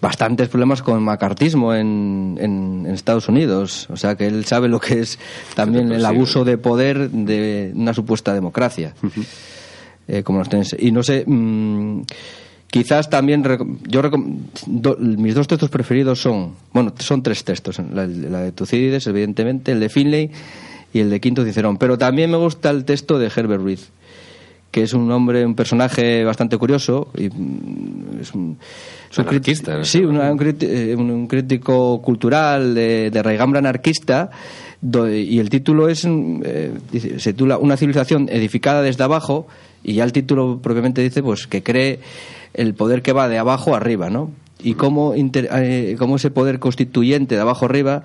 bastantes 0.01 0.49
problemas 0.49 0.81
con 0.81 0.95
el 0.95 1.01
macartismo 1.01 1.73
en, 1.73 2.37
en- 2.39 2.85
en 2.87 2.93
Estados 2.93 3.27
Unidos. 3.29 3.87
O 3.89 3.97
sea, 3.97 4.15
que 4.15 4.27
él 4.27 4.45
sabe 4.45 4.67
lo 4.67 4.79
que 4.79 4.99
es 4.99 5.17
también 5.55 5.91
el 5.91 6.05
abuso 6.05 6.43
de 6.45 6.57
poder 6.57 7.09
de 7.09 7.71
una 7.75 7.93
supuesta 7.93 8.33
democracia. 8.33 8.93
Eh, 10.07 10.23
como 10.23 10.39
los 10.39 10.49
tenéis. 10.49 10.75
Y 10.79 10.91
no 10.91 11.03
sé. 11.03 11.23
mm, 11.25 12.01
Quizás 12.69 13.09
también 13.09 13.43
yo 13.87 14.01
do- 14.67 14.97
mis 14.99 15.33
dos 15.33 15.47
textos 15.47 15.69
preferidos 15.69 16.21
son 16.21 16.51
bueno 16.73 16.93
son 16.99 17.23
tres 17.23 17.45
textos 17.45 17.79
la, 17.79 18.05
la 18.05 18.41
de 18.41 18.51
Tucídides 18.51 19.07
evidentemente 19.07 19.71
el 19.71 19.79
de 19.79 19.87
Finlay 19.87 20.31
y 20.93 20.99
el 20.99 21.09
de 21.09 21.21
Quinto 21.21 21.45
Cicerón 21.45 21.77
pero 21.77 21.97
también 21.97 22.29
me 22.29 22.35
gusta 22.35 22.69
el 22.69 22.83
texto 22.83 23.19
de 23.19 23.31
Herbert 23.33 23.63
Reed 23.63 23.79
que 24.77 24.83
es 24.83 24.93
un 24.93 25.11
hombre 25.11 25.43
un 25.43 25.55
personaje 25.55 26.23
bastante 26.23 26.55
curioso 26.59 27.07
y 27.17 27.29
mm, 27.29 28.19
es 28.21 28.31
un, 28.35 28.59
es 29.09 29.17
un 29.17 29.25
crit- 29.25 29.29
Anarquista, 29.29 29.77
¿no? 29.77 29.83
sí 29.83 30.05
un, 30.05 30.17
un 30.19 30.37
criti- 30.37 30.67
eh, 30.69 30.95
un- 30.95 31.09
un 31.09 31.25
crítico 31.27 31.99
cultural 32.03 32.75
de, 32.75 33.09
de 33.09 33.23
raigambre 33.23 33.57
anarquista 33.57 34.29
do- 34.79 35.09
y 35.11 35.39
el 35.39 35.49
título 35.49 35.89
es 35.89 36.05
mm, 36.05 36.41
eh, 36.45 36.71
se 37.17 37.33
titula 37.33 37.57
una 37.57 37.75
civilización 37.75 38.29
edificada 38.29 38.83
desde 38.83 39.03
abajo 39.03 39.47
y 39.83 39.93
ya 39.95 40.03
el 40.03 40.11
título 40.13 40.59
propiamente 40.61 41.01
dice 41.01 41.23
pues 41.23 41.47
que 41.47 41.63
cree 41.63 41.99
el 42.53 42.75
poder 42.75 43.01
que 43.01 43.13
va 43.13 43.27
de 43.27 43.39
abajo 43.39 43.73
arriba 43.75 44.11
no 44.11 44.29
y 44.61 44.75
cómo, 44.75 45.15
inter- 45.15 45.49
eh, 45.53 45.95
cómo 45.97 46.17
ese 46.17 46.29
poder 46.29 46.59
constituyente 46.59 47.33
de 47.33 47.41
abajo 47.41 47.65
arriba 47.65 48.03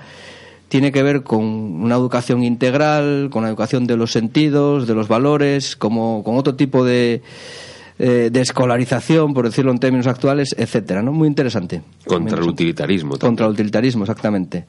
tiene 0.72 0.90
que 0.90 1.02
ver 1.02 1.22
con 1.22 1.44
una 1.44 1.96
educación 1.96 2.42
integral, 2.42 3.28
con 3.30 3.42
la 3.42 3.50
educación 3.50 3.86
de 3.86 3.98
los 3.98 4.10
sentidos, 4.10 4.86
de 4.86 4.94
los 4.94 5.06
valores, 5.06 5.76
como 5.76 6.24
con 6.24 6.38
otro 6.38 6.54
tipo 6.54 6.82
de, 6.82 7.20
eh, 7.98 8.30
de 8.32 8.40
escolarización, 8.40 9.34
por 9.34 9.44
decirlo 9.44 9.70
en 9.70 9.78
términos 9.80 10.06
actuales, 10.06 10.54
etcétera, 10.56 11.02
¿no? 11.02 11.12
Muy 11.12 11.28
interesante. 11.28 11.82
Contra 12.06 12.38
el 12.38 12.48
utilitarismo. 12.48 13.18
también. 13.18 13.28
Contra 13.28 13.46
el 13.48 13.52
utilitarismo, 13.52 14.04
exactamente. 14.04 14.64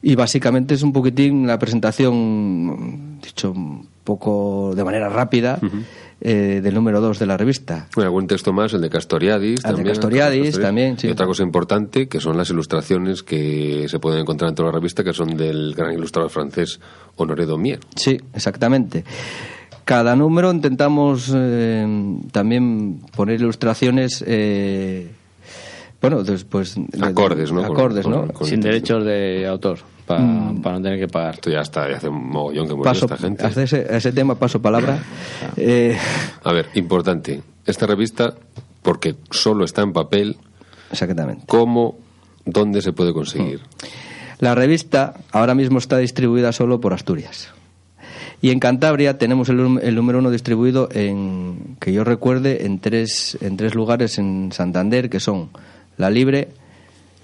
Y 0.00 0.14
básicamente 0.14 0.74
es 0.74 0.82
un 0.84 0.92
poquitín 0.92 1.44
la 1.44 1.58
presentación, 1.58 3.18
dicho 3.20 3.52
poco 4.04 4.72
de 4.76 4.84
manera 4.84 5.08
rápida, 5.08 5.58
eh, 6.20 6.60
del 6.62 6.74
número 6.74 7.00
2 7.00 7.18
de 7.18 7.26
la 7.26 7.36
revista. 7.36 7.88
Bueno, 7.94 8.08
algún 8.08 8.26
texto 8.26 8.52
más, 8.52 8.72
el 8.74 8.80
de 8.82 8.90
Castoriadis. 8.90 9.56
El 9.56 9.62
de 9.62 9.62
también, 9.62 9.86
Castoriadis 9.88 10.60
también, 10.60 10.98
sí. 10.98 11.08
Y 11.08 11.10
otra 11.10 11.26
cosa 11.26 11.42
importante, 11.42 12.06
que 12.06 12.20
son 12.20 12.36
las 12.36 12.48
ilustraciones 12.50 13.22
que 13.22 13.86
se 13.88 13.98
pueden 13.98 14.20
encontrar 14.20 14.50
en 14.50 14.54
toda 14.54 14.68
la 14.70 14.74
revista, 14.76 15.02
que 15.02 15.12
son 15.12 15.36
del 15.36 15.74
gran 15.74 15.92
ilustrador 15.94 16.30
francés 16.30 16.78
Honoré 17.16 17.46
Daumier. 17.46 17.80
Sí, 17.96 18.20
exactamente. 18.32 19.04
Cada 19.84 20.16
número 20.16 20.50
intentamos 20.50 21.30
eh, 21.34 21.86
también 22.32 23.00
poner 23.14 23.40
ilustraciones, 23.40 24.24
eh, 24.26 25.10
bueno, 26.00 26.22
después... 26.22 26.76
Acordes, 27.02 27.52
¿no? 27.52 27.62
Con- 27.64 27.72
Acordes, 27.76 28.06
¿no? 28.06 28.20
con- 28.20 28.28
con- 28.30 28.46
Sin 28.46 28.60
derechos 28.60 29.04
de 29.04 29.46
autor, 29.46 29.78
pa- 30.06 30.18
Mm. 30.18 30.62
para 30.62 30.76
no 30.78 30.82
tener 30.82 30.98
que 30.98 31.08
pagar. 31.08 31.34
Esto 31.34 31.50
ya 31.50 31.60
está, 31.60 31.88
ya 31.88 31.96
hace 31.96 32.08
un 32.08 32.28
mogollón 32.28 32.66
que 32.68 32.74
murió 32.74 32.84
Paso, 32.92 33.06
esta 33.06 33.16
gente. 33.16 33.44
a 33.44 33.48
ese, 33.48 33.76
a 33.90 33.96
ese 33.96 34.12
tema 34.12 34.34
paso 34.36 34.60
palabra. 34.60 35.02
Eh, 35.56 35.96
A 36.42 36.52
ver, 36.52 36.66
importante. 36.74 37.42
Esta 37.66 37.86
revista, 37.86 38.34
porque 38.82 39.14
solo 39.30 39.64
está 39.64 39.82
en 39.82 39.92
papel, 39.92 40.36
exactamente. 40.90 41.44
¿cómo, 41.46 41.96
dónde 42.44 42.82
se 42.82 42.92
puede 42.92 43.12
conseguir? 43.14 43.60
La 44.40 44.54
revista 44.54 45.14
ahora 45.32 45.54
mismo 45.54 45.78
está 45.78 45.96
distribuida 45.98 46.52
solo 46.52 46.80
por 46.80 46.92
Asturias. 46.92 47.48
Y 48.42 48.50
en 48.50 48.58
Cantabria 48.60 49.16
tenemos 49.16 49.48
el, 49.48 49.78
el 49.82 49.94
número 49.94 50.18
uno 50.18 50.30
distribuido 50.30 50.88
en, 50.92 51.76
que 51.80 51.94
yo 51.94 52.04
recuerde, 52.04 52.66
en 52.66 52.78
tres, 52.78 53.38
en 53.40 53.56
tres 53.56 53.74
lugares 53.74 54.18
en 54.18 54.52
Santander, 54.52 55.08
que 55.08 55.18
son 55.20 55.48
La 55.96 56.10
Libre, 56.10 56.48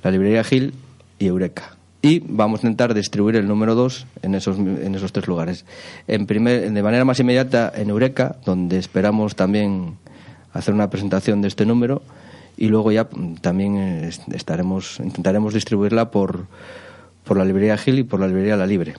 la 0.03 0.11
Librería 0.13 0.43
Gil 0.45 0.73
y 1.19 1.27
Eureka. 1.27 1.77
Y 2.03 2.21
vamos 2.27 2.61
a 2.65 2.67
intentar 2.67 2.95
distribuir 2.95 3.37
el 3.37 3.47
número 3.47 3.75
dos 3.75 4.07
en 4.23 4.35
esos, 4.35 4.57
en 4.59 4.95
esos 4.95 5.13
tres 5.13 5.27
lugares. 5.29 5.67
En 6.09 6.27
primer, 6.27 6.71
de 6.73 6.83
manera 6.83 7.05
más 7.05 7.21
inmediata 7.21 7.71
en 7.75 7.91
Eureka, 7.91 8.37
donde 8.47 8.79
esperamos 8.79 9.37
también 9.37 9.99
hacer 10.55 10.73
una 10.73 10.89
presentación 10.89 11.43
de 11.43 11.49
este 11.49 11.67
número 11.67 12.01
y 12.57 12.69
luego 12.69 12.91
ya 12.91 13.05
mm, 13.11 13.35
también 13.37 13.77
eh, 13.77 14.09
est- 14.09 14.33
estaremos 14.33 14.99
intentaremos 15.01 15.55
distribuirla 15.55 16.11
por 16.11 16.47
por 17.25 17.37
la 17.37 17.45
librería 17.45 17.77
Gil 17.77 17.99
y 17.99 18.03
por 18.03 18.19
la 18.19 18.27
librería 18.27 18.57
La 18.57 18.67
Libre. 18.67 18.95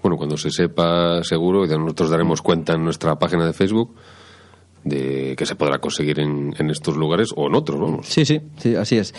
Bueno, 0.00 0.16
cuando 0.16 0.36
se 0.36 0.50
sepa 0.50 1.22
seguro, 1.24 1.64
y 1.64 1.68
nosotros 1.68 2.08
daremos 2.08 2.40
cuenta 2.40 2.72
en 2.74 2.84
nuestra 2.84 3.16
página 3.18 3.44
de 3.46 3.52
Facebook 3.52 3.94
de 4.84 5.34
que 5.36 5.44
se 5.46 5.54
podrá 5.56 5.78
conseguir 5.78 6.20
en, 6.20 6.54
en 6.58 6.70
estos 6.70 6.96
lugares 6.96 7.30
o 7.34 7.46
en 7.48 7.54
otros, 7.54 7.80
vamos. 7.80 8.06
Sí, 8.06 8.24
sí, 8.24 8.40
sí, 8.58 8.74
así 8.76 8.96
es. 8.98 9.14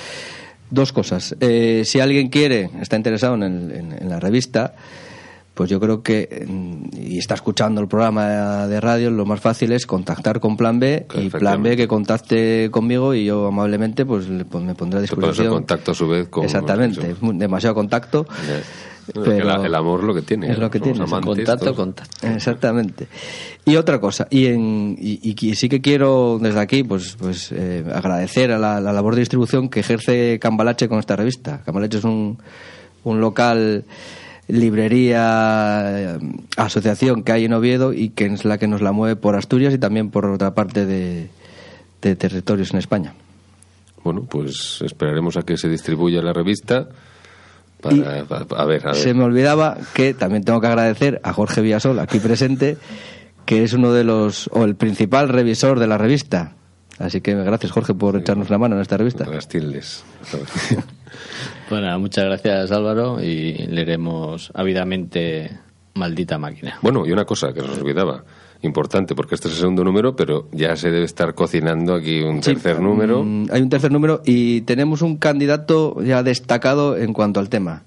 Dos 0.70 0.91
cosas. 0.91 1.36
Eh, 1.39 1.84
si 1.86 1.99
alguien 1.99 2.30
quiere, 2.30 2.70
está 2.82 2.95
interesado 2.95 3.36
en, 3.36 3.43
el- 3.43 3.72
en- 3.72 3.91
en 3.93 4.09
la 4.09 4.20
revista, 4.20 4.74
pues 5.53 5.70
yo 5.70 5.80
creo 5.80 6.03
que, 6.03 6.45
mm, 6.47 6.97
y 6.97 7.18
está 7.18 7.34
escuchando 7.36 7.80
el 7.80 7.88
programa 7.88 8.68
de 8.68 8.82
radio, 8.82 9.09
lo 9.09 9.26
más 9.26 9.39
fácil 9.39 9.72
es 9.72 9.86
contactar 9.86 10.41
con 10.41 10.57
Plan 10.57 10.80
B 10.80 11.05
y 11.16 11.30
Plan 11.30 11.63
B 11.63 11.78
que 11.78 11.88
contacte 11.88 12.70
conmigo 12.72 13.13
y 13.13 13.24
yo 13.26 13.47
amablemente 13.47 14.05
pues, 14.05 14.28
le 14.28 14.43
me 14.43 14.76
pondré 14.76 14.97
a 14.99 15.01
disposición. 15.01 15.53
contacto 15.53 15.91
a 15.91 15.95
su 15.95 16.07
vez 16.09 16.28
con... 16.28 16.43
Exactamente, 16.43 17.16
demasiado 17.36 17.74
El, 19.13 19.41
el 19.41 19.75
amor 19.75 20.03
lo 20.03 20.13
que 20.13 20.21
tiene. 20.21 20.51
Es 20.51 20.57
lo 20.57 20.69
que 20.71 20.79
tiene. 20.79 20.99
Contacto, 20.99 21.57
todos. 21.57 21.75
contacto. 21.75 22.27
Exactamente. 22.27 23.07
Y 23.63 23.75
otra 23.75 23.99
cosa, 23.99 24.27
y, 24.29 24.47
en, 24.47 24.95
y, 24.99 25.35
sí 25.55 25.69
que 25.69 25.81
quiero 25.81 26.39
desde 26.41 26.59
aquí 26.59 26.83
pues, 26.83 27.15
pues 27.19 27.51
eh, 27.51 27.83
agradecer 27.93 28.51
a 28.51 28.59
la, 28.59 28.79
la 28.79 28.93
labor 28.93 29.15
de 29.15 29.21
distribución 29.21 29.69
que 29.69 29.81
ejerce 29.81 30.39
Cambalache 30.39 30.87
con 30.87 30.99
esta 30.99 31.15
revista. 31.15 31.61
Cambalache 31.65 31.97
es 31.99 32.03
un, 32.03 32.37
un 33.03 33.21
local, 33.21 33.85
librería, 34.47 36.15
eh, 36.15 36.19
asociación 36.57 37.23
que 37.23 37.31
hay 37.31 37.45
en 37.45 37.53
Oviedo 37.53 37.93
y 37.93 38.09
que 38.09 38.25
es 38.25 38.45
la 38.45 38.57
que 38.57 38.67
nos 38.67 38.81
la 38.81 38.91
mueve 38.91 39.15
por 39.15 39.35
Asturias 39.35 39.73
y 39.73 39.77
también 39.77 40.09
por 40.09 40.25
otra 40.25 40.53
parte 40.53 40.85
de, 40.85 41.29
de 42.01 42.15
territorios 42.15 42.71
en 42.71 42.79
España. 42.79 43.13
Bueno, 44.03 44.23
pues 44.29 44.81
esperaremos 44.83 45.37
a 45.37 45.41
que 45.41 45.57
se 45.57 45.67
distribuya 45.67 46.21
la 46.21 46.33
revista. 46.33 46.87
Para, 47.82 48.23
pa- 48.26 48.45
a 48.57 48.65
ver, 48.65 48.82
a 48.88 48.91
ver. 48.91 48.95
Se 48.95 49.13
me 49.13 49.23
olvidaba 49.23 49.78
que 49.93 50.13
también 50.13 50.43
tengo 50.43 50.59
que 50.61 50.67
agradecer 50.67 51.21
a 51.23 51.34
Jorge 51.34 51.61
Villasol, 51.61 51.99
aquí 51.99 52.19
presente, 52.19 52.78
que 53.45 53.63
es 53.63 53.73
uno 53.73 53.93
de 53.93 54.03
los, 54.03 54.49
o 54.53 54.63
el 54.63 54.76
principal 54.76 55.30
revisor 55.30 55.80
de 55.80 55.88
la 55.88 55.97
revista. 55.97 56.55
Así 56.97 57.19
que 57.21 57.36
gracias, 57.36 57.71
Jorge, 57.73 57.93
por 57.93 58.15
echarnos 58.15 58.49
la 58.49 58.57
mano 58.57 58.76
en 58.76 58.82
esta 58.82 58.97
revista. 58.97 59.26
Las 59.26 59.47
tildes. 59.47 60.03
Bueno, 61.69 61.97
muchas 61.99 62.26
gracias 62.26 62.71
Álvaro 62.71 63.21
y 63.21 63.53
leeremos 63.67 64.51
ávidamente 64.53 65.49
Maldita 65.95 66.38
Máquina. 66.38 66.78
Bueno, 66.82 67.05
y 67.07 67.11
una 67.11 67.26
cosa 67.26 67.53
que 67.53 67.61
se 67.61 67.67
nos 67.67 67.78
olvidaba, 67.80 68.23
importante, 68.61 69.15
porque 69.15 69.35
este 69.35 69.47
es 69.47 69.55
el 69.55 69.59
segundo 69.61 69.83
número, 69.83 70.15
pero 70.15 70.47
ya 70.51 70.75
se 70.75 70.89
debe 70.89 71.05
estar 71.05 71.33
cocinando 71.35 71.93
aquí 71.93 72.21
un 72.21 72.41
tercer 72.41 72.79
número. 72.79 73.23
Mm, 73.23 73.47
hay 73.51 73.61
un 73.61 73.69
tercer 73.69 73.91
número 73.91 74.21
y 74.25 74.61
tenemos 74.61 75.01
un 75.01 75.17
candidato 75.17 76.01
ya 76.01 76.23
destacado 76.23 76.97
en 76.97 77.13
cuanto 77.13 77.39
al 77.39 77.49
tema. 77.49 77.83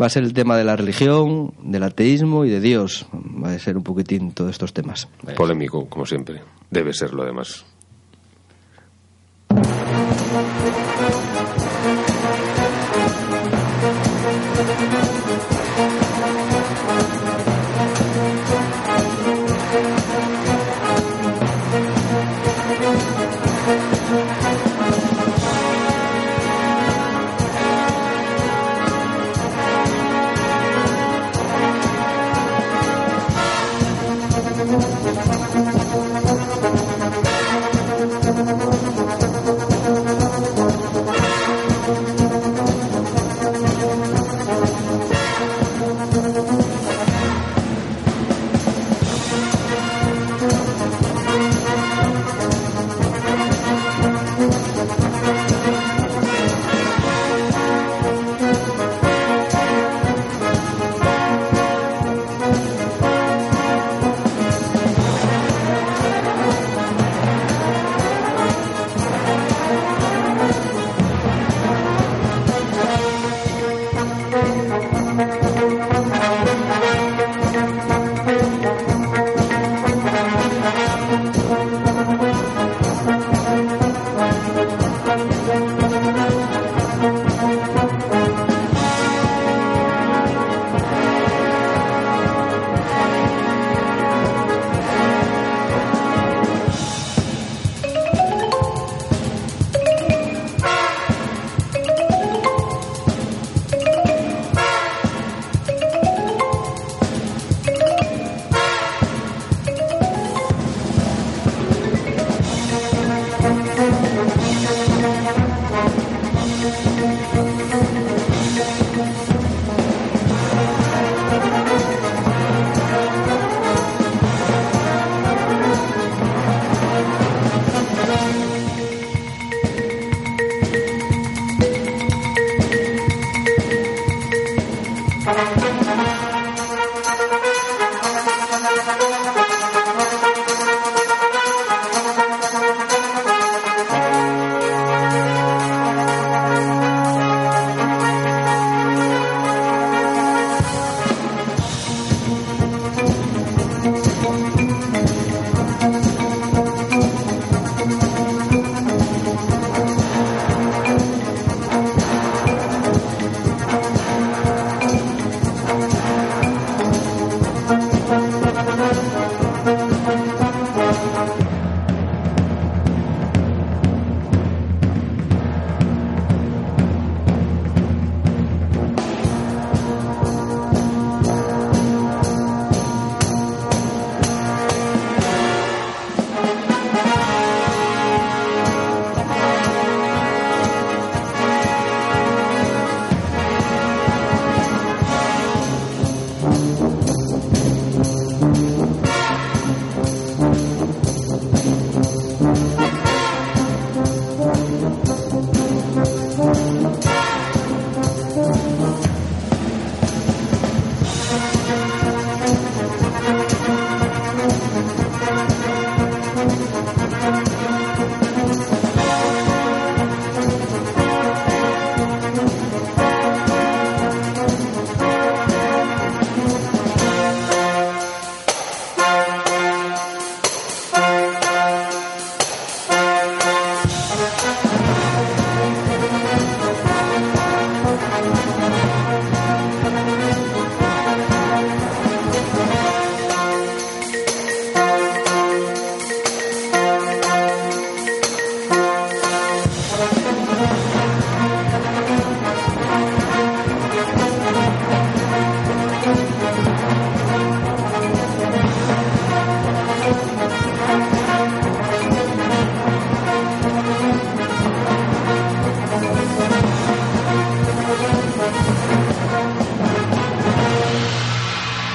Va 0.00 0.06
a 0.06 0.08
ser 0.08 0.24
el 0.24 0.32
tema 0.32 0.56
de 0.56 0.64
la 0.64 0.74
religión, 0.76 1.52
del 1.62 1.82
ateísmo 1.82 2.44
y 2.44 2.50
de 2.50 2.60
Dios. 2.60 3.06
Va 3.12 3.52
a 3.52 3.58
ser 3.58 3.76
un 3.76 3.82
poquitín 3.82 4.32
todos 4.32 4.50
estos 4.50 4.72
temas. 4.72 5.08
Polémico, 5.36 5.86
como 5.88 6.06
siempre. 6.06 6.40
Debe 6.70 6.92
serlo, 6.92 7.22
además. 7.22 7.64
Música 38.72 39.31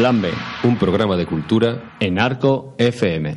Plan 0.07 0.21
B, 0.21 0.31
Un 0.63 0.77
programa 0.77 1.17
de 1.17 1.25
cultura 1.25 1.95
en 1.99 2.17
Arco 2.17 2.75
FM. 2.77 3.35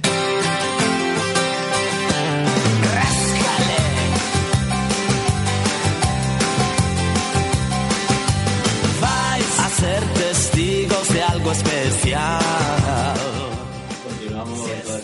Vais 9.01 9.59
a 9.59 9.69
ser 9.69 10.01
testigos 10.15 11.13
de 11.13 11.23
algo 11.25 11.51
especial. 11.51 12.41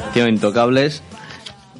Sección 0.05 0.29
Intocables 0.29 1.03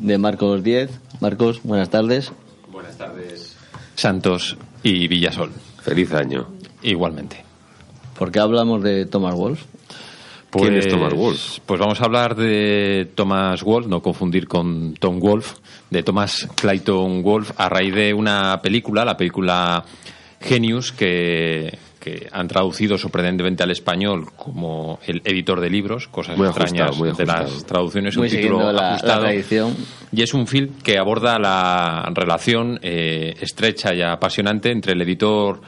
de 0.01 0.19
Marcos 0.19 0.65
10. 0.65 0.91
Marcos, 1.21 1.61
buenas 1.63 1.91
tardes. 1.91 2.33
Buenas 2.73 2.99
tardes. 2.99 3.57
Santos 3.95 4.57
y 4.83 5.07
Villasol. 5.07 5.53
Feliz 5.81 6.13
año. 6.13 6.49
Igualmente. 6.83 7.45
¿Por 8.19 8.33
qué 8.33 8.41
hablamos 8.41 8.83
de 8.83 9.07
Thomas 9.07 9.35
Wolfe? 10.57 10.69
¿Quién 10.69 10.79
es 10.79 10.89
Thomas 10.89 11.15
Wolfe? 11.15 11.61
Pues 11.67 11.81
vamos 11.81 12.01
a 12.01 12.05
hablar 12.05 12.35
de 12.37 13.09
Thomas 13.15 13.63
Wolfe, 13.63 13.89
no 13.89 14.01
confundir 14.03 14.47
con 14.49 14.95
Tom 14.95 15.19
Wolfe, 15.21 15.57
de 15.91 16.03
Thomas 16.03 16.49
Clayton 16.57 17.23
Wolfe, 17.23 17.55
a 17.57 17.69
raíz 17.69 17.95
de 17.95 18.13
una 18.15 18.61
película, 18.63 19.05
la 19.05 19.17
película 19.17 19.85
Genius, 20.41 20.93
que, 20.93 21.79
que 21.99 22.29
han 22.31 22.47
traducido 22.47 22.99
sorprendentemente 22.99 23.63
al 23.63 23.71
español 23.71 24.27
como 24.37 24.99
el 25.07 25.23
editor 25.25 25.61
de 25.61 25.71
libros, 25.71 26.09
cosas 26.09 26.37
Muy 26.37 26.47
ajustado, 26.47 26.91
extrañas 27.09 27.17
de 27.19 27.27
las 27.27 27.65
traducciones, 27.65 28.17
Muy 28.17 28.29
un 28.29 28.37
título 28.37 28.59
la, 28.65 28.73
la 28.73 28.89
ajustado. 28.91 29.23
tradición. 29.23 29.75
Y 30.13 30.23
es 30.23 30.35
un 30.35 30.47
film 30.47 30.75
que 30.85 30.99
aborda 30.99 31.39
la 31.39 32.09
relación 32.15 32.79
eh, 32.83 33.35
estrecha 33.41 33.95
y 33.95 34.03
apasionante 34.03 34.71
entre 34.71 34.93
el 34.93 35.03
editor 35.03 35.61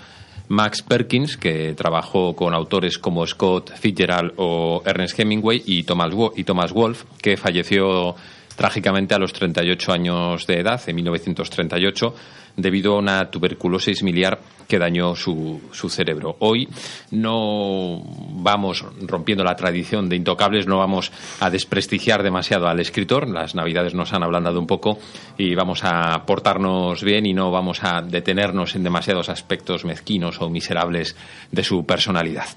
Max 0.49 0.83
Perkins, 0.83 1.37
que 1.37 1.75
trabajó 1.75 2.35
con 2.35 2.55
autores 2.55 2.99
como 2.99 3.27
Scott 3.27 3.73
Fitzgerald 3.77 4.33
o 4.37 4.83
Ernest 4.85 5.19
Hemingway, 5.19 5.63
y 5.67 5.83
Thomas, 5.85 6.13
Wo- 6.15 6.33
y 6.37 6.45
Thomas 6.45 6.73
Wolfe, 6.73 7.07
que 7.23 7.37
falleció 7.37 8.15
trágicamente 8.59 9.15
a 9.15 9.21
los 9.21 9.33
38 9.33 9.93
años 9.93 10.47
de 10.49 10.59
edad, 10.59 10.83
en 10.89 10.97
1938, 10.97 12.15
debido 12.57 12.97
a 12.97 12.99
una 12.99 13.31
tuberculosis 13.31 14.03
miliar 14.03 14.41
que 14.67 14.81
dañó 14.81 15.15
su, 15.15 15.63
su 15.71 15.89
cerebro. 15.89 16.35
Hoy 16.41 16.69
no 17.13 18.03
vamos 18.33 18.85
rompiendo 19.01 19.45
la 19.45 19.55
tradición 19.55 20.09
de 20.09 20.17
Intocables, 20.17 20.67
no 20.67 20.79
vamos 20.79 21.13
a 21.39 21.51
desprestigiar 21.51 22.25
demasiado 22.25 22.67
al 22.67 22.81
escritor. 22.81 23.29
Las 23.29 23.55
navidades 23.55 23.95
nos 23.95 24.13
han 24.13 24.25
ablandado 24.25 24.59
un 24.59 24.67
poco 24.67 24.99
y 25.39 25.55
vamos 25.55 25.85
a 25.85 26.25
portarnos 26.27 27.05
bien 27.05 27.27
y 27.27 27.35
no 27.35 27.53
vamos 27.53 27.85
a 27.85 28.03
detenernos 28.03 28.75
en 28.75 28.83
demasiados 28.83 29.29
aspectos 29.29 29.85
mezquinos 29.85 30.43
o 30.43 30.51
miserables 30.51 31.15
de 31.53 31.63
su 31.63 31.87
personalidad. 31.87 32.49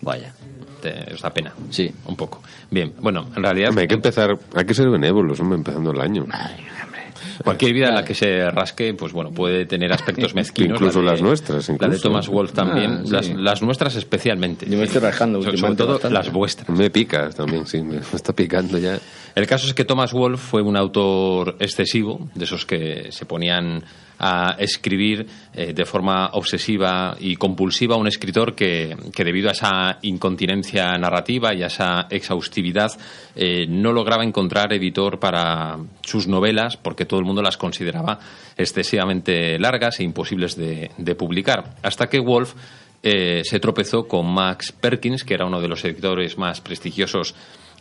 Vaya. 0.00 0.32
Te- 0.84 1.14
¿Os 1.14 1.22
da 1.22 1.30
pena? 1.32 1.52
Sí. 1.70 1.90
Un 2.06 2.14
poco. 2.16 2.42
Bien, 2.70 2.92
bueno, 3.00 3.26
en 3.34 3.42
realidad... 3.42 3.70
Hombre, 3.70 3.82
hay 3.82 3.88
que 3.88 3.94
empezar, 3.94 4.38
hay 4.54 4.64
que 4.66 4.74
ser 4.74 4.90
benévolos, 4.90 5.40
hombre, 5.40 5.56
empezando 5.56 5.90
el 5.92 6.00
año. 6.00 6.26
Cualquier 7.42 7.72
vida 7.72 7.88
en 7.88 7.94
la 7.94 8.04
que 8.04 8.14
se 8.14 8.48
rasque, 8.50 8.94
pues 8.94 9.12
bueno, 9.12 9.30
puede 9.32 9.66
tener 9.66 9.92
aspectos 9.92 10.34
mezquinos. 10.36 10.78
Incluso 10.80 11.00
la 11.02 11.12
de- 11.12 11.16
las 11.16 11.22
nuestras, 11.22 11.68
La 11.68 11.74
de 11.74 11.84
incluso. 11.86 12.02
Thomas 12.02 12.28
Wolfe 12.28 12.54
también. 12.54 12.90
Ah, 12.92 13.00
sí. 13.04 13.10
las, 13.12 13.28
las 13.30 13.62
nuestras 13.62 13.96
especialmente. 13.96 14.66
Yo 14.68 14.76
me 14.78 14.84
estoy 14.84 15.00
rascando 15.00 15.38
Sobre- 15.40 15.56
Sobre 15.58 15.70
últimamente 15.72 15.82
todo 15.82 15.92
bastante. 15.94 16.14
las 16.14 16.32
vuestras. 16.32 16.68
Me 16.78 16.90
picas 16.90 17.34
también, 17.34 17.66
sí, 17.66 17.82
me 17.82 17.96
está 17.96 18.32
picando 18.32 18.78
ya. 18.78 18.98
El 19.34 19.46
caso 19.46 19.66
es 19.66 19.74
que 19.74 19.84
Thomas 19.84 20.12
Wolfe 20.12 20.36
fue 20.46 20.62
un 20.62 20.76
autor 20.76 21.56
excesivo, 21.58 22.28
de 22.34 22.44
esos 22.44 22.66
que 22.66 23.08
se 23.10 23.26
ponían 23.26 23.82
a 24.18 24.56
escribir 24.58 25.26
eh, 25.54 25.72
de 25.72 25.84
forma 25.84 26.30
obsesiva 26.32 27.16
y 27.18 27.36
compulsiva, 27.36 27.96
un 27.96 28.06
escritor 28.06 28.54
que, 28.54 28.96
que 29.14 29.24
debido 29.24 29.48
a 29.48 29.52
esa 29.52 29.98
incontinencia 30.02 30.92
narrativa 30.98 31.54
y 31.54 31.62
a 31.62 31.66
esa 31.66 32.06
exhaustividad 32.10 32.92
eh, 33.34 33.66
no 33.68 33.92
lograba 33.92 34.24
encontrar 34.24 34.72
editor 34.72 35.18
para 35.18 35.78
sus 36.02 36.26
novelas 36.26 36.76
porque 36.76 37.04
todo 37.04 37.20
el 37.20 37.26
mundo 37.26 37.42
las 37.42 37.56
consideraba 37.56 38.18
excesivamente 38.56 39.58
largas 39.58 40.00
e 40.00 40.04
imposibles 40.04 40.56
de, 40.56 40.90
de 40.96 41.14
publicar. 41.14 41.74
Hasta 41.82 42.08
que 42.08 42.20
Wolfe 42.20 42.54
eh, 43.06 43.42
se 43.44 43.60
tropezó 43.60 44.08
con 44.08 44.32
Max 44.32 44.72
Perkins, 44.72 45.24
que 45.24 45.34
era 45.34 45.44
uno 45.44 45.60
de 45.60 45.68
los 45.68 45.84
editores 45.84 46.38
más 46.38 46.62
prestigiosos 46.62 47.34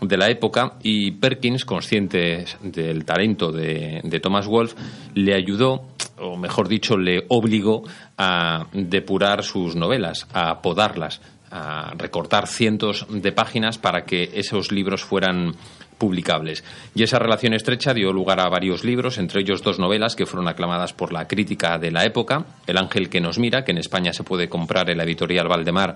de 0.07 0.17
la 0.17 0.29
época, 0.29 0.73
y 0.83 1.11
Perkins, 1.11 1.65
consciente 1.65 2.45
del 2.61 3.05
talento 3.05 3.51
de, 3.51 4.01
de 4.03 4.19
Thomas 4.19 4.47
Wolfe, 4.47 4.75
le 5.15 5.33
ayudó, 5.33 5.83
o 6.19 6.37
mejor 6.37 6.67
dicho, 6.67 6.97
le 6.97 7.25
obligó 7.29 7.83
a 8.17 8.67
depurar 8.73 9.43
sus 9.43 9.75
novelas, 9.75 10.27
a 10.33 10.61
podarlas, 10.61 11.21
a 11.51 11.93
recortar 11.97 12.47
cientos 12.47 13.05
de 13.09 13.31
páginas 13.31 13.77
para 13.77 14.05
que 14.05 14.31
esos 14.33 14.71
libros 14.71 15.03
fueran 15.03 15.55
publicables. 15.97 16.63
Y 16.95 17.03
esa 17.03 17.19
relación 17.19 17.53
estrecha 17.53 17.93
dio 17.93 18.11
lugar 18.11 18.39
a 18.39 18.49
varios 18.49 18.83
libros, 18.83 19.17
entre 19.17 19.41
ellos 19.41 19.61
dos 19.61 19.79
novelas 19.79 20.15
que 20.15 20.25
fueron 20.25 20.47
aclamadas 20.47 20.93
por 20.93 21.13
la 21.13 21.27
crítica 21.27 21.77
de 21.77 21.91
la 21.91 22.05
época, 22.05 22.45
El 22.67 22.77
ángel 22.77 23.09
que 23.09 23.21
nos 23.21 23.39
mira, 23.39 23.63
que 23.63 23.71
en 23.71 23.77
España 23.77 24.13
se 24.13 24.23
puede 24.23 24.49
comprar 24.49 24.89
en 24.89 24.97
la 24.97 25.03
editorial 25.03 25.47
Valdemar 25.47 25.95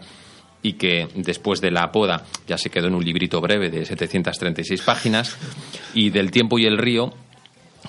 y 0.68 0.74
que 0.74 1.08
después 1.16 1.62
de 1.62 1.72
la 1.72 1.90
poda 1.94 2.26
ya 2.46 2.58
se 2.58 2.70
quedó 2.70 2.88
en 2.88 2.96
un 2.96 3.06
librito 3.06 3.40
breve 3.40 3.70
de 3.70 3.86
736 3.86 4.82
páginas, 4.82 5.38
y 5.94 6.10
Del 6.10 6.30
tiempo 6.30 6.60
y 6.60 6.66
el 6.66 6.78
río, 6.78 7.14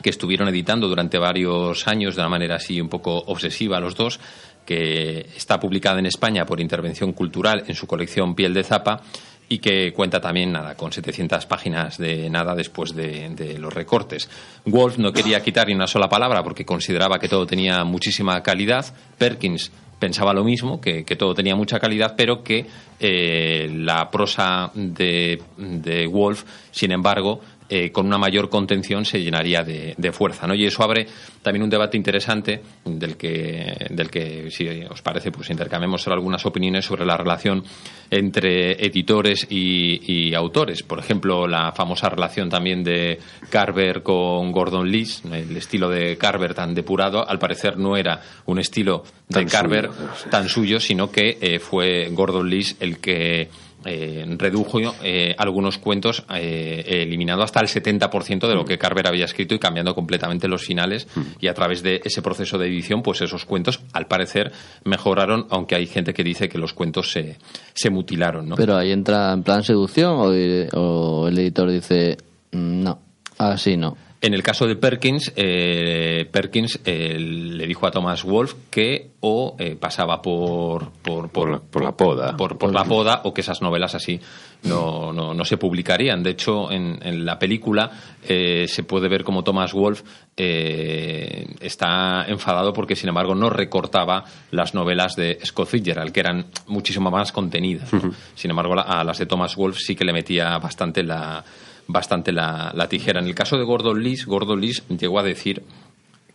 que 0.00 0.10
estuvieron 0.10 0.48
editando 0.48 0.86
durante 0.86 1.18
varios 1.18 1.88
años 1.88 2.14
de 2.14 2.22
una 2.22 2.28
manera 2.28 2.54
así 2.54 2.80
un 2.80 2.88
poco 2.88 3.16
obsesiva 3.26 3.80
los 3.80 3.96
dos, 3.96 4.20
que 4.64 5.26
está 5.36 5.58
publicada 5.58 5.98
en 5.98 6.06
España 6.06 6.46
por 6.46 6.60
Intervención 6.60 7.12
Cultural 7.12 7.64
en 7.66 7.74
su 7.74 7.88
colección 7.88 8.36
Piel 8.36 8.54
de 8.54 8.62
Zapa 8.62 9.02
y 9.48 9.58
que 9.58 9.92
cuenta 9.92 10.20
también 10.20 10.52
nada 10.52 10.76
con 10.76 10.92
700 10.92 11.46
páginas 11.46 11.98
de 11.98 12.30
nada 12.30 12.54
después 12.54 12.94
de, 12.94 13.30
de 13.30 13.58
los 13.58 13.72
recortes. 13.72 14.28
Wolf 14.66 14.98
no 14.98 15.12
quería 15.12 15.42
quitar 15.42 15.66
ni 15.66 15.74
una 15.74 15.88
sola 15.88 16.08
palabra 16.08 16.44
porque 16.44 16.64
consideraba 16.64 17.18
que 17.18 17.28
todo 17.28 17.44
tenía 17.46 17.82
muchísima 17.82 18.40
calidad. 18.42 18.86
Perkins 19.16 19.72
pensaba 19.98 20.32
lo 20.32 20.44
mismo, 20.44 20.80
que, 20.80 21.04
que 21.04 21.16
todo 21.16 21.34
tenía 21.34 21.56
mucha 21.56 21.78
calidad, 21.80 22.14
pero 22.16 22.42
que 22.42 22.66
eh, 23.00 23.70
la 23.72 24.10
prosa 24.10 24.70
de, 24.74 25.42
de 25.56 26.06
Wolf, 26.06 26.44
sin 26.70 26.92
embargo, 26.92 27.40
eh, 27.68 27.90
con 27.90 28.06
una 28.06 28.18
mayor 28.18 28.48
contención 28.48 29.04
se 29.04 29.22
llenaría 29.22 29.62
de, 29.62 29.94
de 29.96 30.12
fuerza. 30.12 30.46
¿no? 30.46 30.54
Y 30.54 30.64
eso 30.64 30.82
abre 30.82 31.06
también 31.42 31.62
un 31.62 31.70
debate 31.70 31.96
interesante 31.96 32.62
del 32.84 33.16
que, 33.16 33.86
del 33.90 34.10
que, 34.10 34.50
si 34.50 34.66
os 34.88 35.02
parece, 35.02 35.30
pues 35.30 35.50
intercambiemos 35.50 36.02
solo 36.02 36.16
algunas 36.16 36.44
opiniones 36.46 36.84
sobre 36.84 37.04
la 37.04 37.16
relación 37.16 37.62
entre 38.10 38.72
editores 38.84 39.46
y, 39.50 40.28
y 40.30 40.34
autores. 40.34 40.82
Por 40.82 40.98
ejemplo, 40.98 41.46
la 41.46 41.72
famosa 41.72 42.08
relación 42.08 42.48
también 42.48 42.82
de 42.82 43.18
Carver 43.50 44.02
con 44.02 44.50
Gordon 44.52 44.90
Lees, 44.90 45.22
el 45.24 45.56
estilo 45.56 45.88
de 45.90 46.16
Carver 46.16 46.54
tan 46.54 46.74
depurado, 46.74 47.28
al 47.28 47.38
parecer 47.38 47.76
no 47.76 47.96
era 47.96 48.20
un 48.46 48.58
estilo 48.58 49.04
de 49.28 49.40
Tan 49.40 49.48
Carver 49.48 49.90
suyo, 49.90 50.30
tan 50.30 50.48
suyo, 50.48 50.80
sino 50.80 51.10
que 51.10 51.36
eh, 51.40 51.58
fue 51.58 52.08
Gordon 52.12 52.48
Lees 52.48 52.76
el 52.80 52.98
que 52.98 53.48
eh, 53.84 54.24
redujo 54.38 54.80
eh, 55.02 55.34
algunos 55.38 55.78
cuentos 55.78 56.24
eh, 56.34 56.84
eliminando 56.86 57.44
hasta 57.44 57.60
el 57.60 57.68
70% 57.68 58.48
de 58.48 58.54
lo 58.54 58.64
que 58.64 58.76
Carver 58.78 59.06
había 59.06 59.24
escrito 59.24 59.54
y 59.54 59.58
cambiando 59.58 59.94
completamente 59.94 60.48
los 60.48 60.64
finales 60.64 61.06
y 61.40 61.46
a 61.46 61.54
través 61.54 61.82
de 61.82 62.00
ese 62.04 62.20
proceso 62.20 62.58
de 62.58 62.66
edición 62.66 63.02
pues 63.02 63.20
esos 63.20 63.44
cuentos 63.44 63.80
al 63.92 64.06
parecer 64.06 64.52
mejoraron 64.84 65.46
aunque 65.50 65.76
hay 65.76 65.86
gente 65.86 66.12
que 66.12 66.24
dice 66.24 66.48
que 66.48 66.58
los 66.58 66.72
cuentos 66.72 67.12
se, 67.12 67.36
se 67.72 67.90
mutilaron 67.90 68.48
¿no? 68.48 68.56
Pero 68.56 68.76
ahí 68.76 68.90
entra 68.90 69.32
en 69.32 69.42
plan 69.42 69.62
seducción 69.62 70.12
o, 70.12 70.78
o 70.78 71.28
el 71.28 71.38
editor 71.38 71.70
dice, 71.70 72.16
"Mm, 72.52 72.82
no, 72.82 72.98
así 73.38 73.76
no. 73.76 73.96
En 74.20 74.34
el 74.34 74.42
caso 74.42 74.66
de 74.66 74.74
Perkins, 74.74 75.32
eh, 75.36 76.28
Perkins 76.32 76.80
eh, 76.84 77.16
le 77.20 77.66
dijo 77.68 77.86
a 77.86 77.92
Thomas 77.92 78.24
Wolfe 78.24 78.56
que 78.68 79.10
o 79.20 79.54
eh, 79.60 79.76
pasaba 79.76 80.20
por 80.20 80.90
por, 80.90 81.30
Por 81.30 81.50
la- 81.52 81.60
por 81.60 81.84
la 81.84 81.92
poda. 81.96 82.36
por, 82.36 82.72
la 82.74 82.82
poda 82.84 83.20
o 83.24 83.32
que 83.32 83.42
esas 83.42 83.62
novelas 83.62 83.94
así 83.94 84.18
no, 84.64 85.12
no, 85.12 85.34
no 85.34 85.44
se 85.44 85.56
publicarían. 85.56 86.24
De 86.24 86.30
hecho, 86.30 86.70
en, 86.72 86.98
en 87.00 87.24
la 87.24 87.38
película 87.38 87.92
eh, 88.26 88.66
se 88.66 88.82
puede 88.82 89.08
ver 89.08 89.22
como 89.22 89.44
Thomas 89.44 89.72
Wolfe 89.72 90.02
eh, 90.36 91.46
está 91.60 92.24
enfadado 92.26 92.72
porque, 92.72 92.96
sin 92.96 93.08
embargo, 93.10 93.34
no 93.36 93.50
recortaba 93.50 94.24
las 94.50 94.74
novelas 94.74 95.14
de 95.14 95.38
Scott 95.44 95.68
Fitzgerald, 95.68 96.10
que 96.12 96.20
eran 96.20 96.46
muchísimo 96.66 97.10
más 97.10 97.30
contenidas. 97.30 97.92
¿no? 97.92 98.10
Sin 98.34 98.50
embargo, 98.50 98.74
a 98.80 99.04
las 99.04 99.18
de 99.18 99.26
Thomas 99.26 99.54
Wolfe 99.56 99.78
sí 99.80 99.94
que 99.94 100.04
le 100.04 100.12
metía 100.12 100.58
bastante 100.58 101.02
la 101.04 101.44
bastante 101.88 102.30
la, 102.32 102.70
la 102.74 102.88
tijera. 102.88 103.20
En 103.20 103.26
el 103.26 103.34
caso 103.34 103.56
de 103.56 103.64
Gordon 103.64 104.02
Lees, 104.02 104.26
Gordon 104.26 104.60
Lees 104.60 104.84
llegó 104.88 105.18
a 105.18 105.22
decir 105.24 105.62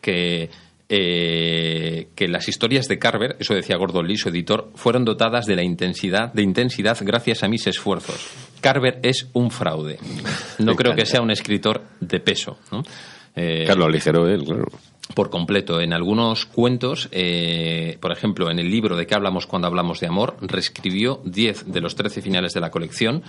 que, 0.02 0.50
eh, 0.90 2.10
que 2.16 2.28
las 2.28 2.48
historias 2.50 2.88
de 2.88 3.00
Carver, 3.00 3.38
eso 3.40 3.54
decía 3.54 3.78
Gordon 3.78 4.08
Lee, 4.08 4.18
su 4.18 4.30
editor, 4.30 4.72
fueron 4.76 5.06
dotadas 5.06 5.46
de 5.46 5.56
la 5.56 5.64
intensidad, 5.64 6.34
de 6.34 6.42
intensidad 6.42 6.98
gracias 7.02 7.44
a 7.44 7.48
mis 7.48 7.66
esfuerzos. 7.68 8.28
Carver 8.62 9.00
es 9.04 9.30
un 9.34 9.50
fraude. 9.50 10.00
No 10.60 10.76
creo 10.76 10.96
que 10.96 11.06
sea 11.06 11.22
un 11.22 11.32
escritor 11.32 11.82
de 12.00 12.20
peso. 12.20 12.58
¿no? 12.72 12.84
Eh, 13.36 13.64
Claro, 13.66 13.82
lo 13.82 13.86
aligeró 13.86 14.28
él, 14.28 14.44
claro. 14.44 14.66
por 15.16 15.30
completo. 15.30 15.82
En 15.82 15.94
algunos 15.94 16.46
cuentos, 16.46 17.10
eh, 17.12 17.98
por 18.00 18.12
ejemplo, 18.12 18.52
en 18.52 18.60
el 18.60 18.70
libro 18.70 18.96
de 18.96 19.06
qué 19.08 19.16
hablamos 19.16 19.48
cuando 19.48 19.68
hablamos 19.68 20.00
de 20.00 20.08
amor, 20.08 20.38
reescribió 20.42 21.22
10 21.26 21.72
de 21.72 21.82
los 21.82 21.96
13 21.96 22.22
finales 22.22 22.54
de 22.54 22.60
la 22.62 22.72
colección 22.72 23.24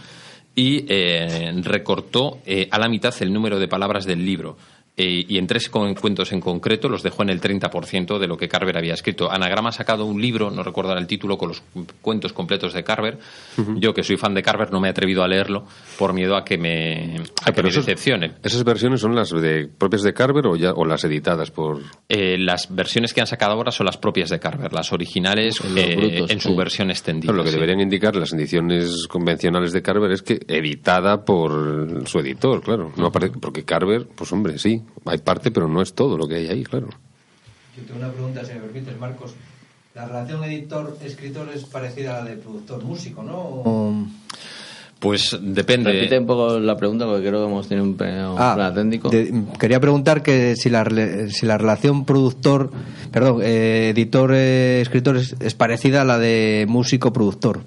y 0.55 0.87
eh, 0.89 1.53
recortó 1.63 2.39
eh, 2.47 2.69
a 2.71 2.79
la 2.79 2.89
mitad 2.89 3.15
el 3.21 3.33
número 3.33 3.59
de 3.59 3.69
palabras 3.69 4.05
del 4.05 4.25
libro. 4.25 4.57
Eh, 4.97 5.25
y 5.29 5.39
en 5.39 5.49
tres 5.49 5.69
cuentos 5.69 6.31
en 6.33 6.41
concreto 6.41 6.89
los 6.89 7.03
dejó 7.03 7.25
en 7.25 7.31
el 7.31 7.41
30% 7.41 8.17
de 8.21 8.29
lo 8.29 8.37
que 8.37 8.47
Carver 8.49 8.79
había 8.79 8.95
escrito. 8.95 9.29
Anagrama 9.29 9.71
ha 9.71 9.73
sacado 9.73 10.05
un 10.05 10.23
libro, 10.23 10.53
no 10.53 10.63
recuerdo 10.63 10.91
ahora 10.91 11.01
el 11.01 11.09
título, 11.09 11.37
con 11.37 11.49
los 11.49 11.65
cuentos 12.01 12.33
completos 12.33 12.73
de 12.75 12.85
Carver. 12.85 13.19
Yo, 13.77 13.93
que 13.93 14.05
soy 14.05 14.17
fan 14.17 14.35
de 14.35 14.43
Carver, 14.45 14.71
no 14.71 14.79
me 14.81 14.87
he 14.87 14.91
atrevido 14.93 15.25
a 15.25 15.29
leerlo 15.29 15.65
por 15.99 16.13
miedo 16.13 16.37
a 16.37 16.45
que 16.45 16.59
me, 16.59 17.17
a 17.43 17.47
que 17.47 17.53
pero 17.53 17.65
me 17.65 17.69
esos- 17.71 17.87
decepcione. 17.87 18.35
¿Esas 18.45 18.63
versiones 18.63 19.01
son 19.01 19.17
las 19.17 19.31
de, 19.31 19.67
propias 19.67 20.03
de 20.03 20.15
Carver 20.15 20.47
o, 20.47 20.55
ya, 20.55 20.73
o 20.73 20.85
las 20.85 21.03
editadas 21.03 21.51
por...? 21.51 21.81
Eh, 22.09 22.39
las 22.39 22.73
versiones 22.73 23.13
que 23.13 23.21
han 23.21 23.27
sacado 23.27 23.55
ahora 23.55 23.73
son 23.73 23.87
las 23.87 23.97
propias 23.97 24.31
de 24.31 24.39
Carver, 24.39 24.73
las 24.73 24.93
originales 24.93 25.61
eh, 25.77 25.97
brutos, 25.97 26.31
en 26.31 26.41
su 26.41 26.51
sí. 26.51 26.55
versión 26.55 26.91
extendida. 26.91 27.33
Lo 27.33 27.43
que 27.43 27.49
sí. 27.51 27.57
deberían 27.57 27.81
indicar 27.81 28.15
las 28.15 28.33
ediciones 28.33 29.09
convencionales 29.09 29.73
de 29.73 29.83
Carver 29.83 30.13
es 30.13 30.23
que 30.23 30.39
editada 30.47 31.25
por 31.25 32.07
su 32.07 32.21
editor, 32.21 32.63
claro. 32.63 32.93
No 32.97 33.07
aparece, 33.07 33.39
porque 33.41 33.65
Carver, 33.65 34.07
pues 34.15 34.33
hombre, 34.33 34.57
sí, 34.59 34.83
hay 35.05 35.19
parte, 35.19 35.51
pero 35.51 35.69
no 35.69 35.83
es 35.83 35.95
todo 35.95 36.17
lo 36.17 36.27
que 36.27 36.37
hay 36.37 36.49
ahí, 36.49 36.65
claro. 36.65 36.89
Yo 37.77 37.83
tengo 37.85 37.99
una 38.01 38.11
pregunta, 38.13 38.45
si 38.45 38.53
me 38.55 38.61
permites, 38.61 38.99
Marcos. 38.99 39.35
La 39.95 40.07
relación 40.07 40.43
editor-escritor 40.45 41.49
es 41.55 41.65
parecida 41.65 42.19
a 42.19 42.25
la 42.25 42.31
de 42.31 42.37
productor-músico, 42.37 43.23
¿no? 43.23 44.09
Pues 44.99 45.37
depende. 45.41 45.93
Repite 45.93 46.19
un 46.19 46.27
poco 46.27 46.59
la 46.59 46.77
pregunta 46.77 47.05
porque 47.05 47.27
creo 47.29 47.45
que 47.45 47.51
hemos 47.53 47.69
tenido 47.69 47.85
un, 47.85 47.97
Ah, 48.39 48.55
problema 48.55 48.75
técnico. 48.75 49.11
de- 49.11 49.43
quería 49.59 49.79
preguntar 49.79 50.23
que 50.23 50.57
si 50.57 50.71
la, 50.71 50.85
si 51.29 51.45
la 51.47 51.59
relación 51.59 52.05
productor, 52.07 52.71
perdón, 53.13 53.41
eh, 53.43 53.91
editor-escritor 53.91 55.17
es, 55.19 55.37
es 55.41 55.55
parecida 55.55 56.03
a 56.03 56.05
la 56.05 56.19
de 56.19 56.65
músico-productor. 56.69 57.61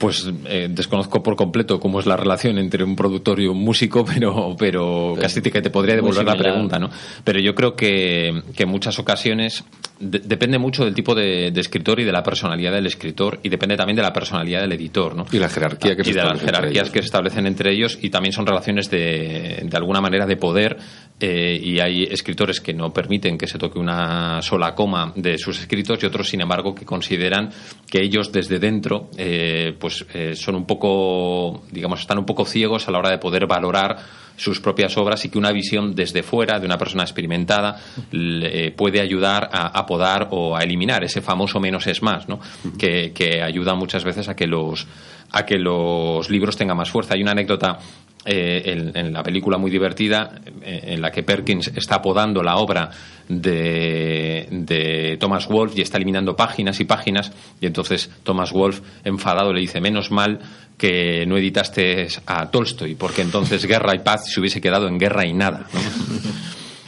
Pues 0.00 0.26
eh, 0.46 0.68
desconozco 0.70 1.22
por 1.22 1.36
completo 1.36 1.78
cómo 1.78 2.00
es 2.00 2.06
la 2.06 2.16
relación 2.16 2.56
entre 2.56 2.82
un 2.82 2.96
productor 2.96 3.38
y 3.38 3.46
un 3.46 3.58
músico, 3.58 4.02
pero, 4.14 4.56
pero 4.58 5.14
casi 5.20 5.42
te- 5.42 5.50
que 5.52 5.60
te 5.60 5.68
podría 5.70 5.94
devolver 5.94 6.24
la 6.24 6.32
pregunta, 6.38 6.78
¿no? 6.78 6.88
Pero 7.22 7.38
yo 7.38 7.54
creo 7.54 7.76
que, 7.76 8.42
que 8.56 8.62
en 8.62 8.68
muchas 8.70 8.98
ocasiones 8.98 9.62
de- 10.00 10.18
depende 10.20 10.58
mucho 10.58 10.84
del 10.84 10.94
tipo 10.94 11.14
de, 11.14 11.50
de 11.52 11.60
escritor 11.60 12.00
y 12.00 12.04
de 12.04 12.10
la 12.12 12.22
personalidad 12.22 12.72
del 12.72 12.86
escritor 12.86 13.38
y 13.42 13.48
depende 13.48 13.76
también 13.76 13.96
de 13.96 14.02
la 14.02 14.12
personalidad 14.12 14.62
del 14.62 14.72
editor, 14.72 15.14
¿no? 15.14 15.26
Y 15.30 15.38
la 15.38 15.48
jerarquía 15.48 15.94
que 15.94 16.02
se 16.02 16.10
y 16.10 16.12
de 16.14 16.24
las 16.24 16.40
jerarquías 16.40 16.90
que 16.90 16.98
se 17.00 17.04
establecen 17.06 17.46
entre 17.46 17.72
ellos 17.72 17.98
y 18.00 18.10
también 18.10 18.32
son 18.32 18.46
relaciones 18.46 18.90
de, 18.90 19.60
de 19.64 19.76
alguna 19.76 20.00
manera 20.00 20.26
de 20.26 20.36
poder 20.36 20.76
eh, 21.20 21.60
y 21.62 21.78
hay 21.80 22.04
escritores 22.04 22.60
que 22.60 22.72
no 22.72 22.92
permiten 22.92 23.36
que 23.38 23.46
se 23.46 23.58
toque 23.58 23.78
una 23.78 24.40
sola 24.42 24.74
coma 24.74 25.12
de 25.14 25.36
sus 25.38 25.60
escritos 25.60 26.02
y 26.02 26.06
otros 26.06 26.28
sin 26.28 26.40
embargo 26.40 26.74
que 26.74 26.84
consideran 26.86 27.50
que 27.90 28.02
ellos 28.02 28.32
desde 28.32 28.58
dentro 28.58 29.10
eh, 29.18 29.74
pues 29.78 30.06
eh, 30.14 30.34
son 30.34 30.54
un 30.54 30.64
poco 30.66 31.62
digamos 31.70 32.00
están 32.00 32.18
un 32.18 32.24
poco 32.26 32.44
ciegos 32.46 32.88
a 32.88 32.90
la 32.90 32.98
hora 32.98 33.10
de 33.10 33.18
poder 33.18 33.46
valorar 33.46 33.98
sus 34.40 34.58
propias 34.60 34.96
obras 34.96 35.24
y 35.24 35.28
que 35.28 35.36
una 35.38 35.52
visión 35.52 35.94
desde 35.94 36.22
fuera 36.22 36.58
de 36.58 36.64
una 36.66 36.78
persona 36.78 37.02
experimentada 37.02 37.78
le- 38.10 38.66
eh, 38.66 38.70
puede 38.70 39.00
ayudar 39.00 39.50
a, 39.52 39.66
a 39.78 39.84
podar 39.84 40.28
o 40.30 40.56
a 40.56 40.62
eliminar 40.62 41.04
ese 41.04 41.20
famoso 41.20 41.60
menos 41.60 41.86
es 41.86 42.02
más, 42.02 42.26
¿no? 42.28 42.40
que, 42.78 43.12
que 43.12 43.42
ayuda 43.42 43.74
muchas 43.74 44.02
veces 44.04 44.28
a 44.28 44.34
que 44.36 44.46
los 44.46 44.86
a 45.32 45.46
que 45.46 45.58
los 45.60 46.28
libros 46.28 46.56
tengan 46.56 46.76
más 46.76 46.90
fuerza. 46.90 47.14
Hay 47.14 47.22
una 47.22 47.30
anécdota 47.30 47.78
eh, 48.24 48.62
en, 48.64 48.96
en 48.96 49.12
la 49.12 49.22
película 49.22 49.58
muy 49.58 49.70
divertida 49.70 50.40
eh, 50.62 50.80
en 50.94 51.00
la 51.00 51.12
que 51.12 51.22
Perkins 51.22 51.68
está 51.68 52.02
podando 52.02 52.42
la 52.42 52.56
obra 52.56 52.90
de, 53.28 54.46
de 54.50 55.16
Thomas 55.20 55.46
Wolfe 55.48 55.78
y 55.78 55.82
está 55.82 55.98
eliminando 55.98 56.34
páginas 56.34 56.80
y 56.80 56.84
páginas 56.84 57.32
y 57.60 57.66
entonces 57.66 58.10
Thomas 58.22 58.52
Wolfe 58.52 58.82
enfadado 59.04 59.52
le 59.52 59.60
dice 59.60 59.80
menos 59.80 60.10
mal 60.10 60.40
que 60.80 61.26
no 61.26 61.36
editaste 61.36 62.08
a 62.24 62.50
Tolstoy 62.50 62.94
porque 62.94 63.20
entonces 63.20 63.66
Guerra 63.66 63.94
y 63.94 63.98
Paz 63.98 64.32
se 64.32 64.40
hubiese 64.40 64.62
quedado 64.62 64.88
en 64.88 64.98
guerra 64.98 65.26
y 65.26 65.34
nada. 65.34 65.66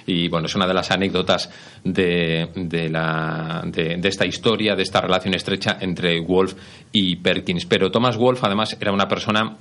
Y 0.04 0.28
bueno, 0.28 0.46
es 0.46 0.54
una 0.56 0.66
de 0.66 0.74
las 0.74 0.90
anécdotas 0.90 1.48
de, 1.84 2.48
de, 2.56 2.88
la, 2.88 3.62
de, 3.66 4.00
esta 4.02 4.26
historia, 4.26 4.74
de 4.74 4.82
esta 4.82 5.00
relación 5.00 5.34
estrecha 5.34 5.76
entre 5.80 6.20
Wolf 6.20 6.54
y 6.90 7.16
Perkins. 7.16 7.66
Pero 7.66 7.90
Thomas 7.90 8.16
Wolfe, 8.16 8.44
además, 8.44 8.76
era 8.80 8.92
una 8.92 9.06
persona 9.06 9.58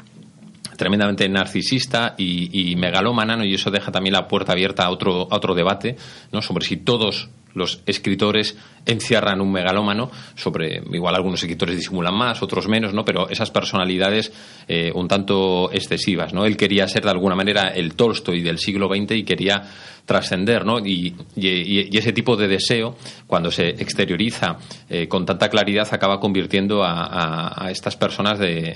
tremendamente 0.78 1.30
narcisista 1.30 2.16
y, 2.18 2.72
y 2.72 2.76
megalómana, 2.76 3.46
y 3.46 3.54
eso 3.54 3.70
deja 3.70 3.92
también 3.92 4.14
la 4.14 4.28
puerta 4.28 4.54
abierta 4.54 4.86
a 4.86 4.90
otro, 4.90 5.28
a 5.30 5.36
otro 5.36 5.54
debate 5.54 5.96
¿no? 6.32 6.42
sobre 6.42 6.66
si 6.66 6.78
todos 6.78 7.30
los 7.54 7.82
escritores 7.86 8.58
encierran 8.86 9.42
un 9.42 9.52
megalómano 9.52 10.12
sobre 10.36 10.82
igual 10.92 11.16
algunos 11.16 11.42
escritores 11.42 11.76
disimulan 11.76 12.16
más 12.16 12.42
otros 12.42 12.68
menos 12.68 12.94
no 12.94 13.06
pero 13.06 13.30
esas 13.30 13.52
personalidades 13.52 14.32
eh, 14.68 14.92
un 14.94 15.08
tanto 15.08 15.72
excesivas 15.72 16.34
no 16.34 16.46
él 16.46 16.58
quería 16.58 16.88
ser 16.88 17.04
de 17.04 17.12
alguna 17.12 17.36
manera 17.36 17.70
el 17.70 17.94
Tolstoy 17.96 18.42
del 18.42 18.60
siglo 18.60 18.88
XX 18.88 19.12
y 19.12 19.24
quería 19.24 19.64
trascender 20.06 20.66
no 20.66 20.80
y, 20.80 21.16
ese 21.36 22.14
tipo 22.14 22.36
de 22.36 22.48
deseo 22.48 22.96
cuando 23.28 23.52
se 23.52 23.70
exterioriza 23.70 24.58
eh, 24.90 25.08
con 25.08 25.26
tanta 25.26 25.50
claridad 25.50 25.88
acaba 25.92 26.20
convirtiendo 26.20 26.84
a, 26.84 27.68
estas 27.70 27.96
personas 27.96 28.40
de- 28.40 28.76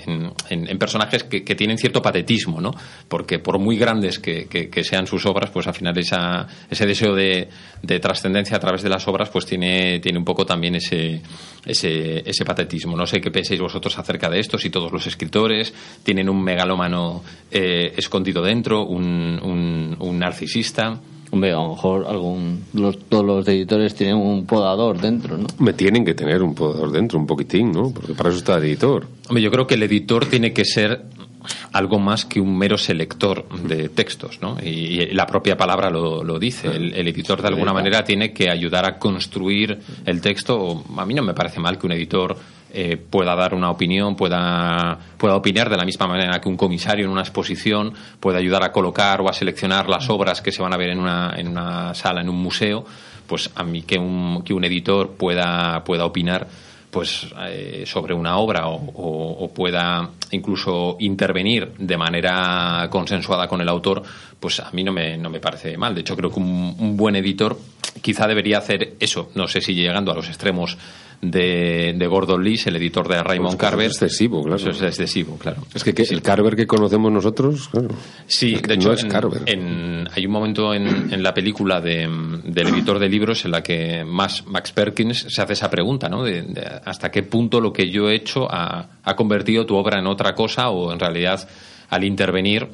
en, 0.50 0.78
personajes 0.78 1.24
que, 1.24 1.40
tienen 1.54 1.78
cierto 1.78 2.00
patetismo 2.02 2.60
no 2.60 2.72
porque 3.08 3.38
por 3.38 3.58
muy 3.58 3.76
grandes 3.76 4.18
que, 4.18 4.84
sean 4.84 5.06
sus 5.06 5.26
obras 5.26 5.50
pues 5.50 5.66
al 5.66 5.74
final 5.74 5.96
esa, 5.98 6.46
ese 6.70 6.86
deseo 6.86 7.14
de, 7.14 7.48
de 7.82 8.00
trascendencia 8.00 8.56
a 8.56 8.60
través 8.60 8.82
de 8.82 8.88
las 8.88 9.06
obras 9.08 9.28
pues 9.30 9.46
tiene, 9.46 10.00
tiene 10.00 10.18
un 10.18 10.24
poco 10.24 10.44
también 10.46 10.76
ese, 10.76 11.20
ese, 11.64 12.22
ese 12.28 12.44
patetismo. 12.44 12.96
No 12.96 13.06
sé 13.06 13.20
qué 13.20 13.30
pensáis 13.30 13.60
vosotros 13.60 13.98
acerca 13.98 14.30
de 14.30 14.38
esto, 14.38 14.56
si 14.58 14.70
todos 14.70 14.92
los 14.92 15.06
escritores 15.06 15.74
tienen 16.02 16.28
un 16.28 16.42
megalómano 16.42 17.22
eh, 17.50 17.92
escondido 17.96 18.42
dentro, 18.42 18.84
un, 18.84 19.38
un, 19.42 19.96
un 19.98 20.18
narcisista. 20.18 21.00
Hombre, 21.30 21.52
a 21.52 21.56
lo 21.56 21.70
mejor 21.70 22.06
algún, 22.08 22.64
los, 22.72 22.98
todos 23.08 23.24
los 23.24 23.48
editores 23.48 23.94
tienen 23.94 24.16
un 24.16 24.46
podador 24.46 25.00
dentro, 25.00 25.36
¿no? 25.36 25.46
Me 25.58 25.72
tienen 25.72 26.04
que 26.04 26.14
tener 26.14 26.42
un 26.42 26.54
poder 26.54 26.90
dentro, 26.90 27.18
un 27.18 27.26
poquitín, 27.26 27.72
¿no? 27.72 27.90
Porque 27.90 28.14
para 28.14 28.30
eso 28.30 28.38
está 28.38 28.56
el 28.56 28.64
editor. 28.64 29.06
Hombre, 29.28 29.42
yo 29.42 29.50
creo 29.50 29.66
que 29.66 29.74
el 29.74 29.82
editor 29.82 30.26
tiene 30.26 30.52
que 30.52 30.64
ser 30.64 31.02
algo 31.72 31.98
más 31.98 32.24
que 32.24 32.40
un 32.40 32.56
mero 32.56 32.78
selector 32.78 33.46
de 33.68 33.88
textos, 33.88 34.38
¿no? 34.40 34.56
Y, 34.62 34.68
y 34.68 35.06
la 35.12 35.26
propia 35.26 35.56
palabra 35.56 35.90
lo, 35.90 36.24
lo 36.24 36.38
dice. 36.38 36.68
El, 36.68 36.94
el 36.94 37.08
editor, 37.08 37.42
de 37.42 37.48
alguna 37.48 37.72
manera, 37.72 38.02
tiene 38.04 38.32
que 38.32 38.50
ayudar 38.50 38.84
a 38.84 38.98
construir 38.98 39.78
el 40.04 40.20
texto. 40.20 40.84
A 40.96 41.04
mí 41.04 41.14
no 41.14 41.22
me 41.22 41.34
parece 41.34 41.60
mal 41.60 41.78
que 41.78 41.86
un 41.86 41.92
editor 41.92 42.36
eh, 42.72 42.96
pueda 42.96 43.34
dar 43.34 43.54
una 43.54 43.70
opinión, 43.70 44.16
pueda, 44.16 44.98
pueda 45.16 45.36
opinar 45.36 45.70
de 45.70 45.76
la 45.76 45.84
misma 45.84 46.06
manera 46.06 46.40
que 46.40 46.48
un 46.48 46.56
comisario 46.56 47.04
en 47.06 47.10
una 47.10 47.22
exposición, 47.22 47.92
pueda 48.20 48.38
ayudar 48.38 48.62
a 48.64 48.72
colocar 48.72 49.20
o 49.20 49.28
a 49.28 49.32
seleccionar 49.32 49.88
las 49.88 50.08
obras 50.10 50.40
que 50.42 50.52
se 50.52 50.62
van 50.62 50.72
a 50.72 50.76
ver 50.76 50.90
en 50.90 50.98
una, 50.98 51.34
en 51.36 51.48
una 51.48 51.94
sala, 51.94 52.20
en 52.20 52.28
un 52.28 52.36
museo. 52.36 52.84
Pues 53.26 53.50
a 53.56 53.64
mí 53.64 53.82
que 53.82 53.98
un, 53.98 54.42
que 54.44 54.54
un 54.54 54.64
editor 54.64 55.12
pueda, 55.16 55.82
pueda 55.84 56.04
opinar 56.04 56.46
pues 56.90 57.26
eh, 57.48 57.82
sobre 57.84 58.14
una 58.14 58.38
obra 58.38 58.68
o, 58.68 58.74
o- 58.76 59.44
o 59.44 59.52
pueda 59.52 60.08
incluso 60.30 60.96
intervenir 61.00 61.72
de 61.76 61.96
manera 61.96 62.86
consensuada 62.90 63.48
con 63.48 63.60
el 63.60 63.68
autor, 63.68 64.02
pues 64.40 64.60
a 64.60 64.70
mí 64.70 64.82
no 64.84 64.92
me, 64.92 65.18
no 65.18 65.28
me 65.28 65.40
parece 65.40 65.76
mal. 65.76 65.94
De 65.94 66.00
hecho, 66.02 66.16
creo 66.16 66.30
que 66.32 66.40
un, 66.40 66.74
un 66.78 66.96
buen 66.96 67.16
editor 67.16 67.58
quizá 68.00 68.26
debería 68.26 68.58
hacer 68.58 68.94
eso. 69.00 69.30
No 69.34 69.46
sé 69.48 69.60
si 69.60 69.74
llegando 69.74 70.12
a 70.12 70.14
los 70.14 70.28
extremos 70.28 70.78
de, 71.22 71.94
de 71.96 72.06
Gordon 72.06 72.42
Lees, 72.44 72.66
el 72.66 72.76
editor 72.76 73.08
de 73.08 73.22
Raymond 73.22 73.56
Pues 73.56 73.62
eso 73.62 73.70
Carver. 73.70 73.86
es 73.86 73.92
excesivo, 73.92 74.42
claro. 74.42 74.56
Eso 74.56 74.70
es 74.70 74.82
excesivo, 74.82 75.36
claro. 75.38 75.62
Es 75.74 75.82
que, 75.82 75.94
que 75.94 76.02
el 76.02 76.22
Carver 76.22 76.54
que 76.56 76.66
conocemos 76.66 77.10
nosotros, 77.10 77.68
claro. 77.68 77.88
Sí, 78.26 78.54
es 78.54 78.62
que 78.62 78.68
de 78.68 78.74
hecho, 78.74 78.88
no 78.88 78.94
es 78.94 79.02
en- 79.04 79.08
Carver. 79.10 79.42
en- 79.46 80.08
hay 80.14 80.26
un 80.26 80.32
momento 80.32 80.74
en, 80.74 81.12
en 81.12 81.22
la 81.22 81.32
película 81.34 81.80
de, 81.80 82.08
del 82.44 82.68
editor 82.68 82.98
de 82.98 83.08
libros 83.08 83.44
en 83.44 83.50
la 83.50 83.62
que 83.62 84.04
Max, 84.04 84.44
Max 84.46 84.72
Perkins 84.72 85.26
se 85.28 85.42
hace 85.42 85.54
esa 85.54 85.70
pregunta, 85.70 86.08
¿no? 86.08 86.22
De, 86.22 86.42
de 86.42 86.62
hasta 86.84 87.10
qué 87.10 87.22
punto 87.22 87.60
lo 87.60 87.72
que 87.72 87.90
yo 87.90 88.08
he 88.10 88.14
hecho 88.14 88.46
ha, 88.50 88.88
ha 89.02 89.16
convertido 89.16 89.66
tu 89.66 89.74
obra 89.76 89.98
en 89.98 90.06
otra 90.06 90.34
cosa 90.34 90.70
o 90.70 90.92
en 90.92 90.98
realidad 91.00 91.48
al 91.90 92.04
intervenir 92.04 92.68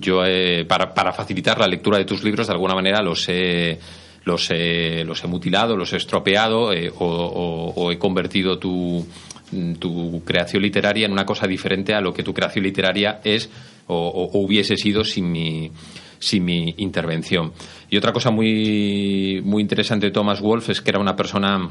yo 0.00 0.24
he- 0.24 0.64
para, 0.64 0.94
para 0.94 1.12
facilitar 1.12 1.58
la 1.58 1.66
lectura 1.66 1.98
de 1.98 2.04
tus 2.04 2.22
libros 2.22 2.46
de 2.46 2.52
alguna 2.52 2.74
manera 2.74 3.02
los 3.02 3.28
he 3.28 3.78
los 4.24 4.50
he, 4.50 5.04
los 5.04 5.22
he 5.24 5.26
mutilado, 5.26 5.76
los 5.76 5.92
he 5.92 5.96
estropeado 5.96 6.72
eh, 6.72 6.92
o, 6.98 7.90
he 7.90 7.98
convertido 7.98 8.58
tu, 8.58 9.06
tu 9.78 10.22
creación 10.24 10.62
literaria 10.62 11.06
en 11.06 11.12
una 11.12 11.26
cosa 11.26 11.46
diferente 11.46 11.94
a 11.94 12.00
lo 12.00 12.12
que 12.12 12.22
tu 12.22 12.32
creación 12.32 12.64
literaria 12.64 13.20
es 13.24 13.50
o 13.88 14.30
hubiese 14.34 14.76
sido 14.76 15.04
sin 15.04 15.30
mi, 15.30 15.70
sin 16.22 16.44
mi 16.44 16.74
intervención. 16.78 17.52
Y 17.90 17.96
otra 17.96 18.12
cosa 18.12 18.30
muy, 18.30 19.42
muy 19.44 19.60
interesante 19.60 20.06
de 20.06 20.12
Thomas 20.12 20.40
Wolfe 20.40 20.72
es 20.72 20.80
que 20.80 20.90
era 20.90 21.00
una 21.00 21.16
persona 21.16 21.68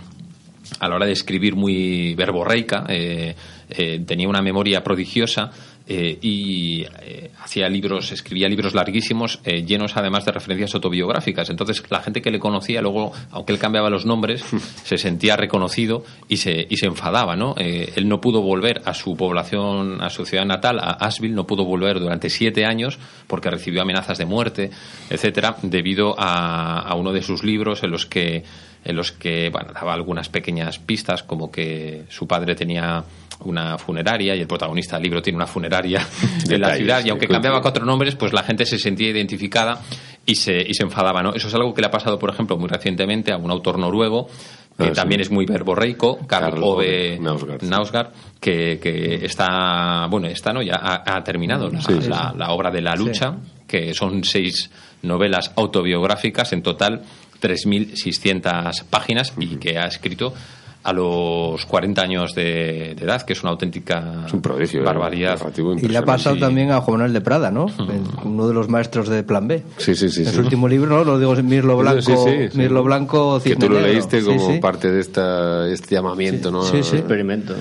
a 0.80 0.88
la 0.88 0.96
hora 0.96 1.06
de 1.06 1.14
escribir 1.14 1.56
muy 1.56 2.14
verborreica, 2.16 2.86
eh, 2.88 3.36
eh, 3.70 4.00
tenía 4.06 4.28
una 4.28 4.42
memoria 4.42 4.84
prodigiosa 4.84 5.52
eh, 5.88 6.18
y 6.22 6.84
eh, 6.84 7.32
hacía 7.40 7.68
libros, 7.68 8.12
escribía 8.12 8.48
libros 8.48 8.74
larguísimos, 8.74 9.40
eh, 9.44 9.64
llenos 9.64 9.98
además 9.98 10.26
de 10.26 10.32
referencias 10.32 10.74
autobiográficas. 10.76 11.50
Entonces, 11.50 11.84
la 11.90 12.02
gente 12.02 12.22
que 12.22 12.32
le 12.32 12.40
conocía, 12.40 12.82
luego, 12.82 13.12
aunque 13.32 13.54
él 13.54 13.60
cambiaba 13.60 13.90
los 13.90 14.06
nombres, 14.06 14.44
se 14.84 14.98
sentía 14.98 15.36
reconocido 15.36 16.04
y 16.28 16.38
se, 16.38 16.68
y 16.70 16.78
se 16.78 16.86
enfadaba, 16.86 17.36
¿no? 17.36 17.56
Él 17.58 18.08
no 18.08 18.22
pudo 18.22 18.42
volver 18.42 18.82
a 18.86 18.94
su 18.94 19.16
población, 19.16 20.02
a 20.02 20.10
su 20.10 20.26
ciudad 20.26 20.46
natal, 20.46 20.80
a 20.80 20.92
Asheville, 20.92 21.36
no 21.36 21.48
pudo 21.48 21.66
volver 21.66 22.00
durante 22.00 22.30
siete 22.30 22.66
años 22.66 23.00
porque 23.28 23.50
recibió 23.50 23.82
amenazas 23.82 24.18
de 24.18 24.26
muerte, 24.26 24.72
etcétera, 25.10 25.58
debido 25.62 26.16
a, 26.18 26.80
a 26.80 26.96
uno 26.96 27.12
de 27.12 27.22
sus 27.22 27.44
libros 27.44 27.84
en 27.84 27.92
los 27.92 28.06
que 28.06 28.44
en 28.84 28.96
los 28.96 29.12
que 29.12 29.50
bueno, 29.50 29.72
daba 29.74 29.94
algunas 29.94 30.30
pequeñas 30.30 30.80
pistas, 30.80 31.24
como 31.24 31.52
que 31.52 32.06
su 32.10 32.28
padre 32.28 32.56
tenía 32.56 33.04
una 33.46 33.78
funeraria 33.78 34.36
y 34.36 34.42
el 34.42 34.48
protagonista 34.48 34.96
del 34.98 35.04
libro 35.04 35.22
tiene 35.22 35.38
una 35.38 35.48
funeraria 35.48 36.06
en 36.50 36.62
la 36.62 36.76
ciudad 36.76 37.04
y 37.06 37.10
aunque 37.10 37.28
cambiaba 37.28 37.62
cuatro 37.62 37.86
nombres, 37.86 38.16
pues 38.16 38.34
la 38.34 38.44
gente 38.44 38.66
se 38.66 38.78
sentía 38.80 39.10
identificada 39.10 39.82
y 40.26 40.36
se, 40.36 40.60
y 40.62 40.74
se 40.74 40.84
enfadaba, 40.84 41.22
¿no? 41.24 41.34
Eso 41.34 41.48
es 41.48 41.54
algo 41.56 41.74
que 41.74 41.82
le 41.82 41.88
ha 41.88 41.92
pasado, 41.92 42.18
por 42.20 42.30
ejemplo, 42.30 42.58
muy 42.58 42.70
recientemente 42.70 43.32
a 43.34 43.38
un 43.38 43.50
autor 43.52 43.78
noruego 43.80 44.28
que 44.78 44.86
Ah, 44.86 44.90
sí. 44.90 44.94
también 44.94 45.20
es 45.22 45.30
muy 45.30 45.46
verborreico, 45.46 46.18
Karl 46.26 46.52
Karl 46.52 46.64
Ove. 46.64 47.20
Knausgaard, 47.60 48.12
que, 48.40 48.80
que 48.82 49.26
está, 49.26 50.08
bueno, 50.10 50.28
está, 50.28 50.54
¿no? 50.54 50.62
Ya 50.62 50.76
ha, 50.76 51.18
ha 51.18 51.24
terminado 51.24 51.70
la, 51.70 51.82
Sí, 51.82 51.94
sí, 52.02 52.08
la- 52.10 52.34
la 52.38 52.52
obra 52.52 52.72
de 52.72 52.82
la 52.82 52.96
lucha, 52.96 53.36
que 53.68 53.94
son 53.94 54.24
seis 54.24 54.72
novelas 55.02 55.52
autobiográficas, 55.58 56.54
en 56.54 56.62
total 56.64 57.02
3.600 57.42 58.84
páginas 58.90 59.34
y 59.40 59.58
que 59.58 59.78
ha 59.78 59.86
escrito 59.86 60.34
a 60.84 60.94
los 60.94 61.64
40 61.68 62.02
años 62.02 62.34
de, 62.34 62.96
de 62.98 63.06
edad, 63.06 63.22
que 63.22 63.34
es 63.34 63.44
una 63.44 63.52
auténtica 63.52 64.24
Es 64.26 64.34
un 64.34 64.42
prodigio. 64.42 64.82
¿eh? 64.82 64.84
barbaridad. 64.84 65.38
narrativo 65.38 65.74
Y 65.76 65.88
le 65.88 65.98
ha 65.98 66.02
pasado 66.04 66.36
sí. 66.36 66.42
también 66.42 66.72
a 66.72 66.82
Juan 66.82 66.98
Manuel 66.98 67.14
de 67.14 67.22
Prada, 67.22 67.52
¿no? 67.52 67.68
Uno 68.24 68.48
de 68.48 68.54
los 68.54 68.68
maestros 68.70 69.08
de 69.08 69.24
Plan 69.24 69.48
B. 69.48 69.64
Sí, 69.78 69.94
sí, 69.96 70.10
sí. 70.10 70.22
En 70.22 70.28
sí. 70.30 70.34
su 70.36 70.42
último 70.42 70.68
libro, 70.68 70.90
¿no? 70.98 71.04
Lo 71.04 71.20
digo, 71.20 71.36
Mirlo 71.44 71.78
Blanco, 71.78 72.02
Sí, 72.02 72.14
sí, 72.16 72.50
sí. 72.52 72.58
Mirlo 72.58 72.84
Blanco, 72.84 73.40
Que 73.44 73.56
tú 73.56 73.70
lo 73.70 73.80
leíste 73.80 74.22
Sí, 74.22 74.26
como 74.26 74.54
sí. 74.54 74.60
parte 74.60 74.92
de 74.92 75.02
esta, 75.02 75.68
este 75.70 75.96
llamamiento, 75.96 76.50
¿no? 76.52 76.64
Sí, 76.64 76.82
sí. 76.84 76.98
Experimento. 76.98 77.54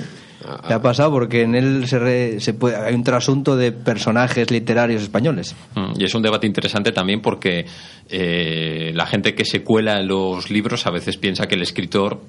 Le 0.68 0.74
ha 0.74 0.80
pasado 0.80 1.10
porque 1.10 1.42
en 1.42 1.54
él 1.54 1.86
se, 1.86 1.98
re- 1.98 2.40
se 2.40 2.54
puede, 2.54 2.76
hay 2.76 2.94
un 2.94 3.04
trasunto 3.04 3.56
de 3.56 3.72
personajes 3.72 4.50
literarios 4.50 5.02
españoles. 5.02 5.54
Mm, 5.74 6.00
Y 6.00 6.04
es 6.04 6.14
un 6.14 6.22
debate 6.22 6.46
interesante 6.46 6.92
también 6.92 7.20
porque 7.20 7.66
eh, 8.08 8.90
la 8.94 9.06
gente 9.06 9.34
que 9.34 9.44
se 9.44 9.62
cuela 9.62 10.00
en 10.00 10.08
los 10.08 10.50
libros 10.50 10.86
a 10.86 10.90
veces 10.90 11.16
piensa 11.16 11.46
que 11.46 11.54
el 11.56 11.62
escritor 11.62 12.20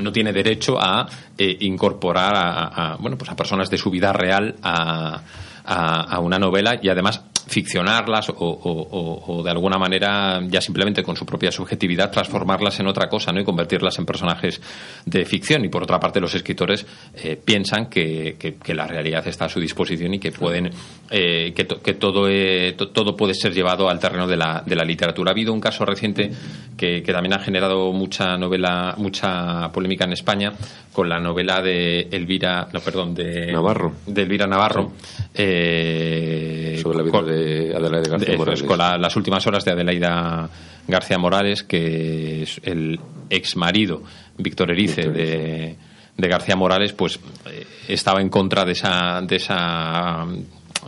no 0.00 0.12
tiene 0.12 0.32
derecho 0.32 0.78
a 0.80 1.06
eh, 1.36 1.56
incorporar 1.60 2.34
a, 2.36 2.92
a- 2.92 2.96
bueno 2.96 3.18
pues 3.18 3.30
a 3.30 3.36
personas 3.36 3.68
de 3.70 3.76
su 3.78 3.90
vida 3.90 4.12
real 4.12 4.54
a, 4.62 5.20
a- 5.64 6.00
a 6.14 6.20
una 6.20 6.38
novela 6.38 6.78
y 6.80 6.88
además 6.88 7.22
ficcionarlas 7.48 8.28
o, 8.30 8.34
o- 8.34 8.88
o- 8.90 9.38
o 9.38 9.42
de 9.42 9.50
alguna 9.50 9.78
manera 9.78 10.40
ya 10.46 10.60
simplemente 10.60 11.02
con 11.02 11.16
su 11.16 11.24
propia 11.26 11.50
subjetividad 11.50 12.10
transformarlas 12.10 12.78
en 12.80 12.86
otra 12.86 13.08
cosa 13.08 13.32
¿no? 13.32 13.40
y 13.40 13.44
convertirlas 13.44 13.98
en 13.98 14.06
personajes 14.06 14.60
de 15.06 15.24
ficción 15.24 15.64
y 15.64 15.68
por 15.68 15.82
otra 15.82 15.98
parte 15.98 16.20
los 16.20 16.34
escritores 16.34 16.86
eh, 17.16 17.40
piensan 17.42 17.86
que, 17.88 18.36
que- 18.38 18.56
que 18.56 18.74
la 18.74 18.86
realidad 18.86 19.26
está 19.26 19.46
a 19.46 19.48
su 19.48 19.58
disposición 19.60 20.14
y 20.14 20.18
que 20.18 20.30
pueden 20.30 20.70
eh, 21.10 21.52
que, 21.56 21.64
to- 21.64 21.80
que 21.80 21.94
todo 21.94 22.28
eh, 22.28 22.74
to- 22.76 22.90
todo 22.90 23.16
puede 23.16 23.34
ser 23.34 23.52
llevado 23.54 23.88
al 23.88 23.98
terreno 23.98 24.26
de 24.28 24.36
la, 24.36 24.62
de 24.64 24.76
la 24.76 24.84
literatura 24.84 25.30
ha 25.30 25.32
habido 25.32 25.52
un 25.52 25.60
caso 25.60 25.84
reciente 25.84 26.30
que, 26.76 27.02
que 27.02 27.12
también 27.12 27.32
ha 27.32 27.38
generado 27.38 27.92
mucha 27.92 28.36
novela 28.36 28.94
mucha 28.98 29.70
polémica 29.72 30.04
en 30.04 30.12
España 30.12 30.52
con 30.92 31.08
la 31.08 31.18
novela 31.18 31.62
de 31.62 32.08
Elvira 32.10 32.68
no 32.72 32.80
perdón 32.80 33.14
de 33.14 33.52
Navarro. 33.52 33.94
de 34.06 34.22
Elvira 34.22 34.46
Navarro 34.46 34.92
eh, 35.34 36.78
Sobre 36.82 36.98
la 36.98 37.02
vida 37.04 37.12
con- 37.12 37.26
de 37.26 37.37
Adelaide 37.74 38.08
García 38.10 38.18
de- 38.18 38.24
eso 38.24 38.32
es, 38.34 38.38
Morales. 38.38 38.62
con 38.62 38.78
la- 38.78 38.98
las 38.98 39.16
últimas 39.16 39.46
horas 39.46 39.64
de 39.64 39.72
Adelaida 39.72 40.48
García 40.86 41.18
Morales, 41.18 41.62
que 41.62 42.42
es 42.42 42.60
el 42.64 42.98
ex 43.30 43.56
marido 43.56 44.02
Víctor 44.36 44.70
Erice 44.70 45.02
Víctor 45.02 45.16
de, 45.16 45.76
de 46.16 46.28
García 46.28 46.56
Morales, 46.56 46.92
pues 46.92 47.18
eh, 47.50 47.66
estaba 47.88 48.20
en 48.20 48.28
contra 48.28 48.64
de 48.64 48.72
esa, 48.72 49.20
de 49.22 49.36
esa, 49.36 50.24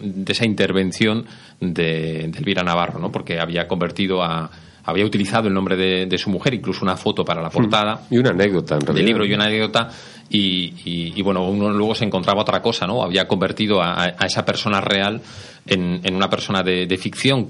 de 0.00 0.32
esa 0.32 0.44
intervención 0.46 1.24
de, 1.60 2.28
de 2.28 2.38
Elvira 2.38 2.62
Navarro, 2.62 2.98
¿no? 2.98 3.10
porque 3.12 3.38
había 3.40 3.66
convertido 3.68 4.22
a. 4.22 4.50
Había 4.82 5.04
utilizado 5.04 5.46
el 5.46 5.52
nombre 5.54 5.76
de, 5.76 6.06
de 6.06 6.18
su 6.18 6.30
mujer, 6.30 6.54
incluso 6.54 6.82
una 6.82 6.96
foto 6.96 7.22
para 7.22 7.42
la 7.42 7.50
portada 7.50 8.00
Y 8.10 8.16
una 8.16 8.30
anécdota, 8.30 8.76
en 8.76 8.80
realidad. 8.80 8.94
del 8.94 9.04
libro 9.06 9.26
y 9.26 9.34
una 9.34 9.44
anécdota 9.44 9.90
y, 10.32 11.20
bueno 11.22 11.48
uno 11.48 11.70
luego 11.70 11.94
se 11.94 12.04
encontraba 12.04 12.42
otra 12.42 12.62
cosa 12.62 12.86
no 12.86 13.02
había 13.02 13.26
convertido 13.26 13.82
a, 13.82 14.04
a 14.04 14.26
esa 14.26 14.44
persona 14.44 14.80
real 14.80 15.20
en, 15.66 16.00
en 16.04 16.14
una 16.14 16.30
persona 16.30 16.62
de, 16.62 16.86
de 16.86 16.96
ficción 16.98 17.48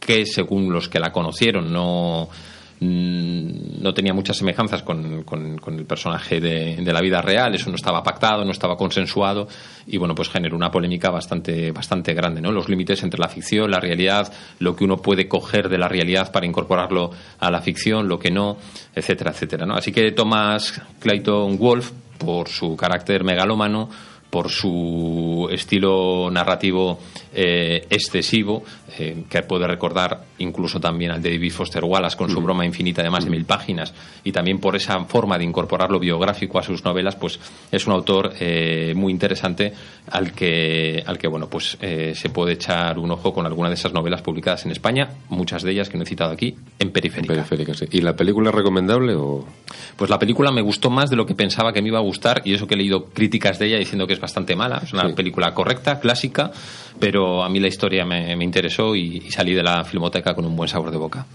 que 0.00 0.24
según 0.26 0.72
los 0.72 0.88
que 0.88 0.98
la 0.98 1.12
conocieron 1.12 1.70
no 1.72 2.28
mm, 2.80 3.82
no 3.82 3.92
tenía 3.92 4.14
muchas 4.14 4.38
semejanzas 4.38 4.82
con, 4.82 5.22
con- 5.24 5.58
el 5.78 5.84
personaje 5.86 6.40
de, 6.40 6.76
de 6.76 6.92
la 6.92 7.00
vida 7.02 7.20
real, 7.20 7.54
eso 7.54 7.68
no 7.68 7.76
estaba 7.76 8.02
pactado, 8.02 8.44
no 8.44 8.50
estaba 8.52 8.76
consensuado 8.76 9.46
y 9.86 9.98
bueno, 9.98 10.14
pues 10.14 10.28
generó 10.30 10.56
una 10.56 10.70
polémica 10.70 11.10
bastante, 11.10 11.70
bastante 11.72 12.14
grande, 12.14 12.40
¿no? 12.40 12.50
Los 12.52 12.68
límites 12.68 13.02
entre 13.02 13.20
la 13.20 13.28
ficción, 13.28 13.70
la 13.70 13.80
realidad, 13.80 14.32
lo 14.60 14.74
que 14.74 14.84
uno 14.84 14.96
puede 14.98 15.28
coger 15.28 15.68
de 15.68 15.76
la 15.78 15.88
realidad 15.88 16.32
para 16.32 16.46
incorporarlo 16.46 17.10
a 17.38 17.50
la 17.50 17.60
ficción, 17.60 18.08
lo 18.08 18.18
que 18.18 18.30
no, 18.30 18.56
etcétera, 18.94 19.32
etcétera, 19.32 19.66
¿no? 19.66 19.74
Así 19.74 19.92
que 19.92 20.12
Thomas 20.12 20.80
Clayton 21.00 21.58
Wolf, 21.58 21.92
por 22.24 22.48
su 22.48 22.76
carácter 22.76 23.24
megalómano, 23.24 23.88
por 24.30 24.50
su 24.50 25.48
estilo 25.52 26.28
narrativo 26.30 26.98
eh, 27.32 27.86
excesivo, 27.88 28.64
eh, 28.98 29.24
que 29.28 29.42
puede 29.42 29.66
recordar 29.66 30.23
incluso 30.38 30.80
también 30.80 31.10
al 31.12 31.22
de 31.22 31.30
David 31.30 31.52
Foster 31.52 31.84
Wallace 31.84 32.16
con 32.16 32.28
su 32.30 32.40
broma 32.40 32.64
infinita 32.66 33.02
de 33.02 33.10
más 33.10 33.24
de 33.24 33.30
mil 33.30 33.44
páginas, 33.44 33.94
y 34.24 34.32
también 34.32 34.58
por 34.58 34.76
esa 34.76 35.04
forma 35.04 35.38
de 35.38 35.44
incorporar 35.44 35.90
lo 35.90 35.98
biográfico 36.00 36.58
a 36.58 36.62
sus 36.62 36.84
novelas, 36.84 37.16
pues 37.16 37.38
es 37.70 37.86
un 37.86 37.92
autor 37.92 38.32
eh, 38.40 38.92
muy 38.96 39.12
interesante 39.12 39.72
al 40.10 40.32
que, 40.32 41.02
al 41.06 41.18
que 41.18 41.28
bueno, 41.28 41.48
pues 41.48 41.76
eh, 41.80 42.12
se 42.14 42.30
puede 42.30 42.54
echar 42.54 42.98
un 42.98 43.10
ojo 43.10 43.32
con 43.32 43.46
alguna 43.46 43.68
de 43.68 43.74
esas 43.74 43.92
novelas 43.92 44.22
publicadas 44.22 44.64
en 44.64 44.72
España, 44.72 45.08
muchas 45.28 45.62
de 45.62 45.70
ellas 45.72 45.88
que 45.88 45.96
no 45.96 46.04
he 46.04 46.06
citado 46.06 46.32
aquí, 46.32 46.54
en 46.78 46.90
periférica. 46.90 47.34
Periférica, 47.34 47.74
sí. 47.74 47.86
¿Y 47.90 48.00
la 48.00 48.14
película 48.16 48.50
es 48.50 48.54
recomendable 48.54 49.14
o...? 49.14 49.46
Pues 49.96 50.10
la 50.10 50.18
película 50.18 50.50
me 50.50 50.60
gustó 50.62 50.90
más 50.90 51.10
de 51.10 51.16
lo 51.16 51.26
que 51.26 51.34
pensaba 51.34 51.72
que 51.72 51.80
me 51.82 51.88
iba 51.88 51.98
a 51.98 52.02
gustar 52.02 52.42
y 52.44 52.54
eso 52.54 52.66
que 52.66 52.74
he 52.74 52.76
leído 52.76 53.06
críticas 53.06 53.58
de 53.58 53.66
ella 53.66 53.78
diciendo 53.78 54.06
que 54.06 54.14
es 54.14 54.20
bastante 54.20 54.56
mala. 54.56 54.80
Es 54.84 54.92
una 54.92 55.08
Sí. 55.08 55.14
película 55.14 55.52
correcta, 55.52 56.00
clásica, 56.00 56.50
pero 56.98 57.42
a 57.44 57.48
mí 57.48 57.60
la 57.60 57.68
historia 57.68 58.04
me, 58.04 58.34
me 58.36 58.44
interesó 58.44 58.94
y, 58.96 59.18
y 59.26 59.30
salí 59.30 59.52
de 59.54 59.62
la 59.62 59.84
filmoteca 59.84 60.23
con 60.32 60.46
un 60.46 60.54
buen 60.56 60.68
sabor 60.68 60.90
de 60.92 60.96
boca. 60.96 61.26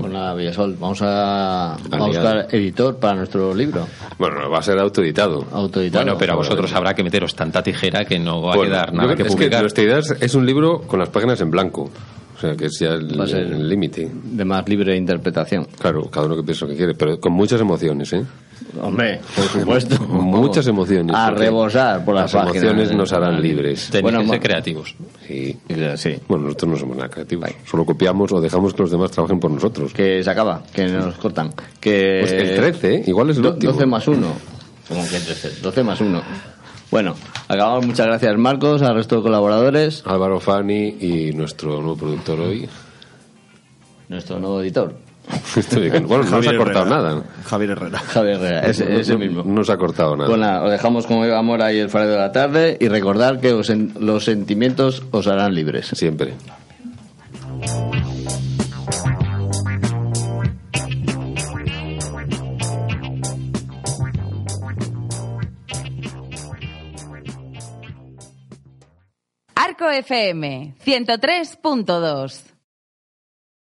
Con 0.00 0.12
la 0.12 0.34
Villasol. 0.34 0.74
Vamos 0.80 1.02
a, 1.02 1.74
a 1.74 1.76
buscar 2.06 2.48
editor 2.50 2.96
para 2.96 3.14
nuestro 3.14 3.54
libro. 3.54 3.86
Bueno, 4.18 4.50
va 4.50 4.58
a 4.58 4.62
ser 4.62 4.76
autoeditado. 4.80 5.44
Autoeditado. 5.52 6.04
Bueno, 6.04 6.18
pero 6.18 6.32
a 6.32 6.36
vosotros 6.36 6.70
Seguramente. 6.70 6.78
habrá 6.78 6.94
que 6.96 7.04
meteros 7.04 7.36
tanta 7.36 7.62
tijera 7.62 8.04
que 8.04 8.18
no 8.18 8.42
va 8.42 8.54
a 8.54 8.56
Bueno, 8.56 8.72
quedar 8.72 8.90
yo 8.90 8.96
nada 8.96 9.14
creo 9.14 9.16
que 9.18 9.22
es 9.30 9.34
publicar. 9.36 9.60
nuestra 9.60 9.84
idea 9.84 9.98
es, 9.98 10.10
es 10.20 10.34
un 10.34 10.46
libro 10.46 10.80
con 10.80 10.98
las 10.98 11.10
páginas 11.10 11.40
en 11.42 11.50
blanco. 11.52 11.90
O 12.36 12.40
sea, 12.40 12.56
que 12.56 12.66
es 12.66 12.78
ya 12.80 12.88
el 12.94 13.18
el 13.20 13.68
límite. 13.68 14.10
De 14.24 14.44
más 14.44 14.68
libre 14.68 14.96
interpretación. 14.96 15.66
Claro, 15.78 16.10
cada 16.10 16.26
uno 16.26 16.36
que 16.36 16.42
piensa 16.42 16.64
lo 16.64 16.72
que 16.72 16.76
quiere, 16.76 16.94
pero 16.94 17.18
con 17.20 17.32
muchas 17.32 17.60
emociones, 17.60 18.12
¿eh? 18.12 18.24
Hombre, 18.82 19.20
por 19.36 19.44
supuesto. 19.44 20.00
Muchas 20.04 20.66
emociones. 20.66 21.14
A 21.14 21.30
rebosar 21.30 22.04
por 22.04 22.14
las, 22.14 22.32
Las 22.32 22.44
páginas. 22.46 22.64
emociones 22.70 22.96
nos 22.96 23.12
harán 23.12 23.40
libres. 23.40 23.86
Tenéis 23.90 24.02
Bueno, 24.02 24.20
que 24.22 24.28
ser 24.28 24.40
creativos. 24.40 24.94
Sí. 25.26 25.56
Sí. 25.96 26.14
Bueno, 26.28 26.44
nosotros 26.44 26.70
no 26.72 26.76
somos 26.76 26.96
nada 26.96 27.08
creativos. 27.08 27.50
Solo 27.70 27.84
copiamos 27.84 28.32
o 28.32 28.40
dejamos 28.40 28.74
que 28.74 28.82
los 28.82 28.90
demás 28.90 29.10
trabajen 29.12 29.38
por 29.38 29.50
nosotros. 29.50 29.92
Que 29.92 30.22
se 30.22 30.30
acaba, 30.30 30.62
que 30.72 30.86
nos 30.86 31.14
cortan. 31.16 31.52
Que 31.80 32.18
Pues 32.20 32.32
el 32.32 32.56
13, 32.56 32.94
¿eh? 32.96 33.04
igual 33.06 33.30
es 33.30 33.36
el 33.36 33.42
Do- 33.44 33.52
último. 33.52 33.72
12 33.72 33.86
más 33.86 34.08
1. 34.08 34.26
¿Cómo 34.88 35.02
que 35.04 35.18
13? 35.20 35.60
12 35.62 35.82
más 35.84 36.00
1. 36.00 36.22
Bueno, 36.94 37.16
acabamos. 37.48 37.86
Muchas 37.86 38.06
gracias, 38.06 38.36
Marcos, 38.38 38.80
al 38.82 38.94
resto 38.94 39.16
de 39.16 39.22
colaboradores, 39.22 40.04
Álvaro 40.06 40.38
Fani 40.38 40.94
y 41.00 41.32
nuestro 41.32 41.70
nuevo 41.82 41.96
productor 41.96 42.38
hoy. 42.38 42.68
nuestro 44.08 44.38
nuevo 44.38 44.60
editor, 44.60 44.94
bueno, 46.06 46.06
no 46.08 46.16
nos 46.18 46.26
ha 46.28 46.30
Javier 46.30 46.56
cortado 46.56 46.80
Herrera. 46.86 47.02
nada. 47.02 47.22
Javier 47.46 47.70
Herrera. 47.70 47.98
Javier 47.98 48.34
Herrera, 48.36 48.60
ese, 48.60 49.00
ese 49.00 49.12
No- 49.14 49.18
mismo. 49.18 49.42
No 49.44 49.64
se 49.64 49.72
ha 49.72 49.76
cortado 49.76 50.14
nada. 50.16 50.36
Nada, 50.36 50.62
os 50.62 50.70
dejamos 50.70 51.08
con 51.08 51.24
Eva 51.24 51.42
Mora 51.42 51.72
y 51.72 51.80
el 51.80 51.90
farero 51.90 52.12
de 52.12 52.18
la 52.18 52.30
tarde 52.30 52.76
y 52.80 52.86
recordar 52.86 53.40
que 53.40 53.52
os 53.54 53.70
en- 53.70 53.92
los 53.98 54.24
sentimientos 54.24 55.02
os 55.10 55.26
harán 55.26 55.52
libres. 55.52 55.88
Siempre. 55.94 56.34
Arco 69.74 69.90
FM 69.90 70.74
103.2 70.78 72.53